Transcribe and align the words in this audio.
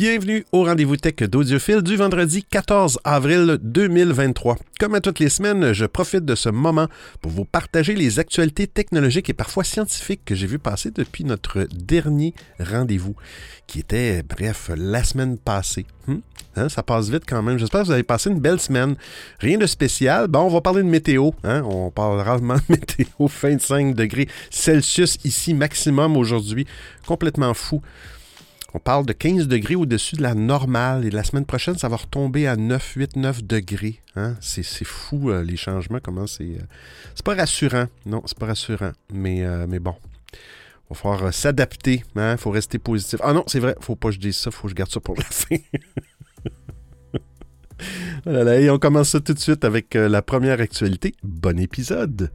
Bienvenue 0.00 0.46
au 0.52 0.64
rendez-vous 0.64 0.96
tech 0.96 1.28
d'Audiophile 1.28 1.82
du 1.82 1.94
vendredi 1.94 2.42
14 2.42 3.00
avril 3.04 3.58
2023. 3.60 4.56
Comme 4.78 4.94
à 4.94 5.02
toutes 5.02 5.18
les 5.18 5.28
semaines, 5.28 5.74
je 5.74 5.84
profite 5.84 6.24
de 6.24 6.34
ce 6.34 6.48
moment 6.48 6.86
pour 7.20 7.30
vous 7.30 7.44
partager 7.44 7.94
les 7.94 8.18
actualités 8.18 8.66
technologiques 8.66 9.28
et 9.28 9.34
parfois 9.34 9.62
scientifiques 9.62 10.22
que 10.24 10.34
j'ai 10.34 10.46
vu 10.46 10.58
passer 10.58 10.90
depuis 10.90 11.24
notre 11.24 11.64
dernier 11.64 12.32
rendez-vous, 12.58 13.14
qui 13.66 13.80
était, 13.80 14.22
bref, 14.22 14.70
la 14.74 15.04
semaine 15.04 15.36
passée. 15.36 15.84
Hmm? 16.06 16.20
Hein, 16.56 16.70
ça 16.70 16.82
passe 16.82 17.10
vite 17.10 17.24
quand 17.28 17.42
même. 17.42 17.58
J'espère 17.58 17.82
que 17.82 17.86
vous 17.88 17.92
avez 17.92 18.02
passé 18.02 18.30
une 18.30 18.40
belle 18.40 18.58
semaine. 18.58 18.96
Rien 19.38 19.58
de 19.58 19.66
spécial. 19.66 20.28
Bon, 20.28 20.40
on 20.40 20.48
va 20.48 20.62
parler 20.62 20.82
de 20.82 20.88
météo. 20.88 21.32
Hein? 21.44 21.60
On 21.64 21.90
parle 21.90 22.20
rarement 22.20 22.56
de 22.56 22.62
météo. 22.70 23.06
25 23.18 23.94
degrés 23.94 24.28
Celsius 24.48 25.18
ici 25.24 25.52
maximum 25.52 26.16
aujourd'hui. 26.16 26.66
Complètement 27.06 27.52
fou. 27.52 27.82
On 28.72 28.78
parle 28.78 29.04
de 29.04 29.12
15 29.12 29.48
degrés 29.48 29.74
au-dessus 29.74 30.14
de 30.16 30.22
la 30.22 30.34
normale 30.34 31.04
et 31.04 31.10
la 31.10 31.24
semaine 31.24 31.44
prochaine, 31.44 31.76
ça 31.76 31.88
va 31.88 31.96
retomber 31.96 32.46
à 32.46 32.54
9, 32.56 32.92
8, 32.96 33.16
9 33.16 33.42
degrés. 33.42 34.00
Hein? 34.14 34.36
C'est, 34.40 34.62
fou 34.84 35.30
euh, 35.30 35.42
les 35.42 35.56
changements, 35.56 35.98
comment 36.02 36.28
c'est. 36.28 36.44
Euh, 36.44 36.62
c'est 37.14 37.24
pas 37.24 37.34
rassurant. 37.34 37.86
Non, 38.06 38.22
c'est 38.26 38.38
pas 38.38 38.46
rassurant. 38.46 38.92
Mais, 39.12 39.44
euh, 39.44 39.66
mais 39.68 39.80
bon. 39.80 39.94
Il 40.32 40.38
va 40.90 40.96
falloir 40.96 41.34
s'adapter. 41.34 42.04
Il 42.14 42.20
hein? 42.20 42.36
faut 42.36 42.50
rester 42.50 42.78
positif. 42.78 43.18
Ah 43.24 43.32
non, 43.32 43.42
c'est 43.46 43.60
vrai, 43.60 43.74
faut 43.80 43.96
pas 43.96 44.08
que 44.08 44.14
je 44.14 44.20
dise 44.20 44.36
ça, 44.36 44.52
faut 44.52 44.64
que 44.64 44.70
je 44.70 44.74
garde 44.74 44.90
ça 44.90 45.00
pour 45.00 45.16
la 45.16 45.24
voilà, 48.26 48.60
et 48.60 48.68
on 48.68 48.78
commence 48.78 49.08
ça 49.10 49.20
tout 49.20 49.32
de 49.32 49.38
suite 49.38 49.64
avec 49.64 49.94
la 49.94 50.20
première 50.22 50.60
actualité. 50.60 51.14
Bon 51.22 51.58
épisode! 51.58 52.30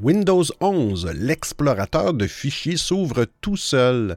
Windows 0.00 0.44
11, 0.60 1.06
l'explorateur 1.16 2.14
de 2.14 2.28
fichiers 2.28 2.76
s'ouvre 2.76 3.26
tout 3.40 3.56
seul. 3.56 4.16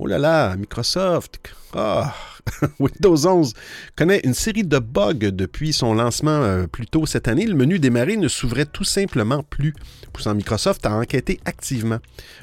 Oh 0.00 0.08
là 0.08 0.18
là, 0.18 0.56
Microsoft. 0.56 1.40
Ah, 1.74 2.12
Windows 2.78 3.26
11 3.26 3.54
connaît 3.96 4.20
une 4.24 4.34
série 4.34 4.64
de 4.64 4.78
bugs 4.78 5.30
depuis 5.30 5.72
son 5.72 5.94
lancement 5.94 6.30
euh, 6.30 6.66
plus 6.66 6.86
tôt 6.86 7.06
cette 7.06 7.28
année. 7.28 7.46
Le 7.46 7.54
menu 7.54 7.78
démarrer 7.78 8.16
ne 8.16 8.28
s'ouvrait 8.28 8.66
tout 8.66 8.84
simplement 8.84 9.42
plus, 9.42 9.74
poussant 10.12 10.34
Microsoft 10.34 10.84
à 10.86 10.92
enquêter 10.92 11.40
activement. 11.44 11.98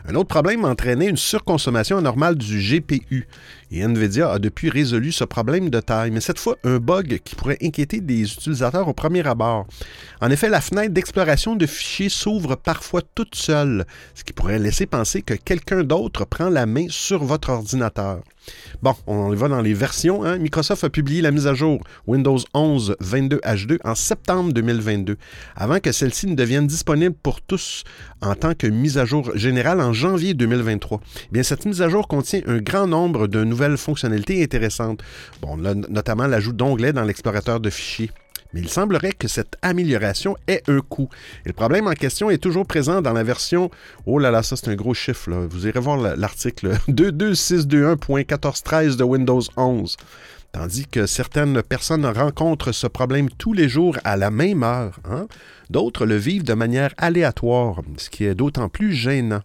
Un 0.07 0.15
autre 0.15 0.29
problème 0.29 0.65
entraînait 0.65 1.07
une 1.07 1.17
surconsommation 1.17 1.97
anormale 1.97 2.35
du 2.35 2.59
GPU. 2.59 3.27
Et 3.71 3.83
Nvidia 3.83 4.31
a 4.31 4.39
depuis 4.39 4.69
résolu 4.69 5.11
ce 5.11 5.23
problème 5.23 5.69
de 5.69 5.79
taille, 5.79 6.11
mais 6.11 6.21
cette 6.21 6.39
fois 6.39 6.55
un 6.63 6.77
bug 6.77 7.19
qui 7.23 7.35
pourrait 7.35 7.59
inquiéter 7.61 8.01
des 8.01 8.21
utilisateurs 8.21 8.87
au 8.87 8.93
premier 8.93 9.25
abord. 9.27 9.67
En 10.21 10.31
effet, 10.31 10.49
la 10.49 10.61
fenêtre 10.61 10.93
d'exploration 10.93 11.55
de 11.55 11.65
fichiers 11.65 12.09
s'ouvre 12.09 12.55
parfois 12.55 13.01
toute 13.13 13.35
seule, 13.35 13.85
ce 14.15 14.23
qui 14.23 14.33
pourrait 14.33 14.59
laisser 14.59 14.85
penser 14.85 15.21
que 15.21 15.33
quelqu'un 15.35 15.83
d'autre 15.83 16.25
prend 16.25 16.49
la 16.49 16.65
main 16.65 16.87
sur 16.89 17.23
votre 17.23 17.49
ordinateur. 17.49 18.21
Bon, 18.81 18.95
on 19.07 19.33
va 19.33 19.47
dans 19.47 19.61
les 19.61 19.73
versions. 19.73 20.23
Hein. 20.23 20.37
Microsoft 20.37 20.83
a 20.83 20.89
publié 20.89 21.21
la 21.21 21.31
mise 21.31 21.47
à 21.47 21.53
jour 21.53 21.81
Windows 22.07 22.37
11 22.53 22.95
22H2 23.01 23.77
en 23.83 23.95
septembre 23.95 24.53
2022, 24.53 25.17
avant 25.55 25.79
que 25.79 25.91
celle-ci 25.91 26.27
ne 26.27 26.35
devienne 26.35 26.67
disponible 26.67 27.15
pour 27.21 27.41
tous 27.41 27.83
en 28.21 28.35
tant 28.35 28.53
que 28.53 28.67
mise 28.67 28.97
à 28.97 29.05
jour 29.05 29.31
générale 29.35 29.81
en 29.81 29.93
janvier 29.93 30.33
2023. 30.33 31.01
Eh 31.03 31.27
bien, 31.31 31.43
cette 31.43 31.65
mise 31.65 31.81
à 31.81 31.89
jour 31.89 32.07
contient 32.07 32.41
un 32.47 32.59
grand 32.59 32.87
nombre 32.87 33.27
de 33.27 33.43
nouvelles 33.43 33.77
fonctionnalités 33.77 34.41
intéressantes, 34.43 35.01
notamment 35.89 36.27
l'ajout 36.27 36.53
d'onglets 36.53 36.93
dans 36.93 37.03
l'explorateur 37.03 37.59
de 37.59 37.69
fichiers 37.69 38.11
mais 38.53 38.61
il 38.61 38.69
semblerait 38.69 39.11
que 39.11 39.27
cette 39.27 39.57
amélioration 39.61 40.37
ait 40.47 40.63
un 40.67 40.79
coût. 40.81 41.09
Et 41.45 41.49
le 41.49 41.53
problème 41.53 41.87
en 41.87 41.93
question 41.93 42.29
est 42.29 42.37
toujours 42.37 42.65
présent 42.65 43.01
dans 43.01 43.13
la 43.13 43.23
version, 43.23 43.69
oh 44.05 44.19
là 44.19 44.31
là, 44.31 44.43
ça 44.43 44.55
c'est 44.55 44.69
un 44.69 44.75
gros 44.75 44.93
chiffre, 44.93 45.31
vous 45.31 45.67
irez 45.67 45.79
voir 45.79 45.97
l'article 45.97 46.77
22621.1413 46.89 48.95
de 48.95 49.03
Windows 49.03 49.41
11. 49.55 49.97
Tandis 50.51 50.87
que 50.87 51.05
certaines 51.05 51.61
personnes 51.61 52.07
rencontrent 52.07 52.71
ce 52.71 52.87
problème 52.87 53.29
tous 53.29 53.53
les 53.53 53.69
jours 53.69 53.97
à 54.03 54.17
la 54.17 54.31
même 54.31 54.63
heure. 54.63 54.99
Hein? 55.05 55.27
D'autres 55.69 56.07
le 56.07 56.15
vivent 56.15 56.43
de 56.43 56.55
manière 56.55 56.95
aléatoire, 56.97 57.81
ce 57.97 58.09
qui 58.09 58.25
est 58.25 58.33
d'autant 58.33 58.69
plus 58.69 58.91
gênant. 58.91 59.41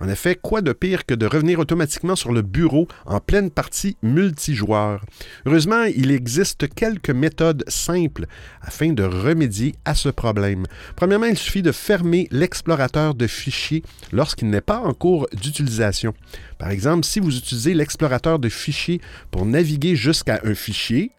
En 0.00 0.08
effet, 0.08 0.34
quoi 0.34 0.60
de 0.60 0.72
pire 0.72 1.06
que 1.06 1.14
de 1.14 1.24
revenir 1.24 1.60
automatiquement 1.60 2.16
sur 2.16 2.32
le 2.32 2.42
bureau 2.42 2.88
en 3.06 3.20
pleine 3.20 3.50
partie 3.50 3.96
multijoueur? 4.02 5.04
Heureusement, 5.46 5.84
il 5.84 6.10
existe 6.10 6.68
quelques 6.74 7.10
méthodes 7.10 7.62
simples 7.68 8.26
afin 8.60 8.92
de 8.92 9.04
remédier 9.04 9.76
à 9.84 9.94
ce 9.94 10.08
problème. 10.08 10.66
Premièrement, 10.96 11.26
il 11.26 11.38
suffit 11.38 11.62
de 11.62 11.72
fermer 11.72 12.26
l'explorateur 12.32 13.14
de 13.14 13.28
fichiers 13.28 13.84
lorsqu'il 14.10 14.50
n'est 14.50 14.60
pas 14.60 14.80
en 14.80 14.94
cours 14.94 15.28
d'utilisation. 15.32 16.12
Par 16.58 16.70
exemple, 16.70 17.04
si 17.04 17.20
vous 17.20 17.36
utilisez 17.36 17.74
l'explorateur 17.74 18.40
de 18.40 18.48
fichiers 18.48 19.00
pour 19.30 19.46
naviguer 19.46 19.94
jusqu'à 19.94 20.40
un 20.42 20.54
fichier, 20.54 21.12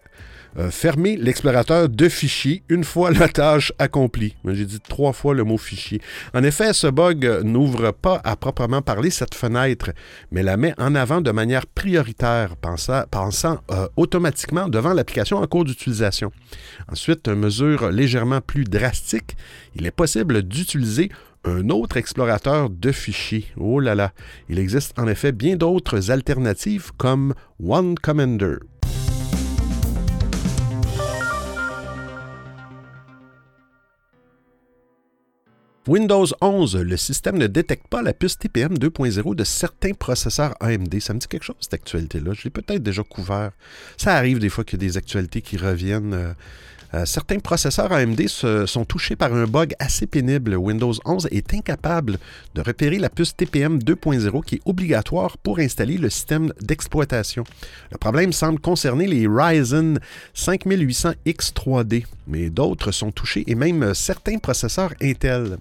euh, 0.58 0.72
fermez 0.72 1.16
l'explorateur 1.16 1.90
de 1.90 2.10
fichiers 2.10 2.64
une 2.70 2.84
fois 2.84 3.12
la 3.12 3.28
tâche 3.28 3.72
accomplie. 3.80 4.36
J'ai 4.46 4.66
dit 4.66 4.80
trois 4.80 5.14
fois 5.14 5.34
le 5.34 5.44
mot 5.44 5.58
fichier. 5.58 6.02
En 6.34 6.44
effet, 6.44 6.74
ce 6.74 6.88
bug 6.88 7.42
n'ouvre 7.44 7.92
pas 7.92 8.22
à 8.24 8.36
proprement 8.36 8.82
parler 8.82 9.10
cette 9.10 9.36
fenêtre, 9.36 9.92
mais 10.32 10.44
la 10.44 10.58
met 10.58 10.74
en 10.78 10.96
avant 10.96 11.22
de 11.22 11.32
manière 11.32 11.68
prioritaire, 11.68 12.56
pensant, 12.58 13.60
euh, 13.72 13.88
automatiquement 13.96 14.68
devant 14.68 14.94
l'application 14.94 15.38
en 15.38 15.48
cours 15.48 15.66
d'utilisation. 15.66 16.32
Ensuite, 16.92 17.28
une 17.28 17.36
mesure 17.36 17.92
légèrement 17.92 18.42
plus 18.42 18.64
drastique, 18.64 19.36
il 19.76 19.86
est 19.86 19.92
possible 19.92 20.44
d'utiliser 20.44 21.10
un 21.46 21.70
autre 21.70 21.98
explorateur 21.98 22.70
de 22.70 22.92
fichiers. 22.92 23.46
Oh 23.58 23.80
là 23.80 23.96
là, 23.96 24.12
il 24.50 24.60
existe 24.60 24.98
en 25.00 25.08
effet 25.08 25.32
bien 25.32 25.56
d'autres 25.56 26.12
alternatives 26.12 26.92
comme 26.98 27.34
One 27.64 27.96
Commander. 27.96 28.58
Windows 35.88 36.26
11, 36.42 36.76
le 36.76 36.98
système 36.98 37.38
ne 37.38 37.48
détecte 37.48 37.88
pas 37.88 38.02
la 38.02 38.14
puce 38.14 38.38
TPM 38.38 38.76
2.0 38.78 39.34
de 39.34 39.44
certains 39.44 39.94
processeurs 39.94 40.54
AMD. 40.60 41.00
Ça 41.00 41.14
me 41.14 41.20
dit 41.20 41.28
quelque 41.28 41.46
chose, 41.46 41.56
cette 41.62 41.74
actualité-là. 41.74 42.34
Je 42.34 42.44
l'ai 42.44 42.50
peut-être 42.50 42.84
déjà 42.84 43.02
couvert. 43.04 43.52
Ça 43.98 44.16
arrive 44.16 44.40
des 44.40 44.50
fois 44.50 44.64
qu'il 44.64 44.82
y 44.82 44.86
a 44.86 44.88
des 44.88 44.98
actualités 44.98 45.42
qui 45.42 45.58
reviennent. 45.58 46.14
Euh, 46.14 46.34
euh, 46.94 47.06
certains 47.06 47.38
processeurs 47.40 47.92
AMD 47.92 48.20
sont 48.28 48.86
touchés 48.86 49.16
par 49.16 49.34
un 49.34 49.46
bug 49.46 49.74
assez 49.80 50.08
pénible. 50.08 50.56
Windows 50.56 50.94
11 51.06 51.28
est 51.32 51.54
incapable 51.54 52.18
de 52.56 52.62
repérer 52.62 52.98
la 52.98 53.10
puce 53.10 53.36
TPM 53.36 53.78
2.0 53.78 54.44
qui 54.44 54.56
est 54.56 54.62
obligatoire 54.66 55.38
pour 55.38 55.60
installer 55.60 55.98
le 55.98 56.10
système 56.10 56.52
d'exploitation. 56.62 57.44
Le 57.92 57.98
problème 57.98 58.34
semble 58.34 58.60
concerner 58.60 59.06
les 59.06 59.28
Ryzen 59.28 60.00
5800X3D, 60.36 62.06
mais 62.30 62.50
d'autres 62.50 62.92
sont 62.92 63.12
touchés 63.12 63.44
et 63.48 63.56
même 63.56 63.94
certains 63.94 64.38
processeurs 64.38 64.94
Intel. 65.02 65.58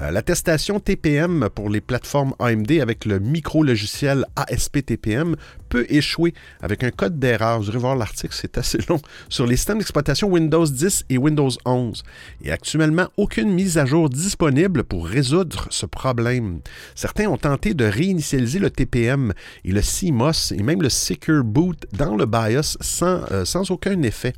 Euh, 0.00 0.10
l'attestation 0.10 0.80
TPM 0.80 1.48
pour 1.54 1.70
les 1.70 1.80
plateformes 1.80 2.34
AMD 2.38 2.72
avec 2.72 3.04
le 3.04 3.18
micro-logiciel 3.18 4.26
ASP-TPM 4.36 5.36
peut 5.68 5.86
échouer 5.88 6.34
avec 6.60 6.84
un 6.84 6.90
code 6.90 7.18
d'erreur. 7.18 7.60
Vous 7.60 7.68
irez 7.68 7.78
voir 7.78 7.96
l'article, 7.96 8.34
c'est 8.36 8.58
assez 8.58 8.78
long, 8.88 9.00
sur 9.28 9.46
les 9.46 9.56
systèmes 9.56 9.78
d'exploitation 9.78 10.28
Windows 10.28 10.66
10 10.66 11.04
et 11.08 11.16
Windows 11.16 11.50
11. 11.64 12.02
Et 12.42 12.50
actuellement, 12.50 13.06
aucune 13.16 13.52
mise 13.52 13.78
à 13.78 13.86
jour 13.86 14.10
disponible 14.10 14.84
pour 14.84 15.06
résoudre 15.06 15.66
ce 15.70 15.86
problème. 15.86 16.60
Certains 16.94 17.28
ont 17.28 17.38
tenté 17.38 17.72
de 17.74 17.84
réinitialiser 17.84 18.58
le 18.58 18.70
TPM 18.70 19.32
et 19.64 19.72
le 19.72 19.80
CMOS 19.80 20.52
et 20.52 20.62
même 20.62 20.82
le 20.82 20.88
Secure 20.88 21.44
Boot 21.44 21.86
dans 21.92 22.16
le 22.16 22.26
BIOS 22.26 22.76
sans, 22.80 23.20
euh, 23.30 23.44
sans 23.44 23.70
aucun 23.70 24.02
effet. 24.02 24.34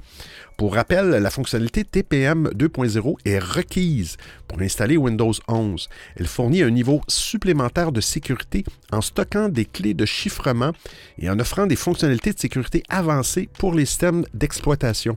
Pour 0.56 0.74
rappel, 0.74 1.10
la 1.10 1.30
fonctionnalité 1.30 1.84
TPM 1.84 2.48
2.0 2.54 3.16
est 3.24 3.38
requise 3.38 4.16
pour 4.46 4.60
installer 4.60 4.96
Windows 4.96 5.32
11. 5.48 5.88
Elle 6.16 6.26
fournit 6.26 6.62
un 6.62 6.70
niveau 6.70 7.00
supplémentaire 7.08 7.90
de 7.90 8.00
sécurité 8.00 8.64
en 8.92 9.00
stockant 9.00 9.48
des 9.48 9.64
clés 9.64 9.94
de 9.94 10.04
chiffrement 10.04 10.72
et 11.18 11.30
en 11.30 11.38
offrant 11.40 11.66
des 11.66 11.76
fonctionnalités 11.76 12.32
de 12.32 12.38
sécurité 12.38 12.82
avancées 12.88 13.48
pour 13.58 13.74
les 13.74 13.86
systèmes 13.86 14.24
d'exploitation. 14.34 15.16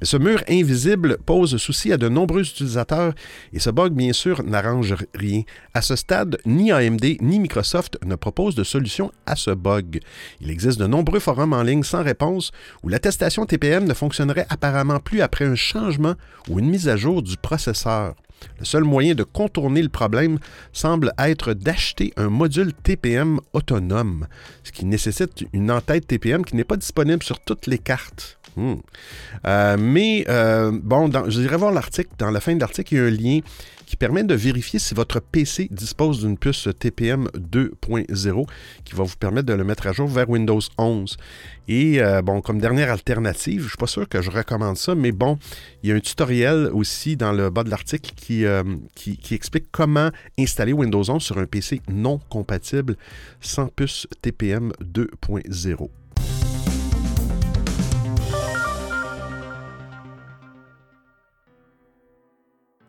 Mais 0.00 0.06
ce 0.06 0.16
mur 0.16 0.42
invisible 0.48 1.18
pose 1.26 1.56
souci 1.56 1.92
à 1.92 1.96
de 1.96 2.08
nombreux 2.08 2.42
utilisateurs 2.42 3.14
et 3.52 3.58
ce 3.58 3.70
bug, 3.70 3.92
bien 3.92 4.12
sûr, 4.12 4.42
n'arrange 4.44 4.94
rien. 5.14 5.42
À 5.74 5.82
ce 5.82 5.96
stade, 5.96 6.38
ni 6.46 6.72
AMD 6.72 7.04
ni 7.20 7.40
Microsoft 7.40 7.98
ne 8.04 8.14
proposent 8.14 8.54
de 8.54 8.64
solution 8.64 9.12
à 9.26 9.36
ce 9.36 9.50
bug. 9.50 10.00
Il 10.40 10.50
existe 10.50 10.78
de 10.78 10.86
nombreux 10.86 11.20
forums 11.20 11.52
en 11.52 11.62
ligne 11.62 11.82
sans 11.82 12.02
réponse 12.02 12.52
où 12.82 12.88
l'attestation 12.88 13.44
TPM 13.44 13.84
ne 13.84 13.94
fonctionnerait 13.94 14.46
apparemment 14.48 14.67
plus 15.00 15.20
après 15.20 15.44
un 15.44 15.54
changement 15.54 16.14
ou 16.48 16.58
une 16.58 16.68
mise 16.68 16.88
à 16.88 16.96
jour 16.96 17.22
du 17.22 17.36
processeur. 17.36 18.14
Le 18.58 18.64
seul 18.64 18.84
moyen 18.84 19.14
de 19.14 19.22
contourner 19.22 19.82
le 19.82 19.88
problème 19.88 20.38
semble 20.72 21.12
être 21.18 21.54
d'acheter 21.54 22.12
un 22.16 22.28
module 22.28 22.72
TPM 22.72 23.40
autonome, 23.52 24.26
ce 24.64 24.72
qui 24.72 24.84
nécessite 24.84 25.44
une 25.52 25.70
entête 25.70 26.06
TPM 26.06 26.44
qui 26.44 26.56
n'est 26.56 26.64
pas 26.64 26.76
disponible 26.76 27.22
sur 27.22 27.40
toutes 27.40 27.66
les 27.66 27.78
cartes. 27.78 28.38
Hmm. 28.56 28.74
Euh, 29.46 29.76
mais 29.78 30.24
euh, 30.28 30.72
bon, 30.82 31.10
je 31.28 31.40
dirais 31.40 31.56
voir 31.56 31.72
l'article. 31.72 32.10
Dans 32.18 32.30
la 32.30 32.40
fin 32.40 32.54
de 32.54 32.60
l'article, 32.60 32.94
il 32.94 32.96
y 32.96 33.00
a 33.00 33.04
un 33.04 33.10
lien 33.10 33.40
qui 33.88 33.96
permet 33.96 34.22
de 34.22 34.34
vérifier 34.34 34.78
si 34.78 34.92
votre 34.92 35.18
PC 35.18 35.68
dispose 35.70 36.20
d'une 36.20 36.36
puce 36.36 36.68
TPM 36.78 37.28
2.0 37.38 38.46
qui 38.84 38.94
va 38.94 39.04
vous 39.04 39.16
permettre 39.16 39.46
de 39.46 39.54
le 39.54 39.64
mettre 39.64 39.86
à 39.86 39.92
jour 39.92 40.08
vers 40.08 40.28
Windows 40.28 40.60
11. 40.76 41.16
Et 41.68 42.02
euh, 42.02 42.20
bon, 42.20 42.42
comme 42.42 42.58
dernière 42.58 42.90
alternative, 42.90 43.60
je 43.60 43.64
ne 43.64 43.68
suis 43.68 43.78
pas 43.78 43.86
sûr 43.86 44.06
que 44.06 44.20
je 44.20 44.30
recommande 44.30 44.76
ça, 44.76 44.94
mais 44.94 45.10
bon, 45.10 45.38
il 45.82 45.88
y 45.88 45.92
a 45.92 45.94
un 45.94 46.00
tutoriel 46.00 46.68
aussi 46.74 47.16
dans 47.16 47.32
le 47.32 47.48
bas 47.48 47.64
de 47.64 47.70
l'article 47.70 48.12
qui, 48.14 48.27
euh, 48.30 48.62
qui, 48.94 49.16
qui, 49.16 49.34
explique 49.34 49.66
comment 49.70 50.10
installer 50.38 50.72
Windows 50.72 51.08
11 51.08 51.22
sur 51.22 51.38
un 51.38 51.46
PC 51.46 51.80
non 51.88 52.20
compatible 52.28 52.96
sans 53.40 53.68
puce 53.68 54.06
TPM 54.22 54.72
2.0. 54.82 55.88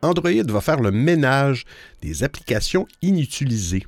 Android 0.02 0.44
va 0.48 0.62
faire 0.62 0.80
le 0.80 0.92
ménage 0.92 1.66
des 2.02 2.24
applications 2.24 2.88
inutilisées. 3.02 3.86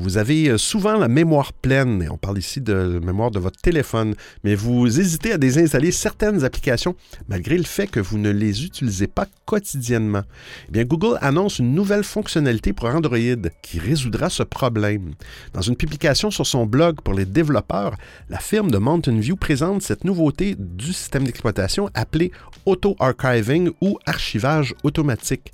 Vous 0.00 0.16
avez 0.16 0.48
euh, 0.48 0.58
souvent 0.58 0.96
la 0.96 1.08
mémoire 1.08 1.52
pleine, 1.52 2.02
et 2.02 2.08
on 2.08 2.16
parle 2.16 2.38
ici 2.38 2.60
de 2.60 2.72
la 2.72 3.00
mémoire 3.00 3.32
de 3.32 3.40
votre 3.40 3.60
téléphone, 3.60 4.14
mais 4.44 4.54
vous 4.54 5.00
hésitez 5.00 5.32
à 5.32 5.38
désinstaller 5.38 5.90
certaines 5.90 6.44
applications 6.44 6.94
malgré 7.28 7.58
le 7.58 7.64
fait 7.64 7.88
que 7.88 7.98
vous 7.98 8.16
ne 8.16 8.30
les 8.30 8.64
utilisez 8.64 9.08
pas 9.08 9.26
quotidiennement. 9.44 10.22
Eh 10.68 10.72
bien, 10.72 10.84
Google 10.84 11.18
annonce 11.20 11.58
une 11.58 11.74
nouvelle 11.74 12.04
fonctionnalité 12.04 12.72
pour 12.72 12.88
Android 12.88 13.18
qui 13.60 13.80
résoudra 13.80 14.30
ce 14.30 14.44
problème. 14.44 15.14
Dans 15.52 15.62
une 15.62 15.74
publication 15.74 16.30
sur 16.30 16.46
son 16.46 16.64
blog 16.64 17.00
pour 17.00 17.14
les 17.14 17.24
développeurs, 17.24 17.96
la 18.30 18.38
firme 18.38 18.70
de 18.70 18.78
Mountain 18.78 19.18
View 19.18 19.34
présente 19.34 19.82
cette 19.82 20.04
nouveauté 20.04 20.54
du 20.56 20.92
système 20.92 21.24
d'exploitation 21.24 21.90
appelé 21.94 22.30
auto-archiving 22.66 23.70
ou 23.80 23.98
archivage 24.06 24.74
automatique. 24.84 25.52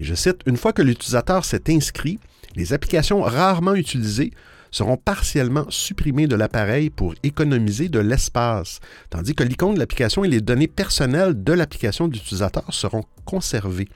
Je 0.00 0.14
cite, 0.14 0.42
Une 0.44 0.58
fois 0.58 0.74
que 0.74 0.82
l'utilisateur 0.82 1.46
s'est 1.46 1.70
inscrit, 1.70 2.18
les 2.56 2.72
applications 2.72 3.20
rarement 3.20 3.74
utilisées 3.74 4.32
seront 4.70 4.96
partiellement 4.96 5.66
supprimées 5.68 6.26
de 6.26 6.36
l'appareil 6.36 6.90
pour 6.90 7.14
économiser 7.22 7.88
de 7.88 8.00
l'espace, 8.00 8.80
tandis 9.10 9.34
que 9.34 9.44
l'icône 9.44 9.74
de 9.74 9.78
l'application 9.78 10.24
et 10.24 10.28
les 10.28 10.40
données 10.40 10.68
personnelles 10.68 11.42
de 11.42 11.52
l'application 11.52 12.08
de 12.08 12.14
l'utilisateur 12.14 12.64
seront 12.70 13.04
conservées 13.26 13.88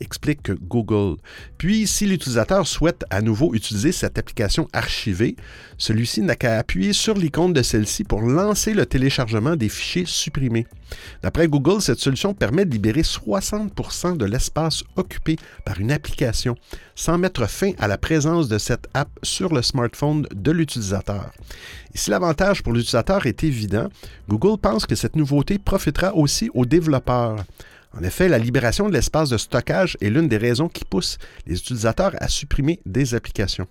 explique 0.00 0.50
Google. 0.50 1.16
Puis, 1.58 1.86
si 1.86 2.06
l'utilisateur 2.06 2.66
souhaite 2.66 3.04
à 3.10 3.20
nouveau 3.20 3.54
utiliser 3.54 3.92
cette 3.92 4.18
application 4.18 4.66
archivée, 4.72 5.36
celui-ci 5.78 6.22
n'a 6.22 6.36
qu'à 6.36 6.58
appuyer 6.58 6.92
sur 6.92 7.14
l'icône 7.14 7.52
de 7.52 7.62
celle-ci 7.62 8.04
pour 8.04 8.22
lancer 8.22 8.72
le 8.72 8.86
téléchargement 8.86 9.56
des 9.56 9.68
fichiers 9.68 10.06
supprimés. 10.06 10.66
D'après 11.22 11.48
Google, 11.48 11.80
cette 11.80 12.00
solution 12.00 12.34
permet 12.34 12.64
de 12.64 12.72
libérer 12.72 13.02
60% 13.02 14.16
de 14.16 14.24
l'espace 14.24 14.82
occupé 14.96 15.36
par 15.64 15.78
une 15.80 15.92
application, 15.92 16.56
sans 16.94 17.18
mettre 17.18 17.48
fin 17.48 17.72
à 17.78 17.86
la 17.86 17.98
présence 17.98 18.48
de 18.48 18.58
cette 18.58 18.88
app 18.94 19.10
sur 19.22 19.54
le 19.54 19.62
smartphone 19.62 20.26
de 20.34 20.50
l'utilisateur. 20.50 21.30
Et 21.94 21.98
si 21.98 22.10
l'avantage 22.10 22.62
pour 22.62 22.72
l'utilisateur 22.72 23.26
est 23.26 23.44
évident, 23.44 23.88
Google 24.28 24.58
pense 24.60 24.86
que 24.86 24.94
cette 24.94 25.16
nouveauté 25.16 25.58
profitera 25.58 26.14
aussi 26.14 26.50
aux 26.54 26.66
développeurs. 26.66 27.44
En 27.92 28.04
effet, 28.04 28.28
la 28.28 28.38
libération 28.38 28.88
de 28.88 28.94
l'espace 28.94 29.30
de 29.30 29.36
stockage 29.36 29.96
est 30.00 30.10
l'une 30.10 30.28
des 30.28 30.36
raisons 30.36 30.68
qui 30.68 30.84
poussent 30.84 31.18
les 31.46 31.56
utilisateurs 31.56 32.12
à 32.20 32.28
supprimer 32.28 32.80
des 32.86 33.14
applications. 33.14 33.66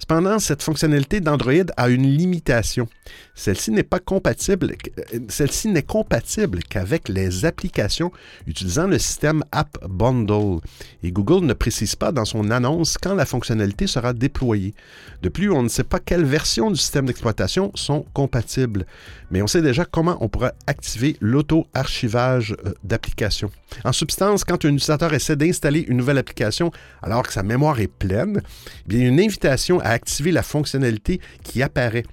Cependant, 0.00 0.40
cette 0.40 0.62
fonctionnalité 0.62 1.20
d'Android 1.20 1.70
a 1.76 1.88
une 1.88 2.06
limitation. 2.06 2.88
Celle-ci 3.34 3.70
n'est 3.70 3.82
pas 3.82 3.98
compatible, 3.98 4.74
euh, 4.98 5.18
celle-ci 5.28 5.68
n'est 5.68 5.82
compatible 5.82 6.60
qu'avec 6.68 7.08
les 7.08 7.44
applications 7.44 8.12
utilisant 8.46 8.86
le 8.86 8.98
système 8.98 9.42
App 9.52 9.78
Bundle. 9.88 10.60
Et 11.02 11.12
Google 11.12 11.46
ne 11.46 11.54
précise 11.54 11.96
pas 11.96 12.12
dans 12.12 12.26
son 12.26 12.50
annonce 12.50 12.98
quand 12.98 13.14
la 13.14 13.24
fonctionnalité 13.24 13.86
sera 13.86 14.12
déployée. 14.12 14.74
De 15.22 15.28
plus, 15.28 15.50
on 15.50 15.62
ne 15.62 15.68
sait 15.68 15.84
pas 15.84 15.98
quelles 15.98 16.24
versions 16.24 16.70
du 16.70 16.76
système 16.78 17.06
d'exploitation 17.06 17.72
sont 17.74 18.04
compatibles. 18.12 18.86
Mais 19.30 19.40
on 19.40 19.46
sait 19.46 19.62
déjà 19.62 19.86
comment 19.86 20.18
on 20.20 20.28
pourra 20.28 20.52
activer 20.66 21.16
l'auto-archivage 21.20 22.54
euh, 22.66 22.74
d'applications. 22.84 23.50
En 23.84 23.92
substance, 23.92 24.44
quand 24.44 24.64
un 24.64 24.74
utilisateur 24.74 25.14
essaie 25.14 25.36
d'installer 25.36 25.80
une 25.80 25.96
nouvelle 25.96 26.18
application 26.18 26.70
alors 27.00 27.22
que 27.22 27.32
sa 27.32 27.42
mémoire 27.42 27.80
est 27.80 27.88
pleine, 27.88 28.42
il 28.88 28.98
y 28.98 29.04
a 29.04 29.08
une 29.08 29.20
invitation 29.20 29.80
à 29.80 29.88
activer 29.88 30.32
la 30.32 30.42
fonctionnalité 30.42 31.20
qui 31.42 31.62
apparaît. 31.62 32.04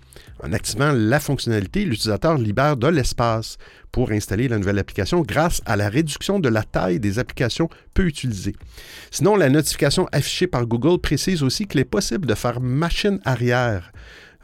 En 0.41 0.53
activant 0.53 0.91
la 0.91 1.19
fonctionnalité, 1.19 1.85
l'utilisateur 1.85 2.37
libère 2.37 2.77
de 2.77 2.87
l'espace 2.87 3.57
pour 3.91 4.11
installer 4.11 4.47
la 4.47 4.57
nouvelle 4.57 4.79
application 4.79 5.21
grâce 5.21 5.61
à 5.65 5.75
la 5.75 5.89
réduction 5.89 6.39
de 6.39 6.49
la 6.49 6.63
taille 6.63 6.99
des 6.99 7.19
applications 7.19 7.69
peu 7.93 8.05
utilisées. 8.05 8.55
Sinon, 9.11 9.35
la 9.35 9.49
notification 9.49 10.07
affichée 10.11 10.47
par 10.47 10.65
Google 10.65 10.99
précise 10.99 11.43
aussi 11.43 11.67
qu'il 11.67 11.79
est 11.79 11.85
possible 11.85 12.27
de 12.27 12.35
faire 12.35 12.61
machine 12.61 13.19
arrière 13.25 13.91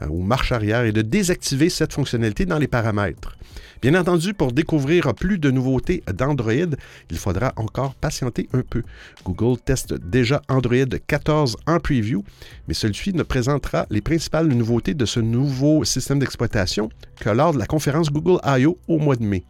ou 0.08 0.22
marche 0.22 0.52
arrière 0.52 0.84
et 0.84 0.92
de 0.92 1.02
désactiver 1.02 1.70
cette 1.70 1.92
fonctionnalité 1.92 2.44
dans 2.44 2.58
les 2.58 2.68
paramètres. 2.68 3.36
Bien 3.82 3.94
entendu, 3.94 4.32
pour 4.32 4.52
découvrir 4.52 5.14
plus 5.14 5.38
de 5.38 5.50
nouveautés 5.50 6.02
d'Android, 6.12 6.76
il 7.10 7.18
faudra 7.18 7.52
encore 7.56 7.94
patienter 7.94 8.48
un 8.52 8.62
peu. 8.62 8.82
Google 9.24 9.58
teste 9.60 9.94
déjà 9.94 10.42
Android 10.48 10.86
14 11.06 11.56
en 11.66 11.78
preview, 11.78 12.24
mais 12.68 12.74
celui-ci 12.74 13.12
ne 13.12 13.22
présentera 13.22 13.86
les 13.90 14.00
principales 14.00 14.48
nouveautés 14.48 14.94
de 14.94 15.04
ce 15.04 15.20
nouveau 15.20 15.84
système 15.84 16.18
d'exploitation 16.18 16.88
que 17.20 17.30
lors 17.30 17.52
de 17.52 17.58
la 17.58 17.66
conférence 17.66 18.10
Google 18.10 18.40
I.O. 18.44 18.78
au 18.88 18.98
mois 18.98 19.16
de 19.16 19.24
mai. 19.24 19.44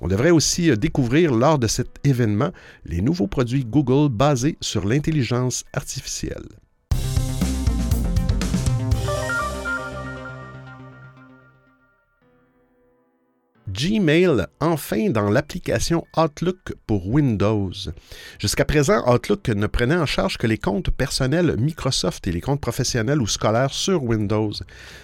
On 0.00 0.08
devrait 0.08 0.30
aussi 0.30 0.76
découvrir 0.76 1.34
lors 1.34 1.58
de 1.58 1.66
cet 1.66 1.88
événement 2.04 2.50
les 2.84 3.00
nouveaux 3.00 3.26
produits 3.26 3.64
Google 3.64 4.12
basés 4.12 4.56
sur 4.60 4.86
l'intelligence 4.86 5.64
artificielle. 5.72 6.46
Gmail 13.72 14.46
enfin 14.60 15.10
dans 15.10 15.28
l'application 15.28 16.06
Outlook 16.16 16.74
pour 16.86 17.06
Windows. 17.06 17.72
Jusqu'à 18.38 18.64
présent, 18.64 19.06
Outlook 19.06 19.48
ne 19.48 19.66
prenait 19.66 19.96
en 19.96 20.06
charge 20.06 20.38
que 20.38 20.46
les 20.46 20.56
comptes 20.56 20.90
personnels 20.90 21.56
Microsoft 21.58 22.26
et 22.26 22.32
les 22.32 22.40
comptes 22.40 22.60
professionnels 22.60 23.20
ou 23.20 23.26
scolaires 23.26 23.72
sur 23.72 24.02
Windows, 24.02 24.52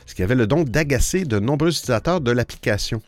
ce 0.07 0.15
qui 0.15 0.23
avait 0.23 0.35
le 0.35 0.47
don 0.47 0.63
d'agacer 0.63 1.25
de 1.25 1.39
nombreux 1.39 1.71
utilisateurs 1.71 2.21
de 2.21 2.31
l'application. 2.31 3.03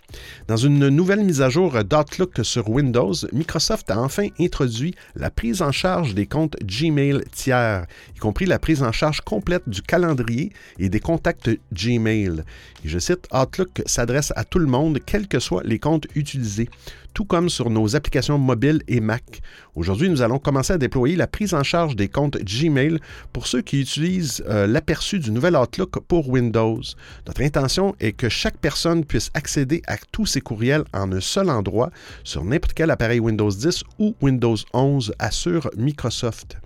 Dans 0.47 0.57
une 0.57 0.89
nouvelle 0.89 1.25
mise 1.25 1.41
à 1.41 1.49
jour 1.49 1.83
d'Outlook 1.85 2.45
sur 2.45 2.69
Windows, 2.69 3.15
Microsoft 3.33 3.91
a 3.91 3.99
enfin 3.99 4.29
introduit 4.39 4.95
la 5.15 5.31
prise 5.31 5.63
en 5.63 5.73
charge 5.73 6.15
des 6.15 6.27
comptes 6.27 6.57
Gmail 6.63 7.23
tiers, 7.33 7.87
y 8.15 8.19
compris 8.19 8.47
la 8.47 8.59
prise 8.59 8.83
en 8.83 8.93
charge 8.93 9.23
complète 9.23 9.69
du 9.69 9.81
calendrier 9.81 10.53
et 10.79 10.89
des 10.89 11.01
contacts 11.01 11.51
Gmail. 11.73 12.43
Je 12.87 13.01
cite, 13.01 13.27
Outlook 13.33 13.83
s'adresse 13.85 14.33
à 14.37 14.45
tout 14.45 14.61
le 14.61 14.67
monde, 14.67 15.01
quel 15.05 15.27
que 15.27 15.41
soit 15.41 15.65
les 15.65 15.81
comptes 15.81 16.07
utilisés, 16.15 16.69
tout 17.15 17.25
comme 17.25 17.49
sur 17.49 17.69
nos 17.69 17.97
applications 17.97 18.39
mobiles 18.39 18.81
et 18.87 19.01
Mac. 19.01 19.41
Aujourd'hui, 19.75 20.09
nous 20.09 20.23
allons 20.23 20.39
commencer 20.39 20.73
à 20.73 20.79
déployer 20.79 21.17
la 21.17 21.27
prise 21.27 21.53
en 21.53 21.65
charge 21.65 21.97
des 21.97 22.07
comptes 22.07 22.37
Gmail 22.37 22.99
pour 23.33 23.49
ceux 23.49 23.61
qui 23.61 23.81
utilisent 23.81 24.45
euh, 24.47 24.69
l'aperçu 24.69 25.19
du 25.19 25.33
nouvel 25.33 25.57
Outlook 25.57 25.99
pour 26.07 26.29
Windows. 26.29 26.81
Notre 27.27 27.43
intention 27.43 27.97
est 27.99 28.13
que 28.13 28.29
chaque 28.29 28.59
personne 28.59 29.05
puisse 29.05 29.31
accéder 29.35 29.83
à 29.89 29.97
tous 30.13 30.27
ses 30.27 30.41
courriels 30.41 30.85
en 30.95 31.11
un 31.11 31.21
seul 31.21 31.51
endroit 31.51 31.91
sur 32.23 32.45
n'importe 32.45 32.75
quel 32.75 32.93
appareil 32.93 33.19
Windows 33.19 33.51
10 33.51 33.83
ou 33.99 34.15
Windows 34.23 34.57
11, 34.73 35.13
assure 35.19 35.69
Microsoft. 35.77 36.57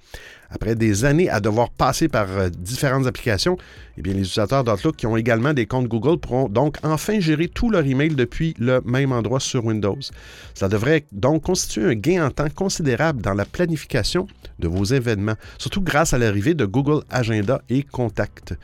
Après 0.50 0.74
des 0.74 1.04
années 1.04 1.30
à 1.30 1.40
devoir 1.40 1.70
passer 1.70 2.08
par 2.08 2.28
euh, 2.30 2.48
différentes 2.48 3.06
applications, 3.06 3.56
eh 3.96 4.02
bien, 4.02 4.14
les 4.14 4.20
utilisateurs 4.20 4.64
d'Outlook 4.64 4.96
qui 4.96 5.06
ont 5.06 5.16
également 5.16 5.52
des 5.52 5.66
comptes 5.66 5.86
Google 5.86 6.18
pourront 6.18 6.48
donc 6.48 6.76
enfin 6.82 7.20
gérer 7.20 7.48
tout 7.48 7.70
leur 7.70 7.86
email 7.86 8.14
depuis 8.14 8.54
le 8.58 8.80
même 8.84 9.12
endroit 9.12 9.40
sur 9.40 9.64
Windows. 9.64 9.98
Ça 10.54 10.68
devrait 10.68 11.06
donc 11.12 11.44
constituer 11.44 11.84
un 11.84 11.94
gain 11.94 12.26
en 12.26 12.30
temps 12.30 12.50
considérable 12.50 13.22
dans 13.22 13.34
la 13.34 13.44
planification 13.44 14.26
de 14.58 14.68
vos 14.68 14.84
événements, 14.84 15.36
surtout 15.58 15.82
grâce 15.82 16.14
à 16.14 16.18
l'arrivée 16.18 16.54
de 16.54 16.64
Google 16.64 17.04
Agenda 17.10 17.62
et 17.68 17.84
Contact. 17.84 18.54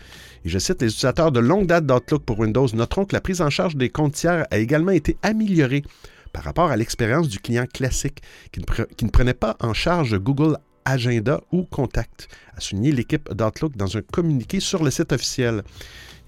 Et 0.44 0.48
je 0.48 0.58
cite, 0.58 0.82
les 0.82 0.88
utilisateurs 0.88 1.32
de 1.32 1.40
longue 1.40 1.66
date 1.66 1.86
d'Outlook 1.86 2.22
pour 2.24 2.40
Windows 2.40 2.68
noteront 2.74 3.04
que 3.04 3.14
la 3.14 3.20
prise 3.20 3.40
en 3.40 3.50
charge 3.50 3.76
des 3.76 3.90
comptes 3.90 4.14
tiers 4.14 4.46
a 4.50 4.58
également 4.58 4.92
été 4.92 5.16
améliorée 5.22 5.84
par 6.32 6.44
rapport 6.44 6.70
à 6.70 6.76
l'expérience 6.76 7.28
du 7.28 7.38
client 7.38 7.64
classique 7.72 8.22
qui 8.52 8.60
ne, 8.60 8.84
qui 8.96 9.04
ne, 9.06 9.10
prenait 9.10 9.34
pas 9.34 9.56
en 9.60 9.72
charge 9.72 10.18
Google 10.18 10.58
agenda 10.86 11.42
ou 11.52 11.64
contact, 11.64 12.28
a 12.56 12.60
souligné 12.60 12.92
l'équipe 12.92 13.32
d'Outlook 13.34 13.76
dans 13.76 13.96
un 13.96 14.02
communiqué 14.02 14.60
sur 14.60 14.82
le 14.82 14.90
site 14.90 15.12
officiel. 15.12 15.62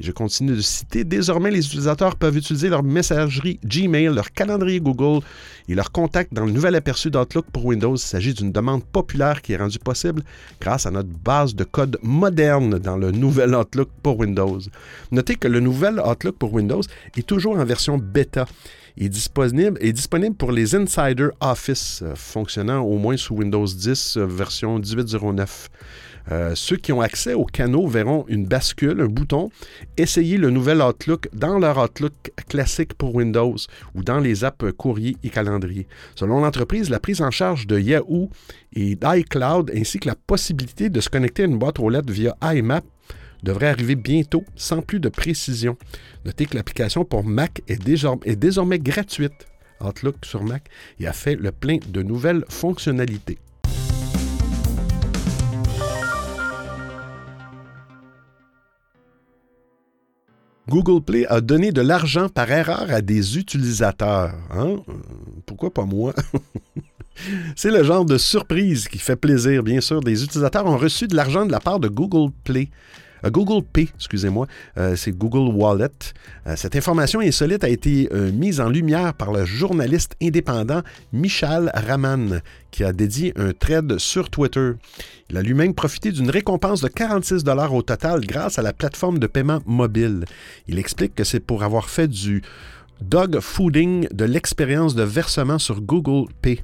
Je 0.01 0.13
continue 0.13 0.55
de 0.55 0.61
citer, 0.61 1.05
désormais 1.05 1.51
les 1.51 1.67
utilisateurs 1.67 2.17
peuvent 2.17 2.37
utiliser 2.37 2.69
leur 2.69 2.83
messagerie 2.83 3.59
Gmail, 3.65 4.07
leur 4.15 4.31
calendrier 4.31 4.81
Google 4.81 5.25
et 5.69 5.75
leur 5.75 5.91
contact 5.91 6.33
dans 6.33 6.45
le 6.45 6.53
nouvel 6.53 6.77
aperçu 6.77 7.11
d'Outlook 7.11 7.47
pour 7.53 7.65
Windows. 7.67 7.97
Il 7.97 7.99
s'agit 7.99 8.33
d'une 8.33 8.53
demande 8.53 8.85
populaire 8.85 9.43
qui 9.43 9.55
est 9.55 9.57
rendue 9.57 9.79
possible 9.79 10.23
grâce 10.61 10.87
à 10.87 10.91
notre 10.91 11.09
base 11.09 11.55
de 11.55 11.65
code 11.65 11.99
moderne 12.03 12.79
dans 12.79 12.97
le 12.97 13.11
nouvel 13.11 13.55
Outlook 13.55 13.89
pour 14.03 14.19
Windows. 14.19 14.61
Notez 15.11 15.35
que 15.35 15.49
le 15.49 15.61
nouvel 15.61 16.01
Outlook 16.01 16.37
pour 16.37 16.53
Windows 16.53 16.83
est 17.17 17.27
toujours 17.27 17.59
en 17.59 17.65
version 17.65 17.99
bêta 17.99 18.47
est 19.01 19.09
disponible, 19.09 19.79
est 19.81 19.93
disponible 19.93 20.35
pour 20.35 20.53
les 20.53 20.75
Insider 20.75 21.29
Office 21.41 22.01
euh, 22.03 22.15
fonctionnant 22.15 22.81
au 22.81 22.99
moins 22.99 23.17
sous 23.17 23.35
Windows 23.35 23.67
10 23.67 24.17
euh, 24.17 24.27
version 24.27 24.79
1809. 24.79 25.69
Euh, 26.31 26.55
ceux 26.55 26.77
qui 26.77 26.93
ont 26.93 27.01
accès 27.01 27.35
au 27.35 27.45
canaux 27.45 27.87
verront 27.87 28.25
une 28.29 28.47
bascule, 28.47 29.01
un 29.01 29.07
bouton, 29.07 29.51
essayer 29.97 30.37
le 30.37 30.51
nouvel 30.51 30.83
Outlook 30.83 31.29
dans 31.33 31.59
leur 31.59 31.79
Outlook 31.79 32.13
classique 32.49 32.95
pour 32.95 33.15
Windows 33.15 33.57
ou 33.95 34.03
dans 34.03 34.19
les 34.19 34.45
apps 34.45 34.73
courrier 34.77 35.17
et 35.23 35.31
calendrier. 35.31 35.87
Selon 36.15 36.41
l'entreprise, 36.41 36.91
la 36.91 37.01
prise 37.01 37.23
en 37.23 37.31
charge 37.31 37.67
de 37.67 37.79
Yahoo 37.79 38.31
et 38.75 38.95
d'iCloud 38.95 39.73
ainsi 39.75 39.99
que 39.99 40.09
la 40.09 40.15
possibilité 40.15 40.91
de 40.91 41.01
se 41.01 41.09
connecter 41.09 41.45
à 41.45 41.47
une 41.47 41.59
boîte 41.59 41.79
aux 41.79 41.89
lettres 41.89 42.13
via 42.13 42.37
iMap 42.43 42.85
devrait 43.43 43.69
arriver 43.69 43.95
bientôt 43.95 44.45
sans 44.57 44.83
plus 44.83 45.01
de 45.01 45.09
précision. 45.09 45.77
Notez 46.25 46.47
que 46.47 46.57
l'application 46.57 47.05
pour 47.05 47.25
Mac 47.25 47.63
est 47.69 47.83
désormais, 47.83 48.27
est 48.27 48.37
désormais 48.37 48.79
gratuite. 48.79 49.47
Outlook 49.81 50.17
sur 50.25 50.43
Mac 50.43 50.65
et 50.99 51.07
a 51.07 51.13
fait 51.13 51.37
le 51.37 51.53
plein 51.53 51.79
de 51.89 52.03
nouvelles 52.03 52.45
fonctionnalités. 52.49 53.39
Google 60.69 61.03
Play 61.03 61.27
a 61.27 61.41
donné 61.41 61.73
de 61.73 61.81
l'argent 61.81 62.29
par 62.29 62.51
erreur 62.51 62.91
à 62.91 63.01
des 63.01 63.39
utilisateurs. 63.39 64.35
Hein? 64.51 64.77
Pourquoi 65.47 65.73
pas 65.73 65.85
moi? 65.85 66.13
C'est 67.57 67.71
le 67.71 67.83
genre 67.83 68.05
de 68.05 68.19
surprise 68.19 68.87
qui 68.87 68.99
fait 68.99 69.17
plaisir, 69.17 69.63
bien 69.63 69.81
sûr. 69.81 70.01
Des 70.01 70.23
utilisateurs 70.23 70.67
ont 70.67 70.77
reçu 70.77 71.09
de 71.09 71.17
l'argent 71.17 71.47
de 71.47 71.53
la 71.53 71.59
part 71.59 71.81
de 71.81 71.89
Google 71.89 72.33
Play. 72.45 72.69
Euh, 73.25 73.31
Google 73.31 73.65
Pay, 73.65 73.89
excusez-moi, 73.95 74.47
euh, 74.77 74.97
c'est 74.97 75.13
Google 75.13 75.55
Wallet. 75.55 75.89
Euh, 76.47 76.57
cette 76.57 76.77
information 76.77 77.21
insolite 77.21 77.65
a 77.65 77.69
été 77.69 78.09
mise 78.33 78.61
en 78.61 78.69
lumière 78.69 79.15
par 79.15 79.33
le 79.33 79.45
journaliste 79.45 80.15
indépendant 80.23 80.83
Michal 81.13 81.71
Raman, 81.75 82.41
qui 82.71 82.85
a 82.85 82.93
dédié 82.93 83.33
un 83.37 83.53
thread 83.53 83.99
sur 83.99 84.31
Twitter. 84.31 84.73
Il 85.31 85.37
a 85.37 85.43
lui-même 85.43 85.75
profité 85.75 86.11
d'une 86.11 86.31
récompense 86.31 86.81
de 86.81 86.89
46 86.89 87.45
dollars 87.45 87.75
au 87.75 87.83
total 87.83 88.25
grâce 88.25 88.59
à 88.59 88.63
la 88.63 88.73
plateforme 88.73 89.19
de 89.19 89.27
paiement 89.27 89.61
mobile. 89.67 90.25
Il 90.69 90.79
explique 90.79 91.15
que 91.15 91.25
c'est 91.25 91.41
pour 91.41 91.63
avoir 91.63 91.89
fait 91.89 92.09
du 92.09 92.43
dog 93.01 93.41
fooding 93.41 94.09
de 94.13 94.25
l'expérience 94.25 94.95
de 94.95 95.03
versement 95.03 95.59
sur 95.59 95.81
Google 95.81 96.31
Pay. 96.43 96.61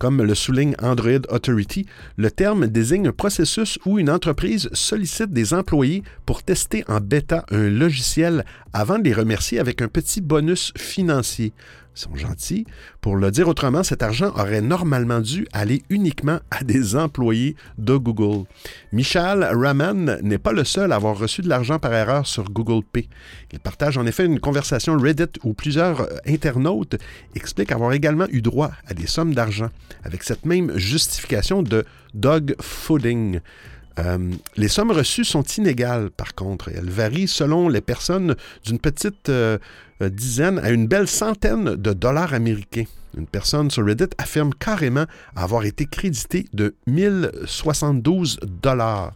Comme 0.00 0.22
le 0.22 0.34
souligne 0.34 0.74
Android 0.80 1.20
Authority, 1.28 1.84
le 2.16 2.30
terme 2.30 2.68
désigne 2.68 3.08
un 3.08 3.12
processus 3.12 3.78
où 3.84 3.98
une 3.98 4.08
entreprise 4.08 4.70
sollicite 4.72 5.30
des 5.30 5.52
employés 5.52 6.02
pour 6.24 6.42
tester 6.42 6.84
en 6.88 7.00
bêta 7.00 7.44
un 7.50 7.68
logiciel 7.68 8.46
avant 8.72 8.98
de 8.98 9.04
les 9.04 9.12
remercier 9.12 9.58
avec 9.58 9.82
un 9.82 9.88
petit 9.88 10.22
bonus 10.22 10.72
financier 10.74 11.52
sont 12.00 12.16
gentils. 12.16 12.66
Pour 13.00 13.16
le 13.16 13.30
dire 13.30 13.48
autrement, 13.48 13.82
cet 13.82 14.02
argent 14.02 14.30
aurait 14.30 14.62
normalement 14.62 15.20
dû 15.20 15.46
aller 15.52 15.82
uniquement 15.90 16.40
à 16.50 16.64
des 16.64 16.96
employés 16.96 17.56
de 17.78 17.96
Google. 17.96 18.46
Michal 18.92 19.44
Raman 19.44 20.18
n'est 20.22 20.38
pas 20.38 20.52
le 20.52 20.64
seul 20.64 20.92
à 20.92 20.96
avoir 20.96 21.18
reçu 21.18 21.42
de 21.42 21.48
l'argent 21.48 21.78
par 21.78 21.92
erreur 21.92 22.26
sur 22.26 22.44
Google 22.44 22.84
Pay. 22.90 23.08
Il 23.52 23.60
partage 23.60 23.98
en 23.98 24.06
effet 24.06 24.24
une 24.24 24.40
conversation 24.40 24.96
Reddit 24.96 25.38
où 25.44 25.52
plusieurs 25.52 26.08
internautes 26.26 26.96
expliquent 27.34 27.72
avoir 27.72 27.92
également 27.92 28.26
eu 28.30 28.40
droit 28.40 28.70
à 28.86 28.94
des 28.94 29.06
sommes 29.06 29.34
d'argent, 29.34 29.68
avec 30.02 30.22
cette 30.22 30.46
même 30.46 30.76
justification 30.76 31.62
de 31.62 31.84
dog 32.14 32.54
fooding. 32.60 33.40
Euh, 33.98 34.30
les 34.56 34.68
sommes 34.68 34.90
reçues 34.90 35.24
sont 35.24 35.42
inégales, 35.42 36.10
par 36.10 36.34
contre. 36.34 36.68
Elles 36.68 36.90
varient 36.90 37.28
selon 37.28 37.68
les 37.68 37.80
personnes 37.80 38.36
d'une 38.64 38.78
petite 38.78 39.28
euh, 39.28 39.58
dizaine 40.00 40.58
à 40.60 40.70
une 40.70 40.86
belle 40.86 41.08
centaine 41.08 41.76
de 41.76 41.92
dollars 41.92 42.32
américains. 42.34 42.84
Une 43.16 43.26
personne 43.26 43.70
sur 43.70 43.84
Reddit 43.84 44.04
affirme 44.18 44.54
carrément 44.54 45.04
avoir 45.34 45.64
été 45.64 45.86
crédité 45.86 46.46
de 46.52 46.74
1072 46.86 48.38
dollars. 48.62 49.14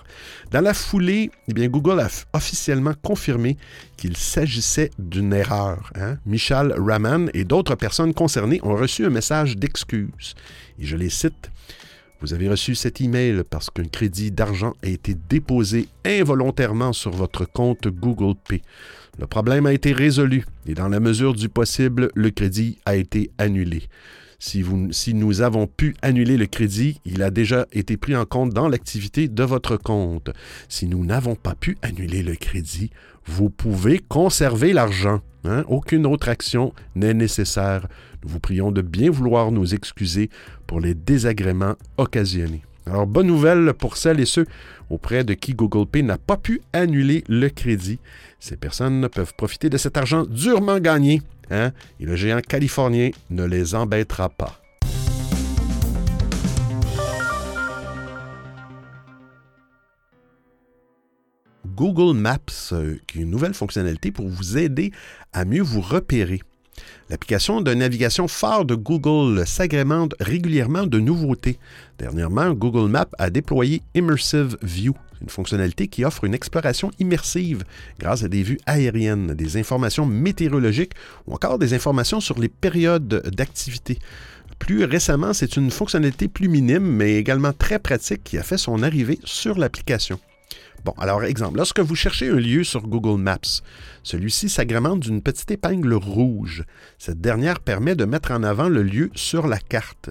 Dans 0.50 0.61
la 0.61 0.75
foulée, 0.75 1.31
eh 1.49 1.69
Google 1.69 2.00
a 2.00 2.09
officiellement 2.33 2.95
confirmé 3.02 3.57
qu'il 3.97 4.16
s'agissait 4.16 4.90
d'une 4.99 5.33
erreur. 5.33 5.93
Hein. 5.95 6.16
Michal 6.26 6.75
Raman 6.76 7.31
et 7.35 7.45
d'autres 7.45 7.76
personnes 7.76 8.14
concernées 8.14 8.61
ont 8.64 8.75
reçu 8.75 9.07
un 9.07 9.11
message 9.11 9.57
d'excuse. 9.57 10.35
Et 10.81 10.87
je 10.87 10.97
les 10.97 11.11
cite. 11.11 11.50
Vous 12.25 12.33
avez 12.33 12.49
reçu 12.49 12.75
cet 12.75 13.02
email 13.02 13.43
parce 13.50 13.69
qu'un 13.69 13.85
crédit 13.85 14.31
d'argent 14.31 14.73
a 14.83 14.87
été 14.87 15.14
déposé 15.28 15.88
involontairement 16.07 16.95
sur 16.95 17.11
votre 17.11 17.45
compte 17.45 17.88
Google 17.88 18.35
Pay. 18.49 18.62
Le 19.19 19.26
problème 19.26 19.66
a 19.66 19.75
été 19.75 19.93
résolu 19.93 20.47
et 20.66 20.73
dans 20.73 20.88
la 20.88 21.00
mesure 21.00 21.35
du 21.35 21.50
possible, 21.50 22.09
le 22.14 22.31
crédit 22.31 22.78
a 22.87 22.97
été 22.97 23.31
annulé. 23.37 23.83
Si, 24.47 25.15
nous 25.15 25.41
avons 25.41 25.67
pu 25.67 25.97
annuler 26.03 26.37
le 26.37 26.45
crédit, 26.45 27.01
il 27.07 27.23
a 27.23 27.31
déjà 27.31 27.67
été 27.73 27.97
pris 27.97 28.15
en 28.15 28.27
compte 28.27 28.53
dans 28.53 28.69
l'activité 28.69 29.27
de 29.27 29.43
votre 29.43 29.79
compte. 29.79 30.31
Si 30.69 30.87
nous 30.87 31.03
n'avons 31.03 31.35
pas 31.35 31.55
pu 31.55 31.79
annuler 31.81 32.23
le 32.23 32.35
crédit, 32.35 32.91
vous 33.25 33.49
pouvez 33.49 34.01
conserver 34.01 34.75
l'argent. 34.75 35.23
Hein? 35.45 35.65
Aucune 35.67 36.05
autre 36.05 36.29
action 36.29 36.75
n'est 36.95 37.15
nécessaire. 37.15 37.89
Nous 38.23 38.29
vous 38.29 38.39
prions 38.39 38.71
de 38.71 38.83
bien 38.83 39.11
vouloir 39.11 39.51
nous 39.51 39.75
excuser 39.75 40.29
pour 40.67 40.79
les 40.79 40.93
désagréments 40.93 41.77
occasionnés. 41.97 42.63
Alors, 42.85 43.07
bonne 43.07 43.29
nouvelle 43.29 43.73
pour 43.73 43.97
celles 43.97 44.21
et 44.21 44.27
ceux 44.27 44.45
auprès 44.91 45.25
de 45.25 45.33
qui 45.33 45.55
Google 45.55 45.87
Pay 45.87 46.03
n'a 46.03 46.19
pas 46.19 46.37
pu 46.37 46.61
annuler 46.75 47.25
le 47.29 47.49
crédit. 47.49 47.99
Ces 48.41 48.59
personnes 48.59 49.09
peuvent 49.09 49.33
profiter 49.39 49.71
de 49.71 49.79
cet 49.79 49.97
argent 49.97 50.27
durement 50.27 50.81
gagné, 50.81 51.23
hein? 51.51 51.73
et 52.01 52.05
le 52.05 52.17
géant 52.17 52.41
californien 52.41 53.11
ne 53.31 53.45
les 53.45 53.75
embêtera 53.75 54.29
pas. 54.29 54.61
Google 61.75 62.17
Maps, 62.17 62.39
euh, 62.73 62.97
qui 63.07 63.19
est 63.19 63.23
une 63.23 63.31
nouvelle 63.31 63.55
fonctionnalité 63.55 64.13
pour 64.13 64.29
vous 64.29 64.57
aider 64.57 64.93
à 65.33 65.45
mieux 65.45 65.63
vous 65.63 65.81
repérer. 65.81 66.41
L'application 67.11 67.61
de 67.61 67.75
navigation 67.75 68.29
phare 68.29 68.65
de 68.65 68.75
Google 68.75 69.47
s'agrémente 69.47 70.15
régulièrement 70.21 70.87
de 70.87 70.99
nouveautés. 70.99 71.59
Dernièrement, 71.99 72.53
Google 72.53 72.91
Maps 72.91 73.11
a 73.19 73.31
déployé 73.31 73.83
Immersive 73.95 74.57
View, 74.63 74.95
une 75.21 75.28
fonctionnalité 75.28 75.88
qui 75.88 76.04
offre 76.04 76.25
une 76.25 76.35
exploration 76.35 76.90
immersive 76.99 77.64
grâce 77.99 78.25
à 78.25 78.28
des 78.28 78.42
vues 78.42 78.59
aériennes, 78.66 79.35
des 79.35 79.56
informations 79.56 80.06
météorologiques 80.06 80.92
ou 81.26 81.35
encore 81.35 81.59
des 81.59 81.75
informations 81.75 82.21
sur 82.21 82.38
les 82.38 82.49
périodes 82.49 83.23
d'activité. 83.35 83.99
Plus 84.59 84.85
récemment, 84.85 85.33
c'est 85.33 85.56
une 85.56 85.71
fonctionnalité 85.71 86.28
plus 86.28 86.49
minime, 86.49 86.85
mais 86.85 87.14
également 87.14 87.52
très 87.52 87.78
pratique 87.78 88.25
qui 88.25 88.38
a 88.38 88.42
fait 88.42 88.59
son 88.59 88.83
arrivée 88.83 89.18
sur 89.25 89.59
l'application. 89.59 90.18
Bon, 90.85 90.92
alors 90.99 91.25
exemple, 91.25 91.56
lorsque 91.56 91.80
vous 91.80 91.94
cherchez 91.94 92.28
un 92.28 92.37
lieu 92.37 92.62
sur 92.62 92.87
Google 92.87 93.21
Maps, 93.21 93.62
celui-ci 94.04 94.50
s'agrémente 94.50 95.00
d'une 95.00 95.23
petite 95.23 95.50
épingle 95.50 95.94
rouge. 95.94 96.64
Cette 96.99 97.20
dernière 97.20 97.58
permet 97.58 97.96
de 97.96 98.04
mettre 98.04 98.30
en 98.30 98.42
avant 98.42 98.68
le 98.68 98.82
lieu 98.82 99.11
sur 99.14 99.46
la 99.46 99.58
carte. 99.58 100.11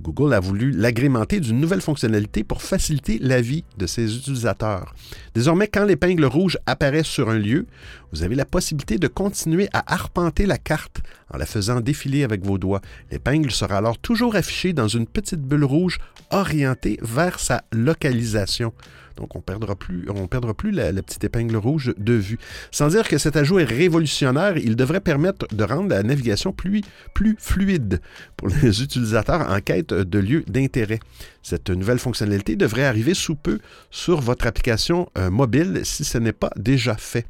Google 0.00 0.32
a 0.32 0.40
voulu 0.40 0.70
l'agrémenter 0.70 1.40
d'une 1.40 1.60
nouvelle 1.60 1.80
fonctionnalité 1.80 2.44
pour 2.44 2.62
faciliter 2.62 3.18
la 3.20 3.40
vie 3.40 3.64
de 3.78 3.86
ses 3.86 4.16
utilisateurs. 4.16 4.94
Désormais, 5.34 5.66
quand 5.66 5.84
l'épingle 5.84 6.24
rouge 6.24 6.56
apparaît 6.66 7.02
sur 7.02 7.28
un 7.28 7.38
lieu, 7.38 7.66
vous 8.12 8.22
avez 8.22 8.36
la 8.36 8.44
possibilité 8.44 8.96
de 8.98 9.08
continuer 9.08 9.68
à 9.72 9.92
arpenter 9.92 10.46
la 10.46 10.58
carte 10.58 11.00
en 11.30 11.36
la 11.36 11.46
faisant 11.46 11.80
défiler 11.80 12.22
avec 12.22 12.44
vos 12.44 12.58
doigts. 12.58 12.80
L'épingle 13.10 13.50
sera 13.50 13.78
alors 13.78 13.98
toujours 13.98 14.36
affichée 14.36 14.72
dans 14.72 14.88
une 14.88 15.06
petite 15.06 15.42
bulle 15.42 15.64
rouge 15.64 15.98
orientée 16.30 16.98
vers 17.02 17.40
sa 17.40 17.64
localisation. 17.72 18.72
Donc, 19.16 19.34
on 19.34 19.38
ne 19.38 19.42
perdra 19.42 19.76
plus, 19.76 20.06
perdra 20.30 20.54
plus 20.54 20.70
la, 20.70 20.92
petite 20.92 21.24
épingle 21.24 21.56
rouge 21.56 21.94
de 21.98 22.14
vue. 22.14 22.38
Sans 22.70 22.88
dire 22.88 23.08
que 23.08 23.18
cet 23.32 23.40
ajout 23.40 23.60
est 23.60 23.64
révolutionnaire, 23.64 24.58
il 24.58 24.76
devrait 24.76 25.00
permettre 25.00 25.46
de 25.54 25.64
rendre 25.64 25.88
la 25.88 26.02
navigation 26.02 26.52
plus, 26.52 26.82
plus 27.14 27.34
fluide 27.38 28.02
pour 28.36 28.48
les 28.48 28.82
utilisateurs 28.82 29.50
en 29.50 29.58
quête 29.60 29.94
de 29.94 30.18
lieux 30.18 30.44
d'intérêt. 30.48 30.98
Cette 31.42 31.70
nouvelle 31.70 31.98
fonctionnalité 31.98 32.56
devrait 32.56 32.84
arriver 32.84 33.14
sous 33.14 33.34
peu 33.34 33.58
sur 33.90 34.20
votre 34.20 34.46
application 34.46 35.08
euh, 35.16 35.30
mobile 35.30 35.80
si 35.82 36.04
ce 36.04 36.18
n'est 36.18 36.34
pas 36.34 36.50
déjà 36.56 36.94
fait. 36.94 37.24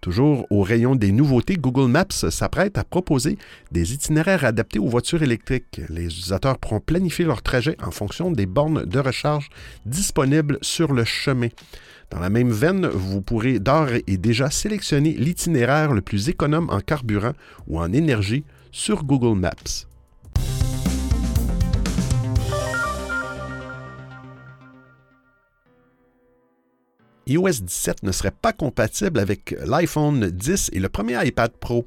Toujours 0.00 0.46
au 0.48 0.62
rayon 0.62 0.96
des 0.96 1.12
nouveautés, 1.12 1.56
Google 1.56 1.90
Maps 1.90 2.30
s'apprête 2.30 2.78
à 2.78 2.84
proposer 2.84 3.36
des 3.70 3.92
itinéraires 3.92 4.46
adaptés 4.46 4.78
aux 4.78 4.88
voitures 4.88 5.22
électriques. 5.22 5.82
Les 5.90 6.06
utilisateurs 6.06 6.56
pourront 6.56 6.80
planifier 6.80 7.26
leur 7.26 7.42
trajet 7.42 7.76
en 7.82 7.90
fonction 7.90 8.30
des 8.30 8.46
bornes 8.46 8.86
de 8.86 8.98
recharge 8.98 9.50
disponibles 9.84 10.56
sur 10.62 10.94
le 10.94 11.04
chemin. 11.04 11.48
Dans 12.10 12.20
la 12.20 12.30
même 12.30 12.50
veine, 12.50 12.86
vous 12.86 13.20
pourrez 13.20 13.58
d'ores 13.58 14.00
et 14.06 14.16
déjà 14.16 14.50
sélectionner 14.50 15.12
l'itinéraire 15.12 15.92
le 15.92 16.00
plus 16.00 16.28
économe 16.28 16.70
en 16.70 16.80
carburant 16.80 17.32
ou 17.66 17.80
en 17.80 17.92
énergie 17.92 18.44
sur 18.70 19.04
Google 19.04 19.38
Maps. 19.38 19.86
iOS 27.26 27.62
17 27.62 28.02
ne 28.02 28.12
serait 28.12 28.30
pas 28.30 28.52
compatible 28.52 29.18
avec 29.18 29.56
l'iPhone 29.64 30.28
10 30.28 30.70
et 30.72 30.78
le 30.78 30.88
premier 30.88 31.26
iPad 31.26 31.52
Pro. 31.52 31.86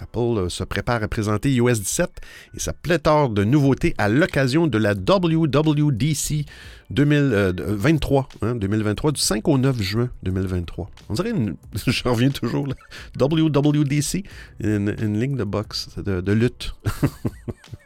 Apple 0.00 0.18
euh, 0.18 0.48
se 0.48 0.64
prépare 0.64 1.02
à 1.02 1.08
présenter 1.08 1.52
iOS 1.52 1.74
17 1.74 2.10
et 2.54 2.60
sa 2.60 2.72
pléthore 2.72 3.30
de 3.30 3.44
nouveautés 3.44 3.94
à 3.98 4.08
l'occasion 4.08 4.66
de 4.66 4.78
la 4.78 4.94
WWDC 4.94 6.44
2023, 6.90 8.28
2023, 8.54 9.12
du 9.12 9.20
5 9.20 9.48
au 9.48 9.58
9 9.58 9.80
juin 9.80 10.10
2023. 10.22 10.90
On 11.08 11.14
dirait, 11.14 11.30
une, 11.30 11.56
je 11.86 12.08
reviens 12.08 12.30
toujours, 12.30 12.66
là, 12.66 12.74
WWDC, 13.20 14.24
une, 14.60 15.20
ligne 15.20 15.36
de 15.36 15.44
boxe, 15.44 15.90
de 15.96 16.32
lutte. 16.32 16.74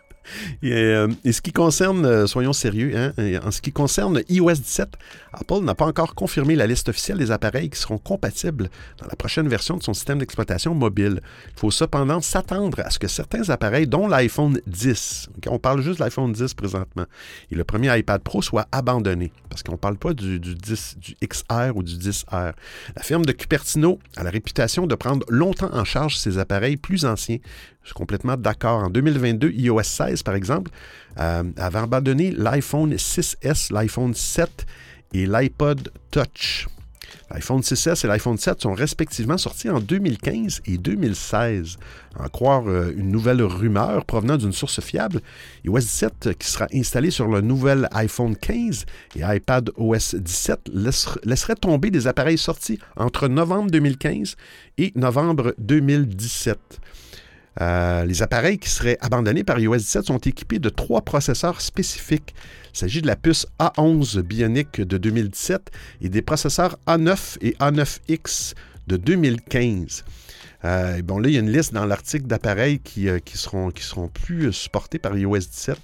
Euh, 0.65 1.09
et, 1.25 1.33
ce 1.33 1.41
qui 1.41 1.53
concerne, 1.53 2.05
euh, 2.05 2.27
soyons 2.27 2.53
sérieux, 2.53 2.93
hein, 2.97 3.13
en 3.45 3.51
ce 3.51 3.61
qui 3.61 3.73
concerne 3.73 4.23
iOS 4.29 4.53
17, 4.53 4.89
Apple 5.33 5.61
n'a 5.63 5.75
pas 5.75 5.87
encore 5.87 6.15
confirmé 6.15 6.57
la 6.57 6.67
liste 6.67 6.89
officielle 6.89 7.19
des 7.19 7.31
appareils 7.31 7.71
qui 7.71 7.79
seront 7.79 7.99
compatibles 7.99 8.69
dans 8.99 9.07
la 9.07 9.17
prochaine 9.17 9.49
version 9.49 9.77
de 9.77 9.83
son 9.83 9.95
système 9.95 10.19
d'exploitation 10.19 10.75
mobile. 10.75 11.21
Il 11.55 11.61
faut 11.61 11.71
cependant 11.71 12.21
s'attendre 12.21 12.81
à 12.81 12.91
ce 12.91 12.99
que 12.99 13.09
certains 13.09 13.49
appareils, 13.51 13.87
dont 13.87 14.09
l'iPhone 14.09 14.61
10, 14.67 15.31
on 15.47 15.59
parle 15.59 15.83
juste 15.83 15.99
de 15.99 16.05
l'iPhone 16.05 16.33
10 16.33 16.55
présentement, 16.55 17.05
et 17.51 17.55
le 17.55 17.65
premier 17.65 17.97
iPad 17.99 18.23
Pro 18.23 18.43
soient 18.43 18.67
abandonnés, 18.73 19.33
parce 19.49 19.63
qu'on 19.63 19.73
ne 19.73 19.77
parle 19.77 19.97
pas 19.97 20.15
du, 20.15 20.39
10, 20.39 20.97
du 20.99 21.17
XR 21.27 21.77
ou 21.77 21.83
du 21.83 21.95
10R. 21.95 22.53
La 22.97 23.03
firme 23.03 23.25
de 23.25 23.33
Cupertino 23.33 23.99
a 24.17 24.25
la 24.25 24.31
réputation 24.31 24.87
de 24.87 24.95
prendre 24.95 25.25
longtemps 25.29 25.71
en 25.73 25.85
charge 25.85 26.17
ces 26.17 26.39
appareils 26.39 26.77
plus 26.77 27.05
anciens, 27.05 27.39
je 27.83 27.89
suis 27.89 27.95
complètement 27.95 28.37
d'accord. 28.37 28.85
En 28.85 28.91
2022, 28.91 29.51
iOS 29.53 29.83
16, 29.83 30.23
par 30.23 30.35
exemple, 30.35 30.71
euh, 31.19 31.45
avait 31.57 31.79
abandonné 31.79 32.31
l'iPhone 32.31 32.95
6S, 32.95 33.73
l'iPhone 33.73 34.15
7 34.15 34.67
et 35.15 35.27
l'iPod 35.27 35.91
Touch. 36.11 36.67
L'iPhone 37.33 37.61
6S 37.61 38.05
et 38.05 38.09
l'iPhone 38.09 38.37
7 38.37 38.63
sont 38.63 38.75
respectivement 38.75 39.39
sortis 39.39 39.71
en 39.71 39.81
2015 39.81 40.63
et 40.67 40.79
2016. 40.79 41.79
En 42.19 42.29
croire 42.29 42.69
euh, 42.69 42.93
une 42.97 43.11
nouvelle 43.11 43.43
rumeur 43.43 44.05
provenant 44.05 44.37
d'une 44.37 44.53
source 44.53 44.81
fiable, 44.81 45.21
iOS 45.65 45.79
17 45.79 46.39
qui 46.39 46.49
sera 46.49 46.67
installé 46.75 47.11
sur 47.11 47.29
le 47.29 47.41
nouvel 47.41 47.89
iPhone 47.93 48.37
15 48.37 48.85
et 49.17 49.21
iPad 49.23 49.71
OS 49.77 50.17
17 50.17 50.71
laisserait 51.25 51.55
tomber 51.55 51.91
des 51.91 52.07
appareils 52.07 52.39
sortis 52.39 52.79
entre 52.97 53.29
novembre 53.29 53.71
2015 53.71 54.37
et 54.79 54.93
novembre 54.97 55.55
2017. 55.59 56.59
Euh, 57.61 58.05
les 58.05 58.23
appareils 58.23 58.59
qui 58.59 58.71
seraient 58.71 58.99
abandonnés 59.01 59.45
par 59.45 59.59
iOS 59.59 59.77
17 59.77 60.07
sont 60.07 60.19
équipés 60.19 60.59
de 60.59 60.69
trois 60.69 61.03
processeurs 61.03 61.61
spécifiques. 61.61 62.35
Il 62.73 62.79
s'agit 62.79 63.03
de 63.03 63.07
la 63.07 63.17
puce 63.17 63.47
A11 63.59 64.21
Bionic 64.21 64.81
de 64.81 64.97
2017 64.97 65.71
et 66.01 66.09
des 66.09 66.23
processeurs 66.23 66.79
A9 66.87 67.39
et 67.41 67.57
A9X 67.61 68.55
de 68.87 68.97
2015. 68.97 70.05
Euh, 70.65 71.03
bon, 71.03 71.19
là, 71.19 71.29
il 71.29 71.35
y 71.35 71.37
a 71.39 71.41
une 71.41 71.51
liste 71.51 71.73
dans 71.73 71.87
l'article 71.87 72.27
d'appareils 72.27 72.79
qui, 72.79 73.09
euh, 73.09 73.19
qui, 73.19 73.37
seront, 73.37 73.73
plus 74.09 74.53
supportés 74.53 74.99
par 74.99 75.17
iOS 75.17 75.39
17. 75.39 75.79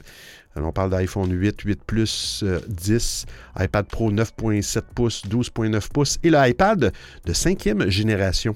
on 0.56 0.72
parle 0.72 0.90
d'iPhone 0.90 1.32
8, 1.32 1.62
8 1.62 1.84
Plus, 1.84 2.44
10, 2.68 3.26
iPad 3.58 3.86
Pro 3.86 4.12
9.7 4.12 4.82
pouces, 4.94 5.24
12.9 5.26 5.88
pouces 5.88 6.18
et 6.22 6.30
l'iPad 6.30 6.92
de 7.24 7.32
cinquième 7.32 7.88
génération. 7.88 8.54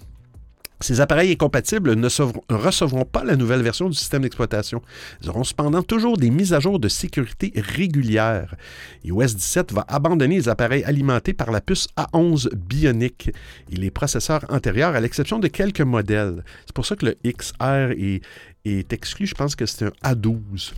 Ces 0.83 1.03
appareils 1.03 1.33
incompatibles 1.33 1.95
ne 1.95 2.09
recevront 2.55 3.05
pas 3.05 3.23
la 3.23 3.37
nouvelle 3.37 3.61
version 3.61 3.91
du 3.91 3.97
système 3.97 4.23
d'exploitation. 4.23 4.81
Ils 5.23 5.29
auront 5.29 5.45
cependant 5.45 5.83
toujours 5.83 6.17
des 6.17 6.31
mises 6.31 6.55
à 6.55 6.61
jour 6.61 6.81
de 6.81 6.89
sécurité 6.89 7.53
régulières. 7.55 8.55
iOS 9.05 9.35
17 9.35 9.73
va 9.73 9.85
abandonner 9.89 10.37
les 10.37 10.49
appareils 10.49 10.85
alimentés 10.85 11.35
par 11.35 11.51
la 11.51 11.61
puce 11.61 11.89
A11 11.99 12.55
Bionic 12.55 13.31
et 13.71 13.77
les 13.77 13.91
processeurs 13.91 14.45
antérieurs, 14.49 14.95
à 14.95 15.01
l'exception 15.01 15.39
de 15.39 15.49
quelques 15.49 15.83
modèles. 15.83 16.45
C'est 16.65 16.75
pour 16.75 16.87
ça 16.87 16.97
que 16.97 17.07
le 17.07 17.17
XR 17.27 17.93
est, 17.99 18.23
est 18.65 18.93
exclu. 18.95 19.27
Je 19.27 19.35
pense 19.35 19.55
que 19.55 19.67
c'est 19.67 19.85
un 19.85 19.93
A12. 20.15 20.73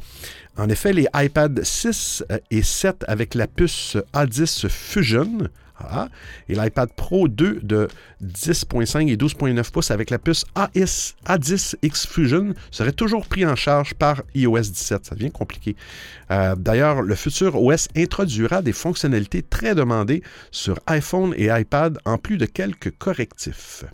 En 0.57 0.69
effet, 0.69 0.93
les 0.93 1.07
iPad 1.15 1.62
6 1.62 2.25
euh, 2.31 2.38
et 2.51 2.62
7 2.62 3.05
avec 3.07 3.35
la 3.35 3.47
puce 3.47 3.97
A10 4.12 4.69
Fusion 4.69 5.49
et 6.49 6.55
l'iPad 6.55 6.91
Pro 6.93 7.29
2 7.29 7.61
de 7.63 7.89
10.5 8.23 9.09
et 9.11 9.17
12.9 9.17 9.71
pouces 9.71 9.91
avec 9.91 10.11
la 10.11 10.19
puce 10.19 10.45
AS, 10.55 11.15
A10X 11.27 12.07
Fusion 12.07 12.55
serait 12.71 12.93
toujours 12.93 13.27
pris 13.27 13.45
en 13.47 13.57
charge 13.57 13.95
par 13.95 14.23
iOS 14.35 14.61
17. 14.61 15.07
Ça 15.07 15.15
devient 15.15 15.31
compliqué. 15.31 15.77
Euh, 16.31 16.55
d'ailleurs, 16.57 17.03
le 17.03 17.15
futur 17.15 17.61
OS 17.61 17.89
introduira 17.97 18.63
des 18.63 18.73
fonctionnalités 18.73 19.43
très 19.43 19.75
demandées 19.75 20.23
sur 20.51 20.79
iPhone 20.87 21.35
et 21.37 21.49
iPad 21.49 21.99
en 22.05 22.19
plus 22.19 22.37
de 22.37 22.47
quelques 22.47 22.97
correctifs. 22.99 23.85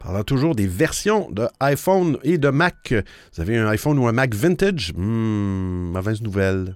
Parlant 0.00 0.24
toujours 0.24 0.54
des 0.54 0.66
versions 0.66 1.30
de 1.30 1.46
iPhone 1.60 2.16
et 2.22 2.38
de 2.38 2.48
Mac. 2.48 2.94
Vous 3.34 3.42
avez 3.42 3.58
un 3.58 3.68
iPhone 3.68 3.98
ou 3.98 4.08
un 4.08 4.12
Mac 4.12 4.34
vintage? 4.34 4.94
Hmm, 4.96 5.90
mauvaise 5.92 6.22
nouvelle. 6.22 6.74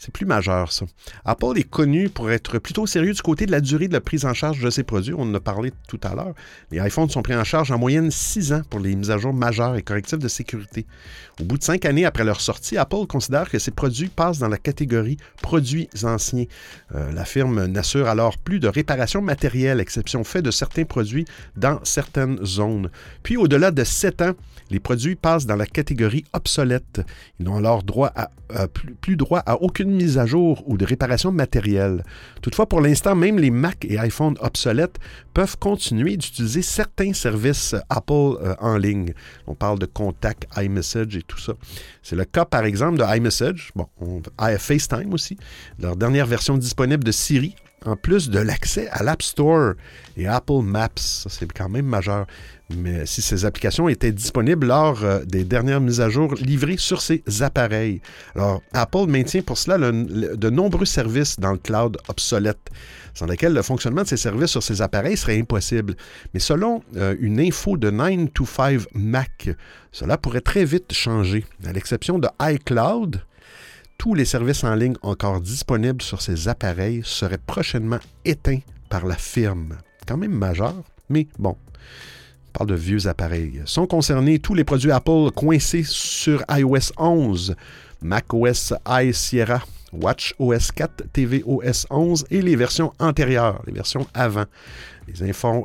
C'est 0.00 0.12
plus 0.12 0.26
majeur, 0.26 0.70
ça. 0.70 0.86
Apple 1.24 1.54
est 1.58 1.68
connu 1.68 2.08
pour 2.08 2.30
être 2.30 2.60
plutôt 2.60 2.86
sérieux 2.86 3.12
du 3.12 3.20
côté 3.20 3.46
de 3.46 3.50
la 3.50 3.60
durée 3.60 3.88
de 3.88 3.92
la 3.92 4.00
prise 4.00 4.24
en 4.24 4.32
charge 4.32 4.60
de 4.60 4.70
ses 4.70 4.84
produits. 4.84 5.12
On 5.12 5.22
en 5.22 5.34
a 5.34 5.40
parlé 5.40 5.72
tout 5.88 5.98
à 6.04 6.14
l'heure. 6.14 6.34
Les 6.70 6.78
iPhones 6.78 7.10
sont 7.10 7.20
pris 7.20 7.34
en 7.34 7.42
charge 7.42 7.72
en 7.72 7.78
moyenne 7.78 8.12
6 8.12 8.52
ans 8.52 8.62
pour 8.70 8.78
les 8.78 8.94
mises 8.94 9.10
à 9.10 9.18
jour 9.18 9.34
majeures 9.34 9.74
et 9.74 9.82
correctives 9.82 10.20
de 10.20 10.28
sécurité. 10.28 10.86
Au 11.40 11.44
bout 11.44 11.58
de 11.58 11.64
5 11.64 11.84
années 11.84 12.04
après 12.04 12.22
leur 12.22 12.40
sortie, 12.40 12.76
Apple 12.76 13.06
considère 13.08 13.50
que 13.50 13.58
ces 13.58 13.72
produits 13.72 14.08
passent 14.08 14.38
dans 14.38 14.46
la 14.46 14.56
catégorie 14.56 15.16
produits 15.42 15.88
anciens. 16.04 16.44
Euh, 16.94 17.10
la 17.10 17.24
firme 17.24 17.66
n'assure 17.66 18.06
alors 18.06 18.38
plus 18.38 18.60
de 18.60 18.68
réparation 18.68 19.20
matérielle, 19.20 19.80
exception 19.80 20.22
faite 20.22 20.44
de 20.44 20.52
certains 20.52 20.84
produits 20.84 21.24
dans 21.56 21.80
certaines 21.82 22.38
zones. 22.44 22.88
Puis, 23.24 23.36
au-delà 23.36 23.72
de 23.72 23.82
7 23.82 24.22
ans, 24.22 24.32
les 24.70 24.80
produits 24.80 25.16
passent 25.16 25.46
dans 25.46 25.56
la 25.56 25.66
catégorie 25.66 26.24
obsolète. 26.32 27.00
Ils 27.40 27.46
n'ont 27.46 27.56
alors 27.56 27.82
euh, 28.54 28.66
plus, 29.00 29.16
droit 29.16 29.40
à 29.46 29.60
aucune 29.62 29.87
mise 29.90 30.18
à 30.18 30.26
jour 30.26 30.62
ou 30.66 30.76
de 30.76 30.84
réparation 30.84 31.32
matérielle. 31.32 32.02
Toutefois, 32.42 32.68
pour 32.68 32.80
l'instant, 32.80 33.14
même 33.14 33.38
les 33.38 33.50
Mac 33.50 33.84
et 33.88 33.98
iPhone 33.98 34.36
obsolètes 34.40 34.98
peuvent 35.34 35.56
continuer 35.58 36.16
d'utiliser 36.16 36.62
certains 36.62 37.12
services 37.12 37.74
Apple 37.88 38.12
euh, 38.12 38.54
en 38.60 38.76
ligne. 38.76 39.12
On 39.46 39.54
parle 39.54 39.78
de 39.78 39.86
contact, 39.86 40.46
iMessage 40.56 41.16
et 41.16 41.22
tout 41.22 41.38
ça. 41.38 41.52
C'est 42.02 42.16
le 42.16 42.24
cas, 42.24 42.44
par 42.44 42.64
exemple, 42.64 42.98
de 42.98 43.16
iMessage, 43.16 43.72
bon, 43.74 43.86
FaceTime 44.58 45.12
aussi, 45.12 45.36
leur 45.78 45.96
dernière 45.96 46.26
version 46.26 46.56
disponible 46.56 47.04
de 47.04 47.12
Siri 47.12 47.54
en 47.84 47.96
plus 47.96 48.28
de 48.28 48.38
l'accès 48.38 48.88
à 48.90 49.02
l'App 49.02 49.22
Store 49.22 49.74
et 50.16 50.26
Apple 50.26 50.62
Maps. 50.62 50.88
Ça, 50.96 51.28
c'est 51.30 51.50
quand 51.52 51.68
même 51.68 51.86
majeur. 51.86 52.26
Mais 52.70 53.06
si 53.06 53.22
ces 53.22 53.46
applications 53.46 53.88
étaient 53.88 54.12
disponibles 54.12 54.66
lors 54.66 55.02
euh, 55.02 55.24
des 55.24 55.44
dernières 55.44 55.80
mises 55.80 56.02
à 56.02 56.10
jour 56.10 56.34
livrées 56.34 56.76
sur 56.76 57.00
ces 57.00 57.22
appareils. 57.40 58.02
Alors, 58.34 58.62
Apple 58.74 59.06
maintient 59.06 59.40
pour 59.40 59.56
cela 59.56 59.78
de 59.78 60.50
nombreux 60.50 60.84
services 60.84 61.40
dans 61.40 61.52
le 61.52 61.58
cloud 61.58 61.96
obsolète, 62.08 62.68
sans 63.14 63.24
lesquels 63.24 63.54
le 63.54 63.62
fonctionnement 63.62 64.02
de 64.02 64.08
ces 64.08 64.18
services 64.18 64.50
sur 64.50 64.62
ces 64.62 64.82
appareils 64.82 65.16
serait 65.16 65.38
impossible. 65.38 65.94
Mais 66.34 66.40
selon 66.40 66.82
euh, 66.96 67.16
une 67.20 67.40
info 67.40 67.78
de 67.78 67.90
9 67.90 68.32
to 68.34 68.44
5 68.44 68.82
Mac, 68.94 69.48
cela 69.90 70.18
pourrait 70.18 70.42
très 70.42 70.66
vite 70.66 70.92
changer. 70.92 71.46
À 71.64 71.72
l'exception 71.72 72.18
de 72.18 72.28
iCloud, 72.38 73.22
tous 73.96 74.14
les 74.14 74.26
services 74.26 74.62
en 74.62 74.74
ligne 74.74 74.96
encore 75.00 75.40
disponibles 75.40 76.02
sur 76.02 76.20
ces 76.20 76.48
appareils 76.48 77.00
seraient 77.04 77.38
prochainement 77.38 77.98
éteints 78.26 78.60
par 78.90 79.06
la 79.06 79.16
firme. 79.16 79.78
Quand 80.06 80.18
même 80.18 80.32
majeur, 80.32 80.74
mais 81.08 81.26
bon. 81.38 81.56
De 82.66 82.74
vieux 82.74 83.06
appareils. 83.06 83.62
Sont 83.66 83.86
concernés 83.86 84.40
tous 84.40 84.52
les 84.52 84.64
produits 84.64 84.90
Apple 84.90 85.30
coincés 85.34 85.84
sur 85.84 86.42
iOS 86.50 86.92
11, 86.98 87.54
macOS 88.02 88.74
High 88.86 89.12
Sierra, 89.12 89.62
Watch 89.92 90.34
OS 90.38 90.72
4, 90.72 91.04
tvOS 91.12 91.86
11 91.88 92.26
et 92.30 92.42
les 92.42 92.56
versions 92.56 92.92
antérieures, 92.98 93.62
les 93.66 93.72
versions 93.72 94.06
avant. 94.12 94.44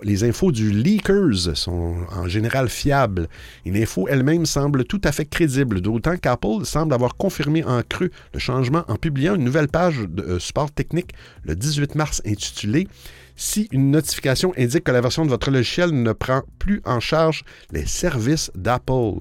Les 0.03 0.23
infos, 0.23 0.51
du 0.53 0.71
Leakers 0.71 1.57
sont 1.57 1.95
en 2.15 2.27
général 2.29 2.69
fiables 2.69 3.27
et 3.65 3.71
l'info 3.71 4.07
elle-même 4.07 4.45
semble 4.45 4.85
tout 4.85 5.01
à 5.03 5.11
fait 5.11 5.25
crédible, 5.25 5.81
d'autant 5.81 6.15
qu'Apple 6.15 6.63
semble 6.63 6.93
avoir 6.93 7.17
confirmé 7.17 7.63
en 7.65 7.81
creux 7.81 8.11
le 8.33 8.39
changement 8.39 8.85
en 8.87 8.95
publiant 8.95 9.35
une 9.35 9.43
nouvelle 9.43 9.67
page 9.67 9.97
de 10.07 10.23
euh, 10.23 10.39
support 10.39 10.71
technique 10.71 11.11
le 11.43 11.55
18 11.55 11.95
mars 11.95 12.21
intitulée 12.25 12.87
si 13.35 13.67
une 13.71 13.91
notification 13.91 14.53
indique 14.57 14.83
que 14.83 14.91
la 14.91 15.01
version 15.01 15.25
de 15.25 15.29
votre 15.29 15.51
logiciel 15.51 15.91
ne 15.91 16.11
prend 16.13 16.41
plus 16.59 16.81
en 16.85 16.99
charge 16.99 17.43
les 17.71 17.85
services 17.85 18.51
d'Apple. 18.55 19.19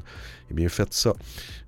Eh 0.51 0.55
bien, 0.55 0.68
faites 0.68 0.94
ça 0.94 1.12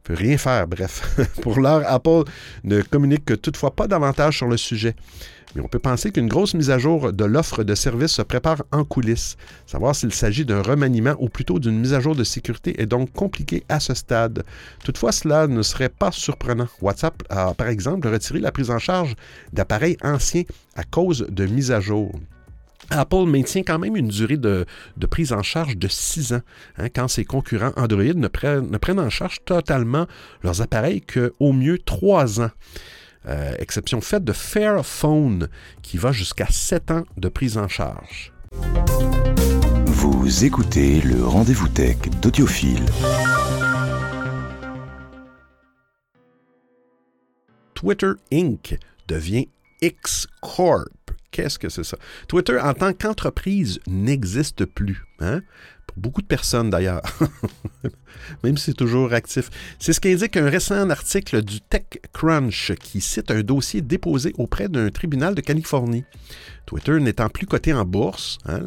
peut 0.04 0.14
rien 0.14 0.36
faire, 0.36 0.68
bref. 0.68 1.18
Pour 1.42 1.58
l'heure, 1.58 1.82
Apple 1.86 2.24
ne 2.62 2.82
communique 2.82 3.40
toutefois 3.40 3.74
pas 3.74 3.88
davantage 3.88 4.36
sur 4.36 4.46
le 4.46 4.58
sujet. 4.58 4.94
Mais 5.54 5.62
on 5.62 5.68
peut 5.68 5.78
penser 5.78 6.10
qu'une 6.10 6.26
grosse 6.26 6.54
mise 6.54 6.70
à 6.70 6.78
jour 6.78 7.12
de 7.12 7.24
l'offre 7.24 7.62
de 7.62 7.74
service 7.74 8.12
se 8.12 8.22
prépare 8.22 8.64
en 8.72 8.84
coulisses. 8.84 9.36
Savoir 9.66 9.94
s'il 9.94 10.12
s'agit 10.12 10.44
d'un 10.44 10.62
remaniement 10.62 11.14
ou 11.20 11.28
plutôt 11.28 11.60
d'une 11.60 11.78
mise 11.78 11.94
à 11.94 12.00
jour 12.00 12.16
de 12.16 12.24
sécurité 12.24 12.80
est 12.82 12.86
donc 12.86 13.12
compliqué 13.12 13.64
à 13.68 13.78
ce 13.78 13.94
stade. 13.94 14.44
Toutefois, 14.84 15.12
cela 15.12 15.46
ne 15.46 15.62
serait 15.62 15.88
pas 15.88 16.10
surprenant. 16.10 16.68
WhatsApp 16.82 17.22
a 17.30 17.54
par 17.54 17.68
exemple 17.68 18.08
retiré 18.08 18.40
la 18.40 18.50
prise 18.50 18.70
en 18.70 18.80
charge 18.80 19.14
d'appareils 19.52 19.96
anciens 20.02 20.42
à 20.74 20.82
cause 20.82 21.26
de 21.30 21.46
mises 21.46 21.70
à 21.70 21.80
jour. 21.80 22.12
Apple 22.90 23.24
maintient 23.26 23.62
quand 23.62 23.78
même 23.78 23.96
une 23.96 24.08
durée 24.08 24.36
de, 24.36 24.66
prise 25.10 25.32
en 25.32 25.42
charge 25.42 25.76
de 25.76 25.88
6 25.88 26.32
ans, 26.34 26.40
hein, 26.78 26.88
quand 26.94 27.08
ses 27.08 27.24
concurrents 27.24 27.72
Android 27.76 28.02
ne 28.14 28.28
prennent, 28.28 29.00
en 29.00 29.10
charge 29.10 29.38
totalement 29.44 30.06
leurs 30.42 30.62
appareils 30.62 31.02
qu'au 31.02 31.52
mieux 31.52 31.78
3 31.78 32.40
ans. 32.40 32.50
Euh, 33.26 33.54
exception 33.58 34.00
faite 34.00 34.24
de 34.24 34.32
Fairphone, 34.32 35.48
qui 35.82 35.96
va 35.96 36.12
jusqu'à 36.12 36.46
7 36.50 36.90
ans 36.90 37.04
de 37.16 37.28
prise 37.28 37.56
en 37.56 37.68
charge. 37.68 38.32
Vous 39.86 40.44
écoutez 40.44 41.00
le 41.00 41.24
rendez-vous 41.24 41.68
tech 41.68 41.96
d'Audiophile. 42.20 42.84
Twitter 47.74 48.12
Inc. 48.32 48.78
devient 49.08 49.48
X 49.82 50.26
Corp. 50.40 51.03
Qu'est-ce 51.34 51.58
que 51.58 51.68
c'est 51.68 51.82
ça? 51.82 51.96
Twitter, 52.28 52.60
en 52.60 52.74
tant 52.74 52.92
qu'entreprise, 52.92 53.80
n'existe 53.88 54.66
plus. 54.66 55.04
Hein? 55.18 55.40
Pour 55.84 55.96
beaucoup 55.96 56.22
de 56.22 56.28
personnes, 56.28 56.70
d'ailleurs. 56.70 57.02
Même 58.44 58.56
si 58.56 58.66
c'est 58.66 58.74
toujours 58.74 59.12
actif. 59.12 59.50
C'est 59.80 59.92
ce 59.92 60.00
qu'indique 60.00 60.36
un 60.36 60.48
récent 60.48 60.88
article 60.88 61.42
du 61.42 61.60
TechCrunch 61.60 62.74
qui 62.74 63.00
cite 63.00 63.32
un 63.32 63.40
dossier 63.40 63.80
déposé 63.80 64.32
auprès 64.38 64.68
d'un 64.68 64.90
tribunal 64.90 65.34
de 65.34 65.40
Californie. 65.40 66.04
Twitter 66.66 67.00
n'étant 67.00 67.28
plus 67.28 67.46
coté 67.46 67.72
en 67.74 67.84
bourse, 67.84 68.38
hein, 68.46 68.60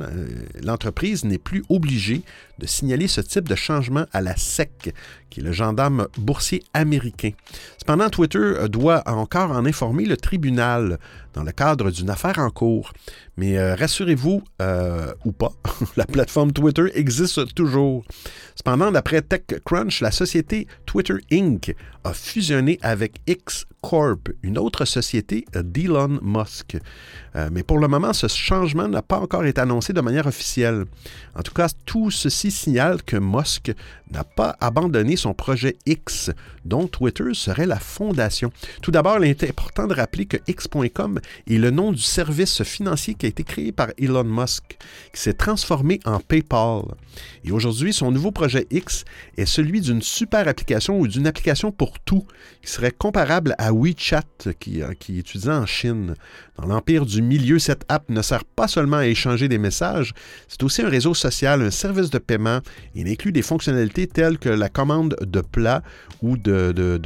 l'entreprise 0.61 1.23
n'est 1.23 1.37
plus 1.37 1.63
obligée 1.69 2.21
de 2.59 2.65
signaler 2.65 3.07
ce 3.07 3.21
type 3.21 3.47
de 3.47 3.55
changement 3.55 4.05
à 4.13 4.21
la 4.21 4.35
SEC, 4.35 4.93
qui 5.29 5.39
est 5.39 5.43
le 5.43 5.51
gendarme 5.51 6.07
boursier 6.17 6.63
américain. 6.73 7.31
Cependant, 7.77 8.09
Twitter 8.09 8.53
doit 8.69 9.03
encore 9.07 9.51
en 9.51 9.65
informer 9.65 10.05
le 10.05 10.17
tribunal 10.17 10.99
dans 11.33 11.43
le 11.43 11.51
cadre 11.51 11.91
d'une 11.91 12.09
affaire 12.09 12.39
en 12.39 12.49
cours. 12.49 12.93
Mais 13.37 13.57
euh, 13.57 13.75
rassurez-vous, 13.75 14.41
euh, 14.61 15.13
ou 15.25 15.31
pas, 15.31 15.53
la 15.97 16.05
plateforme 16.05 16.51
Twitter 16.51 16.85
existe 16.95 17.53
toujours. 17.53 18.03
Cependant, 18.55 18.91
d'après 18.91 19.21
TechCrunch, 19.21 20.01
la 20.01 20.11
société 20.11 20.67
Twitter 20.85 21.15
Inc. 21.31 21.75
a 22.03 22.13
fusionné 22.13 22.79
avec 22.81 23.21
X 23.27 23.65
Corp, 23.89 24.27
une 24.43 24.57
autre 24.57 24.83
société 24.83 25.45
d'Elon 25.55 26.19
Musk. 26.21 26.77
Euh, 27.37 27.47
mais 27.53 27.63
pour 27.63 27.79
le 27.79 27.87
moment, 27.87 28.11
ce 28.11 28.27
changement 28.27 28.89
n'a 28.89 29.01
pas 29.01 29.17
encore 29.17 29.45
été 29.45 29.61
annoncé 29.61 29.93
de 29.93 30.01
manière 30.01 30.27
officielle. 30.27 30.83
En 31.35 31.41
tout 31.41 31.53
cas, 31.53 31.69
tout 31.85 32.11
ceci 32.11 32.51
signale 32.51 33.01
que 33.01 33.15
Musk 33.15 33.71
n'a 34.11 34.25
pas 34.25 34.57
abandonné 34.59 35.15
son 35.15 35.33
projet 35.33 35.77
X, 35.85 36.31
dont 36.65 36.87
Twitter 36.87 37.33
serait 37.33 37.65
la 37.65 37.79
fondation. 37.79 38.51
Tout 38.81 38.91
d'abord, 38.91 39.23
il 39.23 39.29
est 39.29 39.43
important 39.43 39.87
de 39.87 39.93
rappeler 39.93 40.25
que 40.25 40.37
X.com 40.47 41.19
est 41.49 41.57
le 41.57 41.71
nom 41.71 41.93
du 41.93 42.01
service 42.01 42.63
financier 42.63 43.13
qui 43.13 43.25
a 43.25 43.29
été 43.29 43.43
créé 43.43 43.71
par 43.71 43.89
Elon 43.97 44.25
Musk, 44.25 44.77
qui 45.13 45.21
s'est 45.21 45.33
transformé 45.33 46.01
en 46.03 46.19
PayPal. 46.19 46.83
Et 47.45 47.51
aujourd'hui, 47.51 47.93
son 47.93 48.11
nouveau 48.11 48.31
projet 48.31 48.67
X 48.69 49.05
est 49.37 49.45
celui 49.45 49.79
d'une 49.79 50.01
super 50.01 50.47
application 50.47 50.99
ou 50.99 51.07
d'une 51.07 51.27
application 51.27 51.71
pour 51.71 51.99
tout, 51.99 52.25
qui 52.61 52.71
serait 52.71 52.91
comparable 52.91 53.55
à 53.57 53.73
WeChat, 53.77 54.53
qui, 54.59 54.81
euh, 54.81 54.91
est 54.91 55.09
utilisé 55.09 55.51
en 55.51 55.65
Chine. 55.65 56.15
Dans 56.57 56.65
l'empire 56.65 57.05
du 57.05 57.21
milieu, 57.21 57.59
cette 57.59 57.85
app 57.89 58.09
ne 58.09 58.21
sert 58.21 58.43
pas 58.43 58.67
seulement 58.67 58.97
à 58.97 59.05
échanger 59.05 59.47
des 59.47 59.57
messages, 59.57 60.13
c'est 60.47 60.63
aussi 60.63 60.81
un 60.81 60.89
réseau 60.89 61.13
social, 61.13 61.61
un 61.61 61.71
service 61.71 62.09
de 62.09 62.17
paiement. 62.17 62.59
Il 62.95 63.07
inclut 63.07 63.31
des 63.31 63.41
fonctionnalités 63.41 64.07
telles 64.07 64.37
que 64.37 64.49
la 64.49 64.69
commande 64.69 65.15
de 65.21 65.41
plats 65.41 65.83
ou 66.21 66.37
de, 66.37 66.71
de. 66.71 66.97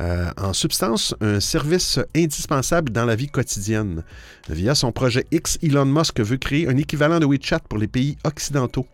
Euh, 0.00 0.30
en 0.36 0.52
substance, 0.52 1.14
un 1.20 1.40
service 1.40 1.98
indispensable 2.16 2.90
dans 2.92 3.04
la 3.04 3.16
vie 3.16 3.28
quotidienne. 3.28 4.02
Via 4.48 4.74
son 4.74 4.92
projet 4.92 5.26
X, 5.30 5.58
Elon 5.62 5.84
Musk 5.84 6.20
veut 6.20 6.36
créer 6.36 6.68
un 6.68 6.76
équivalent 6.76 7.20
de 7.20 7.26
WeChat 7.26 7.60
pour 7.68 7.78
les 7.78 7.88
pays 7.88 8.16
occidentaux. 8.24 8.86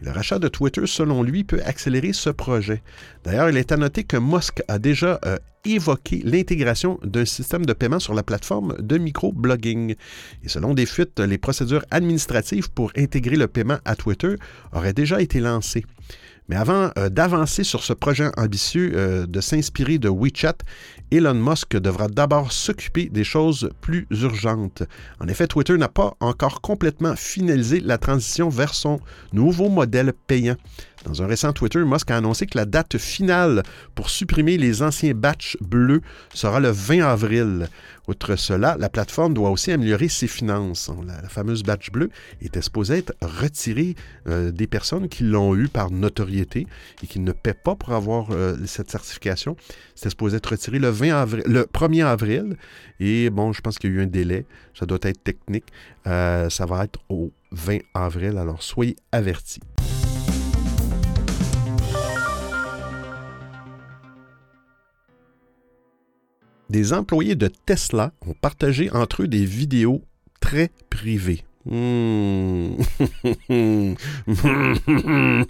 Le 0.00 0.12
rachat 0.12 0.38
de 0.38 0.46
Twitter, 0.46 0.86
selon 0.86 1.22
lui, 1.22 1.42
peut 1.42 1.60
accélérer 1.64 2.12
ce 2.12 2.30
projet. 2.30 2.82
D'ailleurs, 3.24 3.50
il 3.50 3.56
est 3.56 3.72
à 3.72 3.76
noter 3.76 4.04
que 4.04 4.16
Musk 4.16 4.62
a 4.68 4.78
déjà 4.78 5.18
euh, 5.26 5.38
évoqué 5.64 6.22
l'intégration 6.24 7.00
d'un 7.02 7.24
système 7.24 7.66
de 7.66 7.72
paiement 7.72 7.98
sur 7.98 8.14
la 8.14 8.22
plateforme 8.22 8.76
de 8.80 8.96
microblogging. 8.96 9.96
Et 10.44 10.48
selon 10.48 10.74
des 10.74 10.86
fuites, 10.86 11.18
les 11.18 11.38
procédures 11.38 11.84
administratives 11.90 12.70
pour 12.70 12.92
intégrer 12.96 13.36
le 13.36 13.48
paiement 13.48 13.78
à 13.84 13.96
Twitter 13.96 14.34
auraient 14.72 14.92
déjà 14.92 15.20
été 15.20 15.40
lancées. 15.40 15.84
Mais 16.48 16.56
avant 16.56 16.90
euh, 16.96 17.10
d'avancer 17.10 17.62
sur 17.62 17.84
ce 17.84 17.92
projet 17.92 18.30
ambitieux 18.38 18.92
euh, 18.94 19.26
de 19.26 19.40
s'inspirer 19.40 19.98
de 19.98 20.08
WeChat, 20.08 20.56
Elon 21.10 21.34
Musk 21.34 21.76
devra 21.76 22.08
d'abord 22.08 22.52
s'occuper 22.52 23.10
des 23.10 23.24
choses 23.24 23.70
plus 23.82 24.06
urgentes. 24.10 24.82
En 25.20 25.28
effet, 25.28 25.46
Twitter 25.46 25.76
n'a 25.76 25.88
pas 25.88 26.16
encore 26.20 26.62
complètement 26.62 27.16
finalisé 27.16 27.80
la 27.80 27.98
transition 27.98 28.48
vers 28.48 28.74
son 28.74 28.98
nouveau 29.32 29.68
modèle 29.68 30.14
payant. 30.26 30.56
Dans 31.04 31.22
un 31.22 31.26
récent 31.26 31.52
Twitter, 31.52 31.78
Musk 31.84 32.10
a 32.10 32.16
annoncé 32.16 32.46
que 32.46 32.58
la 32.58 32.64
date 32.64 32.98
finale 32.98 33.62
pour 33.94 34.10
supprimer 34.10 34.58
les 34.58 34.82
anciens 34.82 35.14
batchs 35.14 35.56
bleus 35.60 36.02
sera 36.34 36.60
le 36.60 36.70
20 36.70 37.00
avril. 37.00 37.68
Outre 38.08 38.36
cela, 38.36 38.76
la 38.78 38.88
plateforme 38.88 39.34
doit 39.34 39.50
aussi 39.50 39.70
améliorer 39.70 40.08
ses 40.08 40.26
finances. 40.26 40.90
La, 41.06 41.28
fameuse 41.28 41.62
batch 41.62 41.90
bleue 41.90 42.10
était 42.40 42.62
supposée 42.62 42.98
être 42.98 43.14
retirée 43.20 43.94
euh, 44.26 44.50
des 44.50 44.66
personnes 44.66 45.08
qui 45.08 45.24
l'ont 45.24 45.54
eu 45.54 45.68
par 45.68 45.90
notoriété 45.90 46.66
et 47.02 47.06
qui 47.06 47.20
ne 47.20 47.32
paient 47.32 47.54
pas 47.54 47.76
pour 47.76 47.92
avoir 47.92 48.30
euh, 48.30 48.56
cette 48.66 48.90
certification. 48.90 49.56
C'était 49.94 50.10
supposé 50.10 50.38
être 50.38 50.50
retiré 50.50 50.78
le, 50.78 50.88
20 50.88 51.10
avril, 51.10 51.44
le 51.46 51.62
1er 51.64 52.06
avril. 52.06 52.56
Et 52.98 53.30
bon, 53.30 53.52
je 53.52 53.60
pense 53.60 53.78
qu'il 53.78 53.90
y 53.90 53.92
a 53.94 53.96
eu 53.98 54.02
un 54.02 54.06
délai. 54.06 54.46
Ça 54.74 54.86
doit 54.86 54.98
être 55.02 55.22
technique. 55.22 55.66
Euh, 56.06 56.48
ça 56.50 56.66
va 56.66 56.84
être 56.84 56.98
au 57.08 57.30
20 57.52 57.78
avril. 57.94 58.38
Alors, 58.38 58.62
soyez 58.62 58.96
avertis. 59.12 59.60
Des 66.70 66.92
employés 66.92 67.34
de 67.34 67.48
Tesla 67.66 68.12
ont 68.26 68.34
partagé 68.34 68.90
entre 68.90 69.22
eux 69.22 69.28
des 69.28 69.44
vidéos 69.44 70.02
très 70.40 70.70
privées. 70.90 71.44
Hmm. 71.64 72.76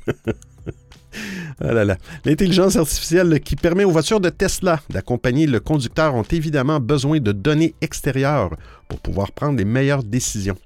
Ah 1.60 1.72
L'intelligence 2.24 2.76
artificielle 2.76 3.40
qui 3.40 3.56
permet 3.56 3.84
aux 3.84 3.90
voitures 3.90 4.20
de 4.20 4.28
Tesla 4.28 4.80
d'accompagner 4.90 5.46
le 5.46 5.58
conducteur 5.58 6.14
ont 6.14 6.22
évidemment 6.22 6.80
besoin 6.80 7.18
de 7.18 7.32
données 7.32 7.74
extérieures 7.80 8.54
pour 8.88 9.00
pouvoir 9.00 9.32
prendre 9.32 9.58
les 9.58 9.64
meilleures 9.64 10.04
décisions. 10.04 10.56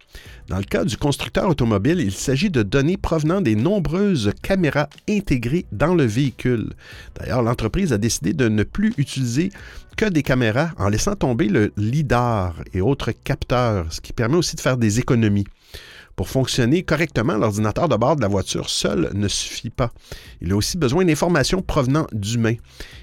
Dans 0.52 0.58
le 0.58 0.64
cas 0.64 0.84
du 0.84 0.98
constructeur 0.98 1.48
automobile, 1.48 1.98
il 1.98 2.12
s'agit 2.12 2.50
de 2.50 2.62
données 2.62 2.98
provenant 2.98 3.40
des 3.40 3.54
nombreuses 3.54 4.32
caméras 4.42 4.90
intégrées 5.08 5.64
dans 5.72 5.94
le 5.94 6.04
véhicule. 6.04 6.74
D'ailleurs, 7.14 7.40
l'entreprise 7.40 7.94
a 7.94 7.96
décidé 7.96 8.34
de 8.34 8.50
ne 8.50 8.62
plus 8.62 8.92
utiliser 8.98 9.50
que 9.96 10.04
des 10.04 10.22
caméras 10.22 10.72
en 10.76 10.90
laissant 10.90 11.16
tomber 11.16 11.48
le 11.48 11.72
LIDAR 11.78 12.56
et 12.74 12.82
autres 12.82 13.12
capteurs, 13.12 13.90
ce 13.90 14.02
qui 14.02 14.12
permet 14.12 14.36
aussi 14.36 14.54
de 14.54 14.60
faire 14.60 14.76
des 14.76 15.00
économies. 15.00 15.46
Pour 16.16 16.28
fonctionner 16.28 16.82
correctement, 16.82 17.36
l'ordinateur 17.36 17.88
de 17.88 17.96
bord 17.96 18.16
de 18.16 18.20
la 18.20 18.28
voiture 18.28 18.68
seul 18.68 19.10
ne 19.14 19.28
suffit 19.28 19.70
pas. 19.70 19.92
Il 20.40 20.52
a 20.52 20.56
aussi 20.56 20.76
besoin 20.76 21.04
d'informations 21.04 21.62
provenant 21.62 22.06
d'humains. 22.12 22.56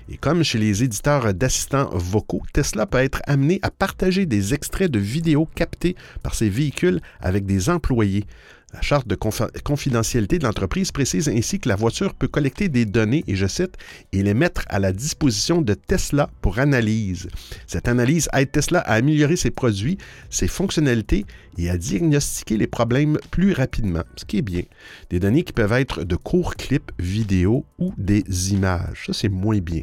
Et 0.10 0.18
comme 0.18 0.44
chez 0.44 0.60
les 0.60 0.84
éditeurs 0.84 1.34
d'assistants 1.34 1.90
vocaux, 1.94 2.44
Tesla 2.54 2.86
peut 2.86 3.00
être 3.00 3.22
amené 3.26 3.60
à 3.64 3.72
partager 3.72 4.26
des 4.26 4.54
extraits 4.54 4.92
de 4.92 5.00
vidéos 5.00 5.48
captés 5.56 5.96
par 6.22 6.36
ses 6.36 6.50
véhicules 6.50 7.02
avec 7.20 7.46
des 7.46 7.70
employés. 7.70 8.26
La 8.72 8.82
charte 8.82 9.08
de 9.08 9.16
confidentialité 9.16 10.38
de 10.38 10.44
l'entreprise 10.44 10.92
précise 10.92 11.28
ainsi 11.28 11.60
que 11.60 11.68
la 11.68 11.76
voiture 11.76 12.14
peut 12.14 12.28
collecter 12.28 12.70
des 12.70 12.86
données, 12.86 13.24
et 13.26 13.36
je 13.36 13.48
cite, 13.48 13.76
et 14.14 14.22
les 14.22 14.36
mettre 14.36 14.64
à 14.70 14.78
la 14.78 14.94
disposition 14.94 15.64
de 15.64 15.74
Tesla 15.74 16.30
pour 16.42 16.60
analyse. 16.60 17.30
Cette 17.66 17.88
analyse 17.88 18.30
aide 18.32 18.52
Tesla 18.52 18.80
à 18.82 18.94
améliorer 18.94 19.38
ses 19.38 19.50
produits, 19.50 19.98
ses 20.30 20.48
fonctionnalités 20.48 21.26
et 21.58 21.70
à 21.70 21.78
diagnostiquer 21.78 22.58
les 22.58 22.68
problèmes 22.68 23.18
plus 23.32 23.54
rapidement, 23.54 24.04
ce 24.16 24.26
qui 24.26 24.38
est 24.38 24.44
bien. 24.44 24.64
Des 25.10 25.20
données 25.20 25.44
qui 25.44 25.54
peuvent 25.54 25.74
être 25.74 26.04
de 26.04 26.16
courts 26.16 26.56
clips 26.56 26.92
vidéo 27.00 27.66
ou 27.80 27.92
des 27.98 28.54
images. 28.54 29.06
Ça, 29.08 29.14
c'est 29.14 29.30
moins 29.30 29.60
bien. 29.60 29.82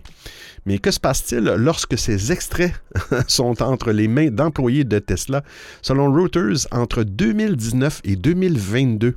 Mais 0.67 0.79
que 0.79 0.91
se 0.91 0.99
passe-t-il 0.99 1.45
lorsque 1.45 1.97
ces 1.97 2.33
extraits 2.33 2.75
sont 3.29 3.63
entre 3.63 3.93
les 3.93 4.09
mains 4.09 4.31
d'employés 4.31 4.83
de 4.83 4.99
Tesla? 4.99 5.45
Selon 5.81 6.13
Reuters, 6.13 6.67
entre 6.73 7.05
2019 7.05 8.01
et 8.05 8.17
2022, 8.17 9.15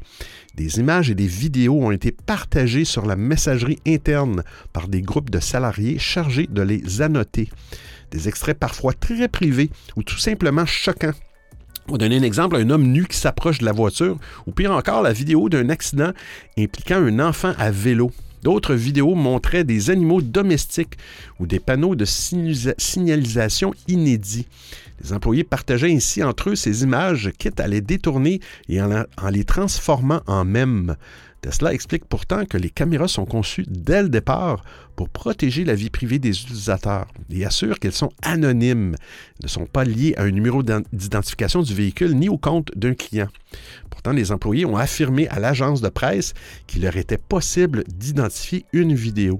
des 0.55 0.79
images 0.79 1.09
et 1.09 1.15
des 1.15 1.25
vidéos 1.25 1.81
ont 1.81 1.91
été 1.91 2.11
partagées 2.11 2.85
sur 2.85 3.05
la 3.07 3.15
messagerie 3.15 3.79
interne 3.87 4.43
par 4.73 4.87
des 4.87 5.01
groupes 5.01 5.31
de 5.31 5.39
salariés 5.39 5.97
chargés 5.97 6.47
de 6.47 6.61
les 6.61 7.01
annoter. 7.01 7.49
Des 8.11 8.27
extraits 8.27 8.57
parfois 8.57 8.93
très 8.93 9.27
privés 9.27 9.71
ou 9.95 10.03
tout 10.03 10.17
simplement 10.17 10.67
choquants. 10.67 11.13
On 11.87 11.97
donner 11.97 12.17
un 12.17 12.23
exemple, 12.23 12.57
un 12.57 12.69
homme 12.69 12.83
nu 12.83 13.07
qui 13.07 13.17
s'approche 13.17 13.57
de 13.57 13.65
la 13.65 13.71
voiture, 13.71 14.19
ou 14.45 14.51
pire 14.51 14.71
encore, 14.71 15.01
la 15.01 15.13
vidéo 15.13 15.49
d'un 15.49 15.69
accident 15.69 16.11
impliquant 16.57 16.97
un 16.97 17.19
enfant 17.19 17.53
à 17.57 17.71
vélo. 17.71 18.11
D'autres 18.43 18.75
vidéos 18.75 19.15
montraient 19.15 19.63
des 19.63 19.89
animaux 19.89 20.21
domestiques 20.21 20.97
ou 21.39 21.47
des 21.47 21.59
panneaux 21.59 21.95
de 21.95 22.05
signalisation 22.05 23.73
inédits. 23.87 24.47
Les 25.01 25.13
employés 25.13 25.43
partageaient 25.43 25.93
ainsi 25.93 26.23
entre 26.23 26.51
eux 26.51 26.55
ces 26.55 26.83
images, 26.83 27.31
quitte 27.37 27.59
à 27.59 27.67
les 27.67 27.81
détourner 27.81 28.39
et 28.67 28.81
en, 28.81 29.05
les 29.31 29.43
transformant 29.43 30.21
en 30.27 30.43
mèmes. 30.45 30.95
Tesla 31.41 31.73
explique 31.73 32.05
pourtant 32.05 32.45
que 32.45 32.57
les 32.57 32.69
caméras 32.69 33.07
sont 33.07 33.25
conçues 33.25 33.65
dès 33.67 34.03
le 34.03 34.09
départ 34.09 34.63
pour 34.95 35.07
protéger 35.07 35.63
la 35.63 35.75
vie 35.75 35.89
privée 35.89 36.19
des 36.19 36.41
utilisateurs 36.41 37.07
et 37.31 37.45
assure 37.45 37.79
qu'elles 37.79 37.93
sont 37.93 38.11
anonymes, 38.21 38.95
ne 39.41 39.47
sont 39.47 39.65
pas 39.65 39.85
liées 39.85 40.13
à 40.17 40.23
un 40.23 40.31
numéro 40.31 40.63
d'identification 40.63 41.61
du 41.61 41.73
véhicule 41.73 42.15
ni 42.15 42.27
au 42.27 42.37
compte 42.37 42.71
d'un 42.75 42.93
client. 42.93 43.29
Pourtant, 43.89 44.11
les 44.11 44.31
employés 44.31 44.65
ont 44.65 44.75
affirmé 44.75 45.27
à 45.29 45.39
l'agence 45.39 45.81
de 45.81 45.89
presse 45.89 46.33
qu'il 46.67 46.83
leur 46.83 46.97
était 46.97 47.17
possible 47.17 47.83
d'identifier 47.87 48.65
une 48.73 48.93
vidéo. 48.93 49.39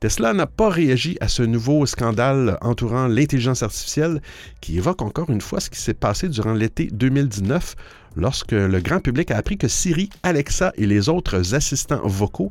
Tesla 0.00 0.34
n'a 0.34 0.46
pas 0.46 0.68
réagi 0.68 1.16
à 1.20 1.28
ce 1.28 1.42
nouveau 1.42 1.86
scandale 1.86 2.58
entourant 2.60 3.06
l'intelligence 3.06 3.62
artificielle 3.62 4.20
qui 4.60 4.76
évoque 4.76 5.00
encore 5.00 5.30
une 5.30 5.40
fois 5.40 5.60
ce 5.60 5.70
qui 5.70 5.80
s'est 5.80 5.94
passé 5.94 6.28
durant 6.28 6.52
l'été 6.52 6.88
2019 6.92 7.76
lorsque 8.16 8.52
le 8.52 8.80
grand 8.80 9.00
public 9.00 9.30
a 9.30 9.36
appris 9.36 9.58
que 9.58 9.68
Siri, 9.68 10.10
Alexa 10.22 10.72
et 10.76 10.86
les 10.86 11.08
autres 11.08 11.54
assistants 11.54 12.06
vocaux 12.06 12.50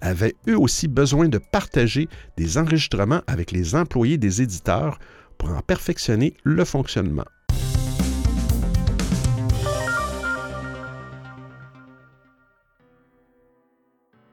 avaient 0.00 0.34
eux 0.48 0.58
aussi 0.58 0.88
besoin 0.88 1.28
de 1.28 1.38
partager 1.38 2.08
des 2.36 2.58
enregistrements 2.58 3.22
avec 3.26 3.52
les 3.52 3.74
employés 3.74 4.18
des 4.18 4.42
éditeurs 4.42 4.98
pour 5.38 5.50
en 5.50 5.60
perfectionner 5.60 6.34
le 6.44 6.64
fonctionnement. 6.64 7.24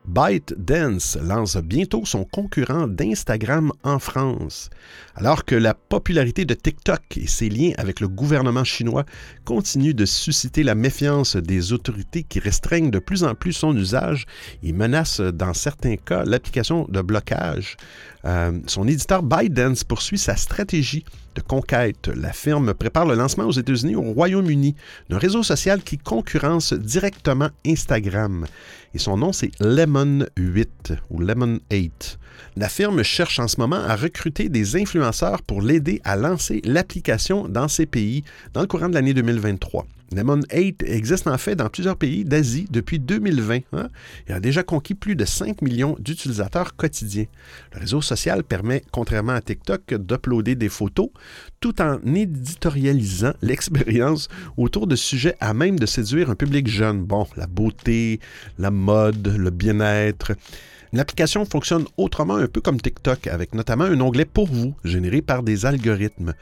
ByteDance 0.09 1.19
lance 1.21 1.55
bientôt 1.57 2.03
son 2.03 2.23
concurrent 2.23 2.87
d'Instagram 2.87 3.71
en 3.83 3.99
France. 3.99 4.71
Alors 5.13 5.45
que 5.45 5.53
la 5.53 5.75
popularité 5.75 6.45
de 6.45 6.55
TikTok 6.55 7.17
et 7.17 7.27
ses 7.27 7.47
liens 7.47 7.73
avec 7.77 7.99
le 7.99 8.07
gouvernement 8.07 8.63
chinois 8.63 9.05
continuent 9.45 9.93
de 9.93 10.05
susciter 10.05 10.63
la 10.63 10.73
méfiance 10.73 11.35
des 11.35 11.73
autorités 11.73 12.23
qui 12.23 12.39
restreignent 12.39 12.89
de 12.89 12.97
plus 12.97 13.23
en 13.23 13.35
plus 13.35 13.53
son 13.53 13.77
usage 13.77 14.25
et 14.63 14.73
menacent 14.73 15.21
dans 15.21 15.53
certains 15.53 15.97
cas 15.97 16.25
l'application 16.25 16.87
de 16.89 17.01
blocage, 17.01 17.77
euh, 18.25 18.59
son 18.65 18.87
éditeur 18.87 19.21
ByteDance 19.21 19.83
poursuit 19.83 20.17
sa 20.17 20.35
stratégie 20.35 21.05
conquête. 21.39 22.09
La 22.15 22.33
firme 22.33 22.73
prépare 22.73 23.05
le 23.05 23.15
lancement 23.15 23.45
aux 23.45 23.51
États-Unis 23.51 23.95
au 23.95 24.01
Royaume-Uni 24.01 24.75
d'un 25.09 25.17
réseau 25.17 25.43
social 25.43 25.81
qui 25.81 25.97
concurrence 25.97 26.73
directement 26.73 27.49
Instagram. 27.65 28.45
Et 28.93 28.99
son 28.99 29.17
nom, 29.17 29.33
c'est 29.33 29.51
Lemon 29.59 30.25
8 30.37 30.93
ou 31.09 31.19
Lemon 31.19 31.59
8. 31.71 32.19
La 32.55 32.69
firme 32.69 33.03
cherche 33.03 33.39
en 33.39 33.47
ce 33.47 33.59
moment 33.59 33.83
à 33.83 33.95
recruter 33.95 34.49
des 34.49 34.75
influenceurs 34.75 35.41
pour 35.41 35.61
l'aider 35.61 36.01
à 36.03 36.15
lancer 36.15 36.61
l'application 36.63 37.47
dans 37.47 37.67
ces 37.67 37.85
pays 37.85 38.23
dans 38.53 38.61
le 38.61 38.67
courant 38.67 38.89
de 38.89 38.95
l'année 38.95 39.13
2023. 39.13 39.85
Lemon 40.11 40.39
8 40.51 40.83
existe 40.83 41.27
en 41.27 41.37
fait 41.37 41.55
dans 41.55 41.69
plusieurs 41.69 41.95
pays 41.95 42.25
d'Asie 42.25 42.67
depuis 42.71 42.99
2020 42.99 43.59
hein, 43.73 43.89
et 44.27 44.33
a 44.33 44.39
déjà 44.39 44.63
conquis 44.63 44.95
plus 44.95 45.15
de 45.15 45.23
5 45.23 45.61
millions 45.61 45.95
d'utilisateurs 45.99 46.75
quotidiens. 46.75 47.25
Le 47.73 47.79
réseau 47.79 48.01
social 48.01 48.43
permet, 48.43 48.83
contrairement 48.91 49.33
à 49.33 49.41
TikTok, 49.41 49.93
d'uploader 49.93 50.55
des 50.55 50.69
photos 50.69 51.09
tout 51.59 51.79
en 51.81 51.99
éditorialisant 52.15 53.33
l'expérience 53.41 54.29
autour 54.57 54.87
de 54.87 54.95
sujets 54.95 55.35
à 55.39 55.53
même 55.53 55.77
de 55.77 55.85
séduire 55.85 56.29
un 56.29 56.35
public 56.35 56.67
jeune. 56.67 57.03
Bon, 57.03 57.27
la 57.37 57.45
beauté, 57.45 58.19
la 58.57 58.71
mode, 58.71 59.27
le 59.27 59.49
bien-être. 59.51 60.33
L'application 60.91 61.45
fonctionne 61.45 61.85
autrement 61.97 62.35
un 62.35 62.47
peu 62.47 62.61
comme 62.61 62.81
TikTok, 62.81 63.27
avec 63.27 63.53
notamment 63.53 63.83
un 63.83 64.01
onglet 64.01 64.25
pour 64.25 64.47
vous, 64.47 64.73
généré 64.83 65.21
par 65.21 65.43
des 65.43 65.67
algorithmes. 65.67 66.33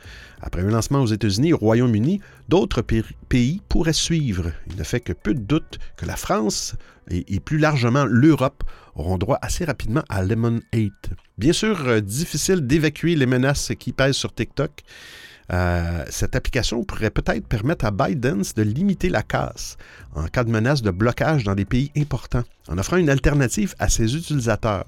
Après 0.42 0.62
un 0.62 0.70
lancement 0.70 1.02
aux 1.02 1.08
États-Unis 1.08 1.50
et 1.50 1.54
au 1.54 1.58
Royaume-Uni, 1.58 2.22
d'autres 2.48 2.82
pays 2.82 3.62
pourraient 3.68 3.92
suivre. 3.92 4.52
Il 4.70 4.78
ne 4.78 4.84
fait 4.84 5.02
que 5.02 5.12
peu 5.12 5.34
de 5.34 5.42
doute 5.42 5.80
que 5.98 6.06
la 6.06 6.16
France 6.16 6.76
et, 7.10 7.40
plus 7.40 7.58
largement 7.58 8.06
l'Europe 8.06 8.64
auront 8.96 9.18
droit 9.18 9.38
assez 9.42 9.66
rapidement 9.66 10.04
à 10.10 10.24
Lemon 10.24 10.62
8. 10.74 10.94
Bien 11.38 11.54
sûr, 11.54 11.88
euh, 11.88 12.02
difficile 12.02 12.66
d'évacuer 12.66 13.16
les 13.16 13.26
menaces 13.26 13.72
qui 13.78 13.92
pèsent 13.92 14.16
sur 14.16 14.34
TikTok, 14.34 14.84
euh, 15.52 16.04
cette 16.10 16.36
application 16.36 16.84
pourrait 16.84 17.10
peut-être 17.10 17.48
permettre 17.48 17.86
à 17.86 17.92
Biden 17.92 18.44
de 18.56 18.62
limiter 18.62 19.10
la 19.10 19.24
casse 19.24 19.78
en 20.14 20.28
cas 20.28 20.44
de 20.44 20.50
menace 20.50 20.82
de 20.82 20.92
blocage 20.92 21.44
dans 21.44 21.56
des 21.56 21.66
pays 21.66 21.92
importants, 21.96 22.44
en 22.68 22.78
offrant 22.78 22.98
une 22.98 23.10
alternative 23.10 23.76
à 23.80 23.88
ses 23.88 24.16
utilisateurs. 24.16 24.86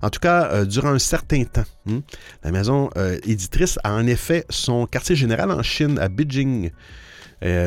En 0.00 0.10
tout 0.10 0.20
cas, 0.20 0.50
euh, 0.52 0.64
durant 0.64 0.90
un 0.90 0.98
certain 0.98 1.44
temps. 1.44 1.64
Hmm. 1.86 2.00
La 2.42 2.50
maison 2.50 2.90
euh, 2.96 3.18
éditrice 3.24 3.78
a 3.84 3.92
en 3.92 4.06
effet 4.06 4.44
son 4.48 4.86
quartier 4.86 5.14
général 5.14 5.50
en 5.50 5.62
Chine, 5.62 5.98
à 5.98 6.08
Beijing, 6.08 6.70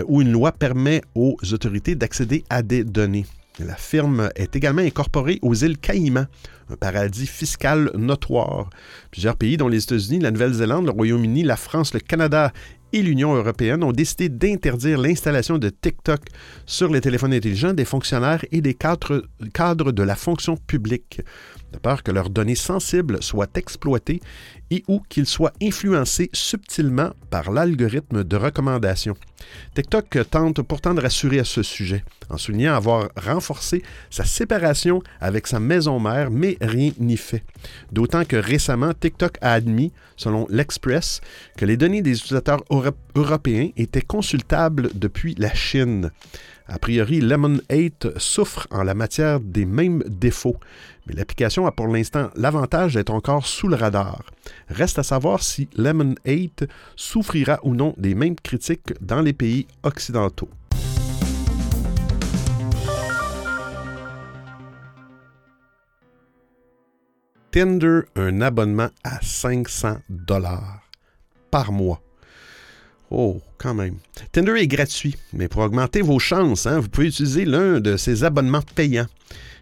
où 0.08 0.22
une 0.22 0.32
loi 0.32 0.54
permet 0.54 1.02
aux 1.16 1.36
autorités 1.52 1.96
d'accéder 1.96 2.46
à 2.50 2.64
des 2.64 2.86
données. 2.86 3.26
La 3.60 3.76
firme 3.76 4.30
est 4.36 4.54
également 4.58 4.82
incorporée 4.82 5.40
aux 5.42 5.54
îles 5.54 5.78
Caïmans, 5.78 6.28
un 6.70 6.76
paradis 6.76 7.26
fiscal 7.26 7.90
notoire. 7.96 8.70
Plusieurs 9.12 9.38
pays, 9.38 9.56
dont 9.56 9.70
les 9.70 9.82
États-Unis, 9.82 10.20
la 10.20 10.32
Nouvelle-Zélande, 10.32 10.88
le 10.88 10.92
Royaume-Uni, 10.92 11.44
la 11.44 11.56
France, 11.56 11.94
le 11.94 12.02
Canada 12.02 12.52
et 12.92 13.02
l'Union 13.02 13.34
européenne 13.34 13.84
ont 13.84 13.94
décidé 13.94 14.28
d'interdire 14.28 15.00
l'installation 15.00 15.58
de 15.58 15.70
TikTok 15.70 16.22
sur 16.66 16.92
les 16.92 17.00
téléphones 17.00 17.34
intelligents 17.34 17.74
des 17.74 17.86
fonctionnaires 17.86 18.44
et 18.52 18.60
des 18.60 18.74
cadres, 18.74 19.24
cadres 19.54 19.94
de 19.94 20.04
la 20.04 20.16
fonction 20.16 20.58
publique, 20.58 21.22
peur 21.76 22.04
que 22.04 22.12
leurs 22.12 22.30
données 22.30 22.56
sensibles 22.56 23.22
soient 23.22 23.48
exploitées 23.56 24.22
et 24.72 24.84
ou 24.88 25.02
qu'ils 25.10 25.28
soient 25.28 25.54
influencés 25.62 26.30
subtilement 26.34 27.12
par 27.30 27.52
l'algorithme 27.52 28.24
de 28.24 28.36
recommandation. 28.36 29.16
TikTok 29.76 30.18
tente 30.30 30.62
pourtant 30.62 30.94
de 30.94 31.02
rassurer 31.02 31.40
à 31.40 31.44
ce 31.44 31.62
sujet, 31.62 32.04
en 32.30 32.38
soulignant 32.38 32.76
avoir 32.76 33.10
renforcé 33.16 33.84
sa 34.10 34.26
séparation 34.26 35.02
avec 35.22 35.48
sa 35.48 35.60
maison 35.60 36.00
mère, 36.00 36.32
mais 36.32 36.58
rien 36.62 36.92
n'y 37.00 37.18
fait. 37.18 37.44
D'autant 37.92 38.26
que 38.26 38.36
récemment, 38.36 38.94
TikTok 38.94 39.38
a 39.42 39.54
admis, 39.54 39.92
selon 40.16 40.48
l'Express, 40.50 41.22
que 41.58 41.66
les 41.66 41.78
données 41.78 42.02
des 42.02 42.18
utilisateurs 42.18 42.64
européens 43.16 43.70
étaient 43.78 44.02
consultables 44.02 44.90
depuis 44.96 45.36
la 45.38 45.54
Chine. 45.54 46.12
A 46.68 46.80
priori, 46.80 47.22
Lemon 47.22 47.60
8 47.70 48.18
souffre 48.18 48.68
en 48.72 48.82
la 48.82 48.96
matière 48.96 49.40
des 49.40 49.66
mêmes 49.66 50.02
défauts, 50.08 50.58
mais 51.06 51.14
l'application 51.14 51.66
a 51.66 51.72
pour 51.72 51.88
l'instant 51.88 52.30
l'avantage 52.36 52.96
d'être 52.96 53.14
encore 53.14 53.46
sous 53.46 53.68
le 53.68 53.76
radar. 53.76 54.24
Reste 54.70 55.00
à 55.00 55.04
savoir 55.04 55.44
si 55.44 55.68
Lemon 55.76 56.16
8 56.26 56.66
souffrira 56.96 57.60
ou 57.64 57.76
non 57.76 57.94
des 57.98 58.16
mêmes 58.16 58.36
critiques 58.36 58.94
dans 59.02 59.22
les 59.22 59.34
pays 59.34 59.68
occidentaux. 59.84 60.50
Tinder 67.52 68.02
un 68.18 68.42
abonnement 68.42 68.90
à 69.06 69.20
500 69.22 70.00
dollars 70.10 70.82
par 71.52 71.72
mois. 71.72 72.02
Oh, 73.10 73.40
quand 73.58 73.74
même. 73.74 74.00
Tinder 74.34 74.60
est 74.60 74.68
gratuit, 74.68 75.16
mais 75.32 75.48
pour 75.48 75.62
augmenter 75.62 76.02
vos 76.02 76.20
chances, 76.20 76.66
hein, 76.66 76.80
vous 76.80 76.90
pouvez 76.90 77.08
utiliser 77.08 77.46
l'un 77.46 77.80
de 77.80 77.96
ces 77.96 78.26
abonnements 78.26 78.64
payants. 78.76 79.08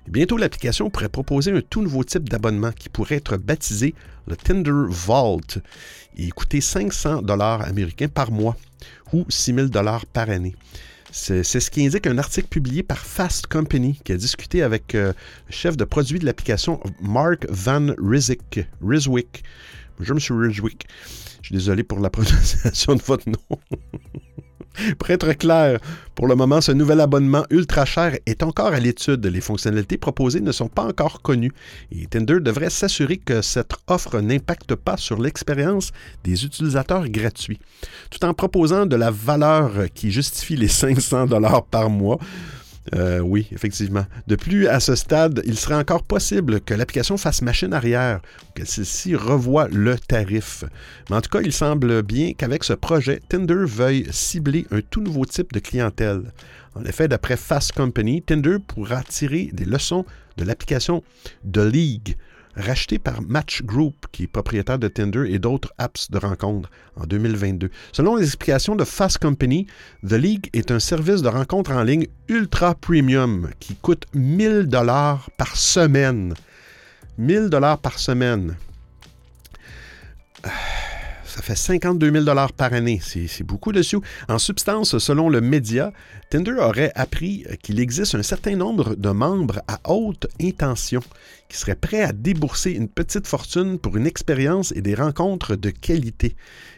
Bientôt, 0.08 0.38
l'application 0.38 0.90
pourrait 0.90 1.10
proposer 1.10 1.52
un 1.52 1.62
tout 1.62 1.82
nouveau 1.82 2.04
type 2.04 2.30
d'abonnement 2.30 2.72
qui 2.72 2.90
pourrait 2.90 3.16
être 3.16 3.38
baptisé 3.38 3.94
le 4.28 4.36
Tinder 4.36 4.72
Vault 4.90 5.60
et 6.18 6.30
coûter 6.30 6.62
500 6.62 7.22
dollars 7.22 7.62
américains 7.62 8.08
par 8.08 8.32
mois 8.32 8.56
ou 9.12 9.26
6000 9.30 9.70
dollars 9.70 10.06
par 10.06 10.30
année. 10.30 10.56
C'est 11.12 11.44
ce 11.44 11.70
qui 11.70 11.86
indique 11.86 12.08
un 12.08 12.18
article 12.18 12.48
publié 12.48 12.82
par 12.82 12.98
Fast 12.98 13.46
Company 13.46 14.00
qui 14.04 14.14
a 14.14 14.18
discuté 14.18 14.64
avec 14.64 14.96
euh, 14.96 15.14
le 15.48 15.54
chef 15.54 15.78
de 15.78 15.84
produit 15.84 16.18
de 16.18 16.26
l'application 16.26 16.80
Mark 17.00 17.46
Van 17.50 17.94
Rizwick. 18.00 18.62
Rizwick. 18.84 19.44
Bonjour, 20.00 20.18
M. 20.18 20.42
Rizwick. 20.42 20.88
Je 21.42 21.48
suis 21.48 21.56
désolé 21.56 21.84
pour 21.84 22.00
la 22.00 22.10
prononciation 22.10 22.96
de 22.96 23.02
votre 23.04 23.30
nom. 23.30 23.60
Pour 24.98 25.10
être 25.10 25.34
clair, 25.34 25.80
pour 26.16 26.28
le 26.28 26.36
moment, 26.36 26.62
ce 26.62 26.72
nouvel 26.72 27.00
abonnement 27.02 27.44
ultra 27.50 27.86
cher 27.86 28.18
est 28.26 28.44
encore 28.44 28.74
à 28.74 28.80
l'étude. 28.80 29.26
Les 29.26 29.42
fonctionnalités 29.42 29.98
proposées 29.98 30.42
ne 30.42 30.52
sont 30.52 30.68
pas 30.68 30.84
encore 30.84 31.22
connues 31.22 31.52
et 31.92 32.06
Tinder 32.08 32.40
devrait 32.40 32.70
s'assurer 32.70 33.18
que 33.18 33.42
cette 33.42 33.74
offre 33.88 34.20
n'impacte 34.20 34.76
pas 34.76 34.98
sur 34.98 35.20
l'expérience 35.20 35.92
des 36.24 36.46
utilisateurs 36.46 37.08
gratuits, 37.10 37.60
tout 38.10 38.24
en 38.26 38.34
proposant 38.34 38.86
de 38.86 38.96
la 38.96 39.12
valeur 39.12 39.72
qui 39.94 40.12
justifie 40.12 40.56
les 40.56 40.68
500 40.84 41.28
dollars 41.28 41.64
par 41.66 41.90
mois. 41.90 42.20
Euh, 42.94 43.20
oui, 43.20 43.48
effectivement. 43.52 44.06
De 44.28 44.36
plus, 44.36 44.68
à 44.68 44.80
ce 44.80 44.96
stade, 44.96 45.42
il 45.46 45.58
serait 45.58 45.76
encore 45.76 46.04
possible 46.04 46.60
que 46.60 46.74
l'application 46.74 47.18
fasse 47.18 47.42
machine 47.42 47.74
arrière, 47.74 48.22
que 48.56 48.66
celle-ci 48.66 49.16
revoie 49.16 49.68
le 49.70 49.98
tarif. 49.98 50.66
Mais 51.10 51.16
en 51.16 51.22
tout 51.22 51.30
cas, 51.30 51.42
il 51.42 51.54
semble 51.54 52.02
bien 52.02 52.34
qu'avec 52.34 52.64
ce 52.64 52.74
projet, 52.74 53.22
Tinder 53.30 53.64
veuille 53.66 54.08
cibler 54.12 54.68
un 54.72 54.82
tout 54.82 55.02
nouveau 55.02 55.26
type 55.26 55.54
de 55.54 55.60
clientèle. 55.60 56.24
En 56.76 56.84
effet, 56.84 57.08
d'après 57.08 57.38
Fast 57.38 57.72
Company, 57.72 58.22
Tinder 58.22 58.58
pourra 58.60 59.04
tirer 59.04 59.50
des 59.54 59.66
leçons 59.66 60.06
de 60.38 60.44
l'application 60.44 61.04
The 61.50 61.60
League, 61.60 62.18
racheté 62.56 63.00
par 63.00 63.22
Match 63.22 63.64
Group, 63.64 64.08
qui 64.12 64.24
est 64.24 64.28
propriétaire 64.28 64.80
de 64.80 64.88
Tinder 64.88 65.26
et 65.28 65.40
d'autres 65.40 65.74
apps 65.78 66.10
de 66.12 66.18
rencontres 66.18 66.70
en 66.96 67.06
2022. 67.06 67.70
Selon 67.92 68.16
les 68.16 68.26
explications 68.26 68.76
de 68.76 68.84
Fast 68.84 69.18
Company, 69.18 69.68
The 70.08 70.14
League 70.14 70.50
est 70.54 70.72
un 70.72 70.80
service 70.80 71.22
de 71.22 71.30
rencontre 71.30 71.72
en 71.72 71.84
ligne 71.84 72.08
ultra 72.28 72.76
premium 72.76 73.50
qui 73.60 73.76
coûte 73.76 74.06
1000 74.14 74.68
dollars 74.68 75.30
par 75.38 75.56
semaine. 75.56 76.34
1000 77.18 77.50
dollars 77.50 77.80
par 77.80 78.00
semaine. 78.00 78.56
Ça 81.34 81.42
fait 81.42 81.56
52 81.56 82.12
000 82.12 82.26
par 82.56 82.74
année. 82.74 83.02
C'est 83.02 83.44
beaucoup 83.44 83.72
de 83.72 83.82
sous. 83.82 84.04
En 84.30 84.38
substance, 84.38 85.00
selon 85.00 85.30
le 85.30 85.42
média, 85.42 85.92
Tinder 86.30 86.54
aurait 86.60 86.92
appris 86.94 87.44
qu'il 87.64 87.80
existe 87.80 88.14
un 88.14 88.22
certain 88.22 88.56
nombre 88.56 88.94
de 88.94 89.10
membres 89.10 89.64
à 89.68 89.80
haute 89.90 90.28
intention 90.40 91.02
qui 91.50 91.58
seraient 91.58 91.74
prêts 91.74 92.04
à 92.04 92.14
débourser 92.14 92.74
une 92.74 92.88
petite 92.88 93.26
fortune 93.26 93.80
pour 93.80 93.98
une 93.98 94.06
expérience 94.06 94.74
et 94.74 94.84
des 94.84 94.94
rencontres 94.94 95.56
de 95.56 95.72
qualité. 95.72 96.36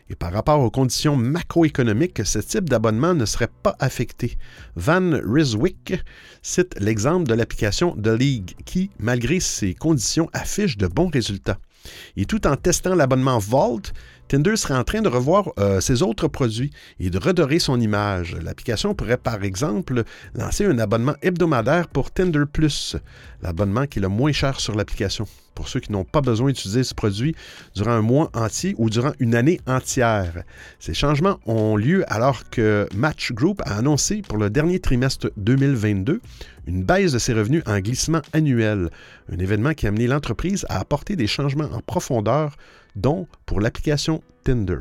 Et 0.09 0.15
par 0.15 0.31
rapport 0.31 0.61
aux 0.61 0.71
conditions 0.71 1.17
macroéconomiques, 1.17 2.25
ce 2.25 2.39
type 2.39 2.69
d'abonnement 2.69 3.13
ne 3.13 3.25
serait 3.25 3.51
pas 3.61 3.75
affecté. 3.79 4.37
Van 4.77 5.19
Rizwick 5.21 5.95
cite 6.41 6.79
l'exemple 6.79 7.27
de 7.27 7.33
l'application 7.33 7.93
The 7.97 8.17
League 8.17 8.55
qui, 8.63 8.89
malgré 8.99 9.41
ces 9.41 9.73
conditions, 9.73 10.29
affiche 10.31 10.77
de 10.77 10.87
bons 10.87 11.09
résultats. 11.09 11.59
Et 12.17 12.25
tout 12.25 12.47
en 12.47 12.55
testant 12.55 12.95
l'abonnement 12.95 13.39
Vault, 13.39 13.81
Tinder 14.27 14.55
serait 14.55 14.75
en 14.75 14.83
train 14.83 15.01
de 15.01 15.07
revoir 15.07 15.49
euh, 15.59 15.79
ses 15.79 16.01
autres 16.01 16.27
produits 16.27 16.71
et 16.99 17.09
de 17.11 17.17
redorer 17.19 17.59
son 17.59 17.79
image. 17.79 18.35
L'application 18.41 18.95
pourrait 18.95 19.17
par 19.17 19.43
exemple 19.43 20.03
lancer 20.33 20.65
un 20.65 20.79
abonnement 20.79 21.15
hebdomadaire 21.21 21.87
pour 21.87 22.11
Tinder 22.11 22.43
Plus, 22.51 22.95
l'abonnement 23.43 23.85
qui 23.85 23.99
est 23.99 24.01
le 24.01 24.07
moins 24.07 24.31
cher 24.31 24.59
sur 24.59 24.75
l'application. 24.75 25.27
Pour 25.53 25.69
ceux 25.69 25.79
qui 25.79 25.91
n'ont 25.91 26.03
pas 26.03 26.21
besoin 26.21 26.47
d'utiliser 26.47 26.83
ce 26.83 26.93
produit 26.93 27.35
durant 27.75 27.91
un 27.91 28.01
mois 28.01 28.29
entier 28.33 28.75
ou 28.77 28.89
durant 28.89 29.13
une 29.19 29.35
année 29.35 29.61
entière. 29.67 30.43
Ces 30.79 30.93
changements 30.93 31.39
ont 31.45 31.77
lieu 31.77 32.03
alors 32.11 32.49
que 32.49 32.89
Match 32.93 33.31
Group 33.31 33.61
a 33.65 33.77
annoncé 33.77 34.21
pour 34.21 34.37
le 34.37 34.49
dernier 34.49 34.79
trimestre 34.79 35.31
2022 35.37 36.19
une 36.67 36.83
baisse 36.83 37.11
de 37.11 37.19
ses 37.19 37.33
revenus 37.33 37.63
en 37.67 37.79
glissement 37.79 38.21
annuel, 38.33 38.89
un 39.31 39.37
événement 39.37 39.73
qui 39.73 39.85
a 39.85 39.89
amené 39.89 40.07
l'entreprise 40.07 40.65
à 40.67 40.79
apporter 40.79 41.15
des 41.15 41.27
changements 41.27 41.69
en 41.71 41.79
profondeur, 41.79 42.57
dont 42.95 43.27
pour 43.45 43.59
l'application 43.59 44.21
Tinder. 44.43 44.79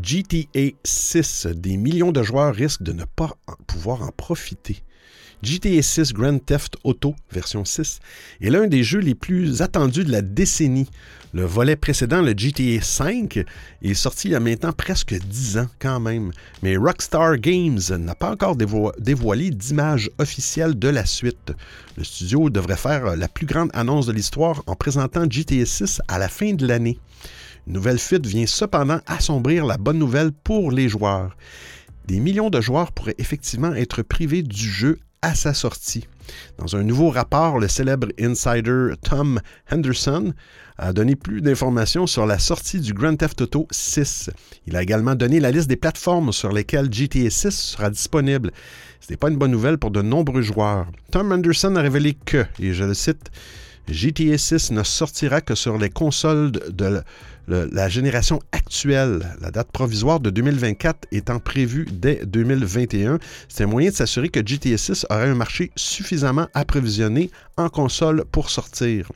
GTA 0.00 0.70
6, 0.84 1.46
des 1.46 1.76
millions 1.76 2.12
de 2.12 2.22
joueurs 2.22 2.54
risquent 2.54 2.82
de 2.82 2.92
ne 2.92 3.04
pas 3.04 3.36
pouvoir 3.66 4.02
en 4.02 4.10
profiter. 4.10 4.82
GTA 5.42 5.82
6 5.82 6.12
Grand 6.12 6.38
Theft 6.38 6.76
Auto 6.84 7.16
version 7.32 7.64
6 7.64 7.98
est 8.40 8.50
l'un 8.50 8.68
des 8.68 8.84
jeux 8.84 9.00
les 9.00 9.16
plus 9.16 9.60
attendus 9.60 10.04
de 10.04 10.12
la 10.12 10.22
décennie. 10.22 10.88
Le 11.34 11.44
volet 11.44 11.74
précédent, 11.74 12.22
le 12.22 12.32
GTA 12.36 12.80
5, 12.80 13.44
est 13.82 13.94
sorti 13.94 14.28
il 14.28 14.30
y 14.32 14.34
a 14.36 14.40
maintenant 14.40 14.72
presque 14.72 15.14
10 15.14 15.58
ans 15.58 15.66
quand 15.80 15.98
même, 15.98 16.30
mais 16.62 16.76
Rockstar 16.76 17.38
Games 17.38 17.80
n'a 17.98 18.14
pas 18.14 18.30
encore 18.30 18.54
dévoilé 18.56 19.50
d'image 19.50 20.10
officielle 20.18 20.78
de 20.78 20.88
la 20.88 21.06
suite. 21.06 21.52
Le 21.96 22.04
studio 22.04 22.48
devrait 22.48 22.76
faire 22.76 23.16
la 23.16 23.26
plus 23.26 23.46
grande 23.46 23.70
annonce 23.72 24.06
de 24.06 24.12
l'histoire 24.12 24.62
en 24.66 24.76
présentant 24.76 25.28
GTA 25.28 25.66
6 25.66 26.02
à 26.06 26.18
la 26.18 26.28
fin 26.28 26.52
de 26.52 26.66
l'année. 26.68 27.00
Une 27.66 27.72
nouvelle 27.72 27.98
fuite 27.98 28.26
vient 28.26 28.46
cependant 28.46 29.00
assombrir 29.06 29.66
la 29.66 29.76
bonne 29.76 29.98
nouvelle 29.98 30.30
pour 30.30 30.70
les 30.70 30.88
joueurs. 30.88 31.36
Des 32.06 32.20
millions 32.20 32.50
de 32.50 32.60
joueurs 32.60 32.92
pourraient 32.92 33.16
effectivement 33.18 33.74
être 33.74 34.02
privés 34.02 34.44
du 34.44 34.70
jeu 34.70 34.98
à 35.22 35.34
sa 35.34 35.54
sortie. 35.54 36.06
Dans 36.58 36.76
un 36.76 36.82
nouveau 36.82 37.10
rapport, 37.10 37.58
le 37.58 37.68
célèbre 37.68 38.08
insider 38.20 38.94
Tom 39.02 39.40
Henderson 39.70 40.34
a 40.78 40.92
donné 40.92 41.14
plus 41.14 41.40
d'informations 41.40 42.06
sur 42.06 42.26
la 42.26 42.38
sortie 42.38 42.80
du 42.80 42.92
Grand 42.92 43.16
Theft 43.16 43.40
Auto 43.40 43.68
6. 43.70 44.30
Il 44.66 44.76
a 44.76 44.82
également 44.82 45.14
donné 45.14 45.38
la 45.38 45.52
liste 45.52 45.68
des 45.68 45.76
plateformes 45.76 46.32
sur 46.32 46.52
lesquelles 46.52 46.92
GTA 46.92 47.30
6 47.30 47.50
sera 47.50 47.90
disponible. 47.90 48.50
Ce 49.00 49.12
n'est 49.12 49.16
pas 49.16 49.28
une 49.28 49.36
bonne 49.36 49.50
nouvelle 49.52 49.78
pour 49.78 49.90
de 49.90 50.02
nombreux 50.02 50.42
joueurs. 50.42 50.86
Tom 51.10 51.32
Henderson 51.32 51.76
a 51.76 51.82
révélé 51.82 52.14
que, 52.14 52.44
et 52.58 52.74
je 52.74 52.84
le 52.84 52.94
cite, 52.94 53.30
GTA 53.88 54.38
6 54.38 54.72
ne 54.72 54.82
sortira 54.82 55.40
que 55.40 55.54
sur 55.54 55.78
les 55.78 55.90
consoles 55.90 56.50
de 56.50 57.02
la 57.48 57.88
génération 57.88 58.40
actuelle, 58.52 59.36
la 59.40 59.50
date 59.50 59.70
provisoire 59.72 60.20
de 60.20 60.30
2024 60.30 61.08
étant 61.12 61.38
prévue 61.38 61.86
dès 61.90 62.24
2021. 62.24 63.18
C'est 63.48 63.64
un 63.64 63.66
moyen 63.66 63.90
de 63.90 63.94
s'assurer 63.94 64.28
que 64.28 64.40
GTA 64.44 64.78
6 64.78 65.06
aurait 65.10 65.28
un 65.28 65.34
marché 65.34 65.70
suffisamment 65.76 66.48
approvisionné 66.54 67.30
en 67.56 67.68
consoles 67.68 68.24
pour 68.30 68.50
sortir. 68.50 69.10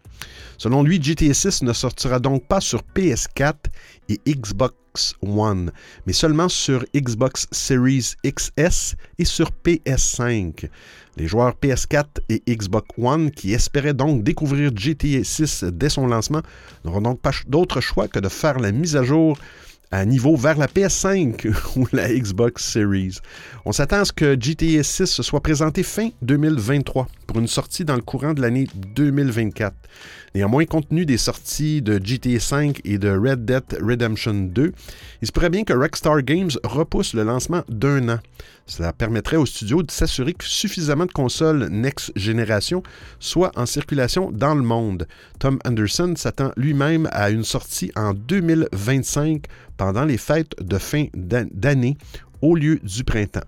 Selon 0.59 0.83
lui, 0.83 1.03
GTA 1.03 1.35
6 1.35 1.63
ne 1.63 1.73
sortira 1.73 2.19
donc 2.19 2.47
pas 2.47 2.61
sur 2.61 2.83
PS4 2.95 3.55
et 4.09 4.21
Xbox 4.27 4.75
One, 5.23 5.73
mais 6.07 6.13
seulement 6.13 6.49
sur 6.49 6.85
Xbox 6.95 7.47
Series 7.51 8.15
XS 8.25 8.95
et 9.19 9.25
sur 9.25 9.51
PS5. 9.65 10.69
Les 11.17 11.27
joueurs 11.27 11.55
PS4 11.63 12.05
et 12.29 12.43
Xbox 12.49 12.89
One 12.99 13.31
qui 13.31 13.53
espéraient 13.53 13.95
donc 13.95 14.23
découvrir 14.23 14.71
GTA 14.75 15.25
6 15.25 15.65
dès 15.73 15.89
son 15.89 16.07
lancement 16.07 16.43
n'auront 16.85 17.03
donc 17.03 17.21
pas 17.21 17.33
d'autre 17.47 17.81
choix 17.81 18.09
que 18.09 18.19
de 18.19 18.29
faire 18.29 18.59
la 18.59 18.73
mise 18.73 18.97
à 18.97 19.03
jour 19.03 19.39
à 19.91 20.05
niveau 20.05 20.37
vers 20.37 20.59
la 20.59 20.67
PS5 20.67 21.53
ou 21.77 21.87
la 21.93 22.09
Xbox 22.13 22.65
Series. 22.65 23.19
On 23.65 23.73
s'attend 23.73 24.01
à 24.01 24.05
ce 24.05 24.13
que 24.13 24.37
GTA 24.39 24.83
6 24.83 25.23
soit 25.23 25.41
présenté 25.41 25.83
fin 25.83 26.11
2023 26.23 27.09
pour 27.27 27.39
une 27.39 27.47
sortie 27.49 27.85
dans 27.85 27.95
le 27.95 28.03
courant 28.03 28.35
de 28.35 28.43
l'année 28.43 28.67
2024. 28.75 29.75
Néanmoins, 30.35 30.67
compte 30.67 30.89
tenu 30.89 31.07
des 31.07 31.17
sorties 31.17 31.83
de 31.83 31.99
GTA 32.03 32.41
5 32.41 32.81
et 32.85 32.99
de 32.99 33.09
Red 33.09 33.45
Dead 33.45 33.65
Redemption 33.81 34.35
2, 34.35 34.73
il 35.23 35.27
se 35.27 35.33
pourrait 35.33 35.51
bien 35.51 35.65
que 35.65 35.73
Rockstar 35.73 36.23
Games 36.23 36.51
repousse 36.63 37.15
le 37.15 37.23
lancement 37.23 37.63
d'un 37.69 38.09
an. 38.09 38.19
Cela 38.67 38.93
permettrait 38.93 39.37
au 39.37 39.47
studio 39.47 39.83
de 39.83 39.91
s'assurer 39.91 40.35
que 40.35 40.45
suffisamment 40.45 41.07
de 41.07 41.13
consoles 41.13 41.69
Next 41.69 42.11
Generation 42.17 42.83
soient 43.21 43.53
en 43.55 43.65
circulation 43.65 44.33
dans 44.33 44.55
le 44.55 44.63
monde. 44.63 45.07
Tom 45.39 45.59
Anderson 45.65 46.15
s'attend 46.17 46.51
lui-même 46.57 47.09
à 47.13 47.31
une 47.31 47.45
sortie 47.45 47.93
en 47.95 48.13
2025 48.13 49.45
pendant 49.77 50.05
les 50.05 50.19
fêtes 50.19 50.55
de 50.61 50.79
fin 50.79 51.07
d'année 51.15 51.97
au 52.43 52.57
lieu 52.57 52.81
du 52.83 53.05
printemps. 53.05 53.47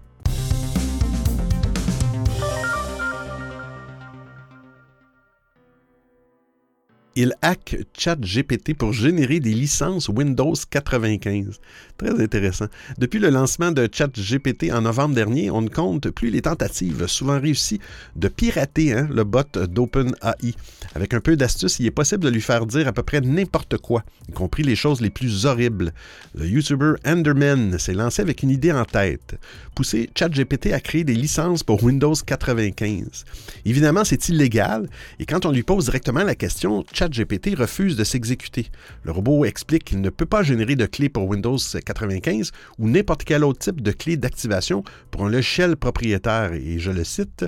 Il 7.21 7.35
hack 7.43 7.77
ChatGPT 7.99 8.75
pour 8.75 8.93
générer 8.93 9.41
des 9.41 9.53
licences 9.53 10.09
Windows 10.09 10.55
95. 10.71 11.59
Très 11.97 12.11
intéressant. 12.11 12.67
Depuis 12.97 13.19
le 13.19 13.31
lancement 13.31 13.73
de 13.73 13.89
ChatGPT 13.93 14.73
en 14.73 14.83
novembre 14.83 15.17
dernier, 15.17 15.51
on 15.51 15.61
ne 15.61 15.69
compte 15.69 16.11
plus 16.11 16.31
les 16.31 16.43
tentatives, 16.43 17.09
souvent 17.09 17.41
réussies, 17.41 17.81
de 18.15 18.29
pirater 18.29 18.93
hein, 18.93 19.09
le 19.11 19.25
bot 19.25 19.43
d'OpenAI. 19.67 20.55
Avec 20.95 21.13
un 21.13 21.19
peu 21.19 21.37
d'astuce, 21.37 21.81
il 21.81 21.87
est 21.87 21.91
possible 21.91 22.23
de 22.23 22.29
lui 22.29 22.41
faire 22.41 22.67
dire 22.67 22.87
à 22.87 22.93
peu 22.93 23.03
près 23.03 23.21
n'importe 23.21 23.79
quoi, 23.79 24.05
y 24.29 24.33
compris 24.33 24.63
les 24.63 24.77
choses 24.77 25.01
les 25.01 25.11
plus 25.11 25.45
horribles. 25.45 25.93
Le 26.37 26.47
YouTuber 26.47 26.93
Enderman 27.05 27.81
s'est 27.81 27.95
lancé 27.95 28.23
avec 28.23 28.45
une 28.45 28.51
idée 28.51 28.71
en 28.71 28.85
tête 28.85 29.35
pousser 29.75 30.11
ChatGPT 30.13 30.73
à 30.73 30.81
créer 30.81 31.05
des 31.05 31.15
licences 31.15 31.63
pour 31.63 31.85
Windows 31.85 32.15
95. 32.15 33.25
Évidemment, 33.65 34.05
c'est 34.05 34.29
illégal, 34.29 34.89
et 35.21 35.25
quand 35.25 35.47
on 35.47 35.53
lui 35.53 35.63
pose 35.63 35.85
directement 35.85 36.25
la 36.25 36.35
question, 36.35 36.85
ChatGPT 37.09 37.57
refuse 37.57 37.97
de 37.97 38.05
s'exécuter. 38.05 38.67
Le 39.03 39.13
robot 39.13 39.45
explique 39.45 39.85
qu'il 39.85 40.01
ne 40.01 40.11
peut 40.11 40.27
pas 40.27 40.43
générer 40.43 40.77
de 40.77 40.87
clé 40.87 41.09
pour 41.09 41.27
Windows 41.27 41.57
95 41.57 42.53
ou 42.79 42.89
n'importe 42.89 43.25
quel 43.25 43.45
autre 43.45 43.59
type 43.59 43.83
de 43.83 43.93
clé 43.93 44.17
d'activation 44.17 44.85
pour 45.11 45.27
un 45.27 45.31
logiciel 45.31 45.77
propriétaire. 45.77 46.53
Et 46.53 46.79
je 46.79 46.91
le 46.91 47.05
cite, 47.05 47.47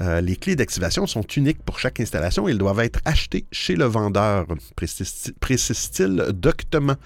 euh, 0.00 0.20
les 0.20 0.36
clés 0.36 0.56
d'activation 0.56 1.06
sont 1.06 1.22
uniques 1.22 1.62
pour 1.62 1.78
chaque 1.78 2.00
installation 2.00 2.48
et 2.48 2.50
elles 2.50 2.58
doivent 2.58 2.80
être 2.80 3.00
achetées 3.04 3.46
chez 3.52 3.76
le 3.76 3.84
vendeur, 3.84 4.46
précise-t-il 5.40 6.16
doctement. 6.32 6.96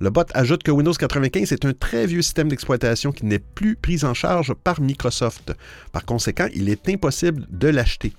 Le 0.00 0.10
bot 0.10 0.26
ajoute 0.34 0.62
que 0.62 0.70
Windows 0.70 0.92
95 0.92 1.52
est 1.52 1.64
un 1.64 1.72
très 1.72 2.06
vieux 2.06 2.22
système 2.22 2.48
d'exploitation 2.48 3.10
qui 3.10 3.26
n'est 3.26 3.40
plus 3.40 3.76
pris 3.76 4.04
en 4.04 4.14
charge 4.14 4.54
par 4.54 4.80
Microsoft. 4.80 5.52
Par 5.92 6.04
conséquent, 6.04 6.48
il 6.54 6.68
est 6.68 6.88
impossible 6.88 7.46
de 7.50 7.68
l'acheter. 7.68 8.12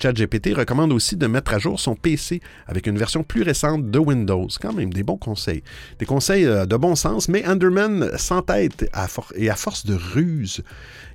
ChatGPT 0.00 0.54
recommande 0.54 0.92
aussi 0.92 1.16
de 1.16 1.26
mettre 1.26 1.52
à 1.52 1.58
jour 1.58 1.78
son 1.78 1.94
PC 1.94 2.40
avec 2.66 2.86
une 2.86 2.96
version 2.96 3.22
plus 3.22 3.42
récente 3.42 3.90
de 3.90 3.98
Windows. 3.98 4.48
Quand 4.60 4.72
même 4.72 4.92
des 4.92 5.02
bons 5.02 5.18
conseils. 5.18 5.62
Des 5.98 6.06
conseils 6.06 6.46
euh, 6.46 6.66
de 6.66 6.76
bon 6.76 6.94
sens, 6.94 7.28
mais 7.28 7.44
Underman 7.44 8.16
s'entête 8.16 8.90
et 9.34 9.50
à 9.50 9.56
force 9.56 9.86
de 9.86 9.94
ruse, 9.94 10.62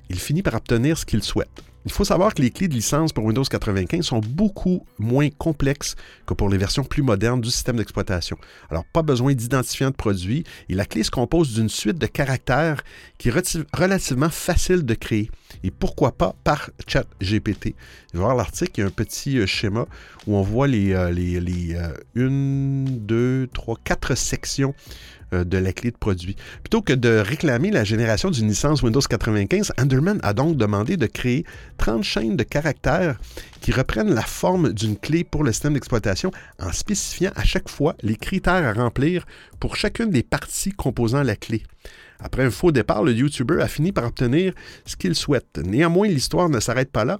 il 0.08 0.18
finit 0.18 0.42
par 0.42 0.54
obtenir 0.54 0.98
ce 0.98 1.04
qu'il 1.04 1.22
souhaite. 1.22 1.62
Il 1.86 1.92
faut 1.92 2.04
savoir 2.04 2.34
que 2.34 2.42
les 2.42 2.50
clés 2.50 2.66
de 2.66 2.74
licence 2.74 3.12
pour 3.12 3.24
Windows 3.24 3.44
95 3.44 4.04
sont 4.04 4.18
beaucoup 4.18 4.84
moins 4.98 5.28
complexes 5.30 5.94
que 6.26 6.34
pour 6.34 6.48
les 6.48 6.58
versions 6.58 6.82
plus 6.82 7.02
modernes 7.02 7.40
du 7.40 7.48
système 7.48 7.76
d'exploitation. 7.76 8.36
Alors, 8.70 8.84
pas 8.92 9.02
besoin 9.02 9.34
d'identifiant 9.34 9.90
de 9.90 9.94
produit 9.94 10.42
et 10.68 10.74
la 10.74 10.84
clé 10.84 11.04
se 11.04 11.12
compose 11.12 11.54
d'une 11.54 11.68
suite 11.68 11.96
de 11.96 12.06
caractères 12.06 12.82
qui 13.18 13.28
est 13.28 13.66
relativement 13.72 14.30
facile 14.30 14.84
de 14.84 14.94
créer. 14.94 15.30
Et 15.62 15.70
pourquoi 15.70 16.10
pas 16.10 16.34
par 16.42 16.70
ChatGPT. 16.88 17.76
Vous 18.12 18.20
voir 18.20 18.34
l'article, 18.34 18.72
il 18.76 18.80
y 18.80 18.82
a 18.82 18.86
un 18.86 18.90
petit 18.90 19.38
euh, 19.38 19.46
schéma 19.46 19.86
où 20.26 20.34
on 20.34 20.42
voit 20.42 20.66
les, 20.66 20.92
euh, 20.92 21.12
les, 21.12 21.38
les 21.38 21.76
euh, 21.76 21.92
une, 22.16 22.84
deux, 22.84 23.48
trois, 23.52 23.76
quatre 23.84 24.16
sections 24.16 24.74
de 25.32 25.58
la 25.58 25.72
clé 25.72 25.90
de 25.90 25.96
produit. 25.96 26.36
Plutôt 26.62 26.82
que 26.82 26.92
de 26.92 27.08
réclamer 27.18 27.70
la 27.70 27.84
génération 27.84 28.30
d'une 28.30 28.48
licence 28.48 28.82
Windows 28.82 29.00
95, 29.00 29.72
Underman 29.76 30.20
a 30.22 30.32
donc 30.32 30.56
demandé 30.56 30.96
de 30.96 31.06
créer 31.06 31.44
30 31.78 32.02
chaînes 32.02 32.36
de 32.36 32.42
caractères 32.42 33.18
qui 33.60 33.72
reprennent 33.72 34.14
la 34.14 34.22
forme 34.22 34.72
d'une 34.72 34.96
clé 34.96 35.24
pour 35.24 35.44
le 35.44 35.52
système 35.52 35.74
d'exploitation 35.74 36.30
en 36.60 36.72
spécifiant 36.72 37.32
à 37.34 37.44
chaque 37.44 37.68
fois 37.68 37.96
les 38.02 38.16
critères 38.16 38.64
à 38.64 38.72
remplir 38.72 39.26
pour 39.60 39.76
chacune 39.76 40.10
des 40.10 40.22
parties 40.22 40.72
composant 40.72 41.22
la 41.22 41.36
clé. 41.36 41.62
Après 42.18 42.44
un 42.44 42.50
faux 42.50 42.72
départ, 42.72 43.02
le 43.02 43.12
YouTuber 43.12 43.60
a 43.60 43.68
fini 43.68 43.92
par 43.92 44.06
obtenir 44.06 44.54
ce 44.86 44.96
qu'il 44.96 45.14
souhaite. 45.14 45.58
Néanmoins, 45.62 46.08
l'histoire 46.08 46.48
ne 46.48 46.60
s'arrête 46.60 46.90
pas 46.90 47.04
là 47.04 47.18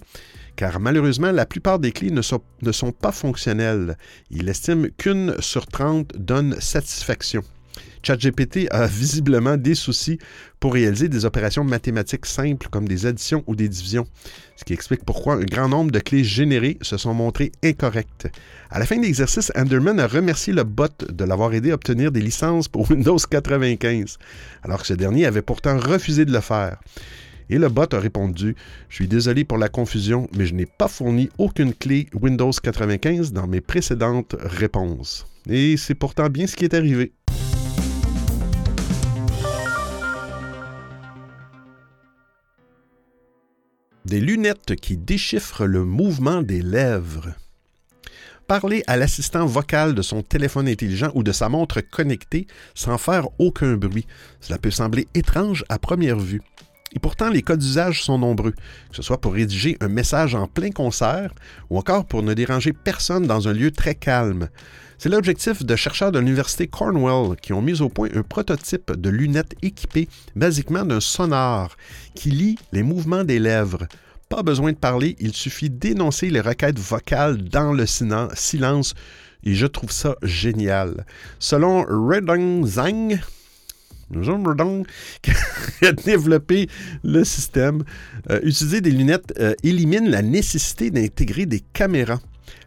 car 0.57 0.79
malheureusement, 0.79 1.31
la 1.31 1.45
plupart 1.45 1.79
des 1.79 1.91
clés 1.91 2.09
ne 2.09 2.23
sont, 2.23 2.41
ne 2.63 2.71
sont 2.71 2.91
pas 2.91 3.11
fonctionnelles. 3.13 3.95
Il 4.31 4.49
estime 4.49 4.89
qu'une 4.97 5.39
sur 5.39 5.67
30 5.67 6.17
donne 6.17 6.59
satisfaction. 6.59 7.43
ChatGPT 8.03 8.67
a 8.71 8.87
visiblement 8.87 9.57
des 9.57 9.75
soucis 9.75 10.19
pour 10.59 10.73
réaliser 10.73 11.09
des 11.09 11.25
opérations 11.25 11.63
mathématiques 11.63 12.25
simples 12.25 12.67
comme 12.69 12.87
des 12.87 13.05
additions 13.05 13.43
ou 13.47 13.55
des 13.55 13.69
divisions, 13.69 14.05
ce 14.55 14.63
qui 14.63 14.73
explique 14.73 15.05
pourquoi 15.05 15.35
un 15.35 15.43
grand 15.43 15.69
nombre 15.69 15.91
de 15.91 15.99
clés 15.99 16.23
générées 16.23 16.77
se 16.81 16.97
sont 16.97 17.13
montrées 17.13 17.51
incorrectes. 17.63 18.27
À 18.69 18.79
la 18.79 18.85
fin 18.85 18.97
de 18.97 19.03
l'exercice, 19.03 19.51
Anderman 19.55 19.99
a 19.99 20.07
remercié 20.07 20.53
le 20.53 20.63
bot 20.63 20.87
de 21.07 21.23
l'avoir 21.23 21.53
aidé 21.53 21.71
à 21.71 21.75
obtenir 21.75 22.11
des 22.11 22.21
licences 22.21 22.67
pour 22.67 22.87
Windows 22.91 23.17
95, 23.17 24.17
alors 24.63 24.81
que 24.81 24.87
ce 24.87 24.93
dernier 24.93 25.25
avait 25.25 25.41
pourtant 25.41 25.77
refusé 25.77 26.25
de 26.25 26.31
le 26.33 26.41
faire. 26.41 26.77
Et 27.49 27.57
le 27.57 27.69
bot 27.69 27.93
a 27.93 27.99
répondu 27.99 28.55
Je 28.89 28.95
suis 28.95 29.07
désolé 29.07 29.45
pour 29.45 29.57
la 29.57 29.69
confusion, 29.69 30.27
mais 30.37 30.45
je 30.45 30.53
n'ai 30.53 30.65
pas 30.65 30.87
fourni 30.87 31.29
aucune 31.37 31.73
clé 31.73 32.07
Windows 32.13 32.51
95 32.51 33.31
dans 33.31 33.47
mes 33.47 33.61
précédentes 33.61 34.35
réponses. 34.39 35.25
Et 35.49 35.77
c'est 35.77 35.95
pourtant 35.95 36.29
bien 36.29 36.47
ce 36.47 36.55
qui 36.55 36.65
est 36.65 36.73
arrivé. 36.73 37.13
Des 44.07 44.21
lunettes 44.21 44.77
qui 44.77 44.95
déchiffrent 44.95 45.65
le 45.65 45.83
mouvement 45.83 46.41
des 46.41 46.61
lèvres. 46.61 47.33
Parler 48.47 48.81
à 48.87 48.95
l'assistant 48.95 49.45
vocal 49.45 49.95
de 49.95 50.01
son 50.01 50.21
téléphone 50.21 50.69
intelligent 50.69 51.11
ou 51.13 51.23
de 51.23 51.33
sa 51.33 51.49
montre 51.49 51.81
connectée 51.81 52.47
sans 52.73 52.97
faire 52.97 53.27
aucun 53.37 53.75
bruit. 53.75 54.07
Cela 54.39 54.59
peut 54.59 54.71
sembler 54.71 55.09
étrange 55.13 55.65
à 55.67 55.77
première 55.77 56.19
vue. 56.19 56.41
Et 56.95 56.99
pourtant, 56.99 57.29
les 57.29 57.41
cas 57.41 57.57
d'usage 57.57 58.01
sont 58.01 58.17
nombreux, 58.17 58.53
que 58.53 58.95
ce 58.95 59.01
soit 59.01 59.19
pour 59.19 59.33
rédiger 59.33 59.75
un 59.81 59.89
message 59.89 60.35
en 60.35 60.47
plein 60.47 60.71
concert 60.71 61.33
ou 61.69 61.77
encore 61.77 62.05
pour 62.05 62.23
ne 62.23 62.33
déranger 62.33 62.71
personne 62.71 63.27
dans 63.27 63.49
un 63.49 63.53
lieu 63.53 63.71
très 63.71 63.95
calme. 63.95 64.47
C'est 64.99 65.09
l'objectif 65.09 65.63
de 65.63 65.75
chercheurs 65.75 66.11
de 66.11 66.17
l'Université 66.17 66.65
Cornwall 66.65 67.37
qui 67.37 67.53
ont 67.53 67.61
mis 67.61 67.81
au 67.81 67.89
point 67.89 68.09
un 68.15 68.23
prototype 68.23 68.93
de 68.93 69.09
lunettes 69.11 69.53
équipées 69.61 70.07
basiquement 70.35 70.83
d'un 70.83 70.99
sonar 70.99 71.77
qui 72.15 72.31
lit 72.31 72.57
les 72.71 72.81
mouvements 72.81 73.23
des 73.23 73.37
lèvres. 73.37 73.87
Pas 74.27 74.41
besoin 74.41 74.71
de 74.71 74.77
parler, 74.77 75.15
il 75.19 75.33
suffit 75.33 75.69
d'énoncer 75.69 76.31
les 76.31 76.41
requêtes 76.41 76.79
vocales 76.79 77.37
dans 77.37 77.73
le 77.73 77.85
silence 77.85 78.95
et 79.43 79.53
je 79.53 79.67
trouve 79.67 79.91
ça 79.91 80.15
génial. 80.23 81.05
Selon 81.37 81.83
Redong 81.83 82.65
Zhang, 82.65 83.19
qui 85.21 85.85
a 85.85 85.91
développé 85.91 86.69
le 87.03 87.23
système, 87.23 87.83
euh, 88.31 88.39
utiliser 88.41 88.81
des 88.81 88.91
lunettes 88.91 89.33
euh, 89.39 89.53
élimine 89.61 90.09
la 90.09 90.23
nécessité 90.23 90.89
d'intégrer 90.89 91.45
des 91.45 91.59
caméras. 91.59 92.19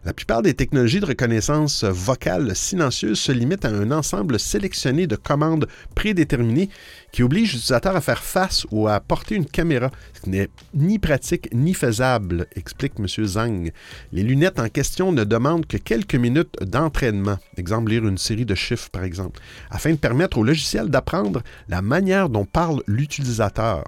La 0.03 0.13
plupart 0.13 0.41
des 0.41 0.55
technologies 0.55 0.99
de 0.99 1.05
reconnaissance 1.05 1.83
vocale 1.83 2.55
silencieuse 2.55 3.19
se 3.19 3.31
limitent 3.31 3.65
à 3.65 3.69
un 3.69 3.91
ensemble 3.91 4.39
sélectionné 4.39 5.05
de 5.05 5.15
commandes 5.15 5.67
prédéterminées 5.93 6.69
qui 7.11 7.23
obligent 7.23 7.53
l'utilisateur 7.53 7.95
à 7.95 8.01
faire 8.01 8.23
face 8.23 8.65
ou 8.71 8.87
à 8.87 8.99
porter 8.99 9.35
une 9.35 9.45
caméra, 9.45 9.91
ce 10.13 10.21
qui 10.21 10.29
n'est 10.29 10.49
ni 10.73 10.99
pratique 10.99 11.49
ni 11.53 11.73
faisable, 11.73 12.47
explique 12.55 12.93
M. 12.99 13.07
Zhang. 13.07 13.71
Les 14.11 14.23
lunettes 14.23 14.59
en 14.59 14.69
question 14.69 15.11
ne 15.11 15.23
demandent 15.23 15.65
que 15.65 15.77
quelques 15.77 16.15
minutes 16.15 16.55
d'entraînement, 16.61 17.37
exemple 17.57 17.91
lire 17.91 18.07
une 18.07 18.17
série 18.17 18.45
de 18.45 18.55
chiffres 18.55 18.89
par 18.89 19.03
exemple, 19.03 19.39
afin 19.69 19.91
de 19.91 19.97
permettre 19.97 20.37
au 20.37 20.43
logiciel 20.43 20.89
d'apprendre 20.89 21.41
la 21.67 21.81
manière 21.81 22.29
dont 22.29 22.45
parle 22.45 22.83
l'utilisateur. 22.87 23.83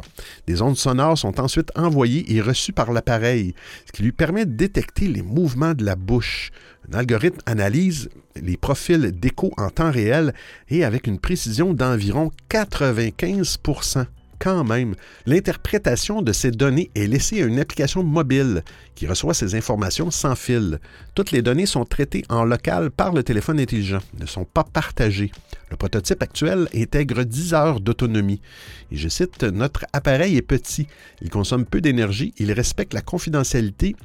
Des 0.47 0.61
ondes 0.61 0.78
sonores 0.78 1.17
sont 1.17 1.39
ensuite 1.39 1.71
envoyées 1.76 2.34
et 2.34 2.41
reçues 2.41 2.74
par 2.74 2.91
l'appareil, 2.91 3.55
ce 3.86 3.91
qui 3.91 4.03
lui 4.03 4.11
permet 4.11 4.45
de 4.45 4.53
détecter 4.53 5.07
les 5.07 5.21
mouvements 5.21 5.74
de 5.74 5.86
la 5.86 5.95
bouche. 5.95 6.51
Un 6.91 6.97
algorithme 6.97 7.39
analyse 7.45 8.09
les 8.36 8.57
profils 8.57 9.11
d'écho 9.11 9.53
en 9.57 9.69
temps 9.69 9.91
réel 9.91 10.34
et 10.69 10.84
avec 10.84 11.07
une 11.07 11.19
précision 11.19 11.73
d'environ 11.73 12.31
95 12.49 13.57
quand 14.39 14.63
même, 14.63 14.95
l'interprétation 15.25 16.21
de 16.21 16.31
ces 16.31 16.51
données 16.51 16.91
est 16.95 17.07
laissée 17.07 17.41
à 17.41 17.45
une 17.45 17.59
application 17.59 18.03
mobile 18.03 18.63
qui 18.95 19.07
reçoit 19.07 19.34
ces 19.34 19.55
informations 19.55 20.11
sans 20.11 20.36
fil. 20.36 20.79
Toutes 21.15 21.31
les 21.31 21.41
données 21.41 21.65
sont 21.65 21.86
traitées 21.86 22.23
en 22.29 22.43
local 22.43 22.91
par 22.91 23.13
le 23.13 23.23
téléphone 23.23 23.59
intelligent, 23.59 24.01
ne 24.19 24.25
sont 24.25 24.45
pas 24.45 24.63
partagées. 24.63 25.31
Le 25.71 25.77
prototype 25.77 26.21
actuel 26.21 26.67
intègre 26.75 27.23
10 27.23 27.53
heures 27.53 27.79
d'autonomie. 27.79 28.41
Et 28.91 28.97
je 28.97 29.09
cite, 29.09 29.43
Notre 29.43 29.86
appareil 29.91 30.38
est 30.38 30.43
petit, 30.43 30.88
il 31.21 31.29
consomme 31.29 31.65
peu 31.65 31.81
d'énergie, 31.81 32.34
il 32.38 32.51
respecte 32.51 32.93
la 32.93 33.01
confidentialité, 33.01 33.95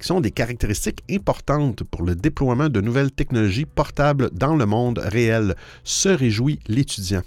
qui 0.00 0.06
sont 0.06 0.20
des 0.20 0.30
caractéristiques 0.30 1.02
importantes 1.10 1.82
pour 1.82 2.02
le 2.02 2.14
déploiement 2.14 2.68
de 2.68 2.80
nouvelles 2.80 3.10
technologies 3.10 3.66
portables 3.66 4.30
dans 4.32 4.54
le 4.54 4.66
monde 4.66 5.00
réel, 5.04 5.56
se 5.82 6.08
réjouit 6.08 6.60
l'étudiant. 6.68 7.22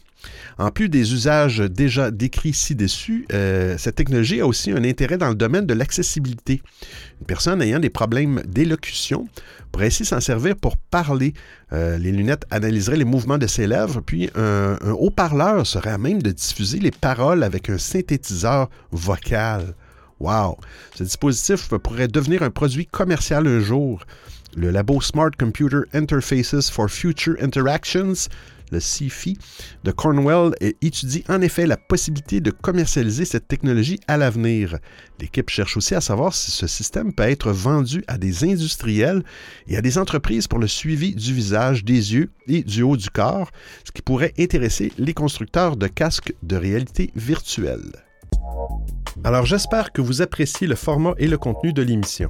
En 0.58 0.72
plus 0.72 0.90
des 0.90 1.14
usages 1.14 1.60
déjà 1.60 2.12
décrits 2.12 2.54
ci-dessus, 2.54 3.26
euh, 3.32 3.78
cette 3.78 3.96
technologie 3.96 4.42
a 4.42 4.48
aussi 4.48 4.72
un 4.72 4.84
intérêt 4.84 5.18
dans 5.18 5.30
le 5.30 5.36
domaine 5.36 5.66
de 5.66 5.74
l'accessibilité. 5.74 6.62
Une 7.22 7.28
personne 7.28 7.62
ayant 7.62 7.80
des 7.80 7.90
problèmes 7.90 8.42
d'élocution 8.46 9.28
pourrait 9.72 9.88
ainsi 9.88 10.04
s'en 10.04 10.20
servir 10.20 10.56
pour 10.56 10.76
parler. 10.76 11.34
Euh, 11.72 11.98
les 11.98 12.12
lunettes 12.12 12.46
analyseraient 12.52 12.98
les 12.98 13.06
mouvements 13.06 13.38
de 13.38 13.48
ses 13.48 13.68
lèvres, 13.68 14.02
puis 14.02 14.30
un, 14.36 14.78
un 14.82 14.92
haut-parleur 14.92 15.66
serait 15.66 15.92
à 15.92 15.98
même 15.98 16.22
de 16.22 16.32
diffuser 16.32 16.80
les 16.80 16.92
paroles 16.92 17.44
avec 17.44 17.70
un 17.70 17.78
synthétiseur 17.78 18.70
vocal. 18.92 19.76
Wow! 20.20 20.58
Ce 20.96 21.04
dispositif 21.04 21.70
pourrait 21.70 22.10
devenir 22.10 22.44
un 22.44 22.50
produit 22.50 22.86
commercial 22.86 23.48
un 23.48 23.62
jour. 23.62 24.04
Le 24.58 24.72
labo 24.72 25.00
Smart 25.00 25.32
Computer 25.38 25.82
Interfaces 25.94 26.70
for 26.70 26.90
Future 26.90 27.36
Interactions 27.40 28.28
le 28.72 28.80
CIFI 28.80 29.38
de 29.84 29.92
Cornwall 29.92 30.54
étudie 30.82 31.24
en 31.30 31.42
effet 31.42 31.66
la 31.66 31.78
possibilité 31.78 32.40
de 32.42 32.52
commercialiser 32.52 33.26
cette 33.26 33.48
technologie 33.48 34.00
à 34.08 34.18
l'avenir. 34.18 34.78
L'équipe 35.20 35.50
cherche 35.50 35.78
aussi 35.78 35.96
à 35.96 36.02
savoir 36.02 36.34
si 36.34 36.52
ce 36.52 36.68
système 36.68 37.14
peut 37.14 37.24
être 37.24 37.52
vendu 37.52 38.04
à 38.08 38.18
des 38.18 38.44
industriels 38.44 39.24
et 39.68 39.78
à 39.78 39.82
des 39.82 39.98
entreprises 39.98 40.48
pour 40.48 40.60
le 40.60 40.68
suivi 40.68 41.16
du 41.16 41.34
visage, 41.34 41.84
des 41.84 42.14
yeux 42.14 42.30
et 42.48 42.64
du 42.64 42.84
haut 42.84 42.98
du 42.98 43.10
corps, 43.10 43.52
ce 43.84 43.92
qui 43.92 44.02
pourrait 44.02 44.34
intéresser 44.40 44.92
les 44.98 45.14
constructeurs 45.14 45.76
de 45.76 45.88
casques 45.88 46.34
de 46.44 46.56
réalité 46.56 47.12
virtuelle. 47.16 47.92
Alors 49.24 49.46
j'espère 49.46 49.92
que 49.92 50.02
vous 50.02 50.22
appréciez 50.22 50.68
le 50.68 50.76
format 50.76 51.14
et 51.18 51.28
le 51.28 51.38
contenu 51.38 51.74
de 51.74 51.82
l'émission. 51.82 52.30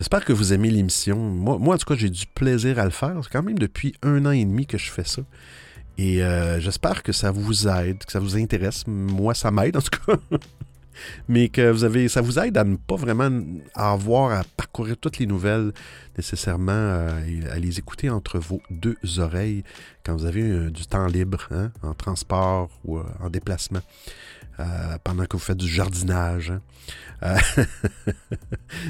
J'espère 0.00 0.24
que 0.24 0.32
vous 0.32 0.54
aimez 0.54 0.70
l'émission. 0.70 1.18
Moi, 1.18 1.58
moi, 1.58 1.74
en 1.74 1.78
tout 1.78 1.84
cas, 1.84 1.94
j'ai 1.94 2.08
du 2.08 2.24
plaisir 2.26 2.78
à 2.78 2.84
le 2.84 2.90
faire. 2.90 3.20
C'est 3.22 3.30
quand 3.30 3.42
même 3.42 3.58
depuis 3.58 3.94
un 4.02 4.24
an 4.24 4.30
et 4.30 4.46
demi 4.46 4.66
que 4.66 4.78
je 4.78 4.90
fais 4.90 5.04
ça. 5.04 5.20
Et 5.98 6.24
euh, 6.24 6.58
j'espère 6.58 7.02
que 7.02 7.12
ça 7.12 7.30
vous 7.30 7.68
aide, 7.68 8.02
que 8.02 8.10
ça 8.10 8.18
vous 8.18 8.38
intéresse. 8.38 8.84
Moi, 8.86 9.34
ça 9.34 9.50
m'aide 9.50 9.76
en 9.76 9.82
tout 9.82 9.90
cas. 9.90 10.14
Mais 11.28 11.50
que 11.50 11.70
vous 11.70 11.84
avez, 11.84 12.08
ça 12.08 12.22
vous 12.22 12.38
aide 12.38 12.56
à 12.56 12.64
ne 12.64 12.76
pas 12.76 12.96
vraiment 12.96 13.30
avoir 13.74 14.32
à 14.32 14.44
parcourir 14.56 14.96
toutes 14.98 15.18
les 15.18 15.26
nouvelles 15.26 15.72
nécessairement, 16.16 16.72
euh, 16.72 17.20
à 17.50 17.58
les 17.58 17.78
écouter 17.78 18.08
entre 18.08 18.38
vos 18.38 18.62
deux 18.70 18.96
oreilles 19.18 19.64
quand 20.04 20.16
vous 20.16 20.24
avez 20.24 20.42
euh, 20.42 20.70
du 20.70 20.86
temps 20.86 21.06
libre, 21.08 21.46
hein, 21.50 21.72
en 21.82 21.92
transport 21.92 22.70
ou 22.86 22.98
en 22.98 23.28
déplacement. 23.28 23.80
Euh, 24.60 24.98
pendant 25.02 25.24
que 25.24 25.36
vous 25.36 25.42
faites 25.42 25.56
du 25.56 25.68
jardinage. 25.68 26.50
Hein. 26.50 26.60
Euh, 27.22 27.62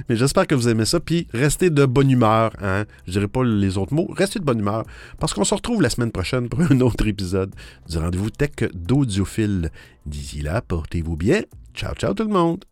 mais 0.09 0.17
j'espère 0.17 0.47
que 0.49 0.55
vous 0.57 0.69
aimez 0.69 0.85
ça. 0.85 0.99
Puis 0.99 1.29
restez 1.33 1.71
de 1.71 1.87
bonne 1.87 2.11
humeur. 2.11 2.53
Hein? 2.61 2.87
Je 3.07 3.13
dirais 3.13 3.29
pas 3.29 3.45
les 3.45 3.79
autres 3.79 3.95
mots. 3.95 4.09
Restez 4.13 4.41
de 4.41 4.45
bonne 4.45 4.59
humeur. 4.59 4.85
Parce 5.21 5.33
qu'on 5.33 5.45
se 5.45 5.55
retrouve 5.55 5.81
la 5.81 5.91
semaine 5.91 6.11
prochaine 6.11 6.49
pour 6.49 6.61
un 6.61 6.81
autre 6.81 7.07
épisode 7.07 7.55
du 7.89 7.99
rendez-vous 7.99 8.31
tech 8.31 8.71
d'audiophile. 8.75 9.71
D'ici 10.07 10.43
là, 10.43 10.61
portez-vous 10.61 11.17
bien. 11.17 11.43
Ciao, 11.73 11.95
ciao 11.95 12.15
tout 12.15 12.25
le 12.25 12.31
monde. 12.31 12.65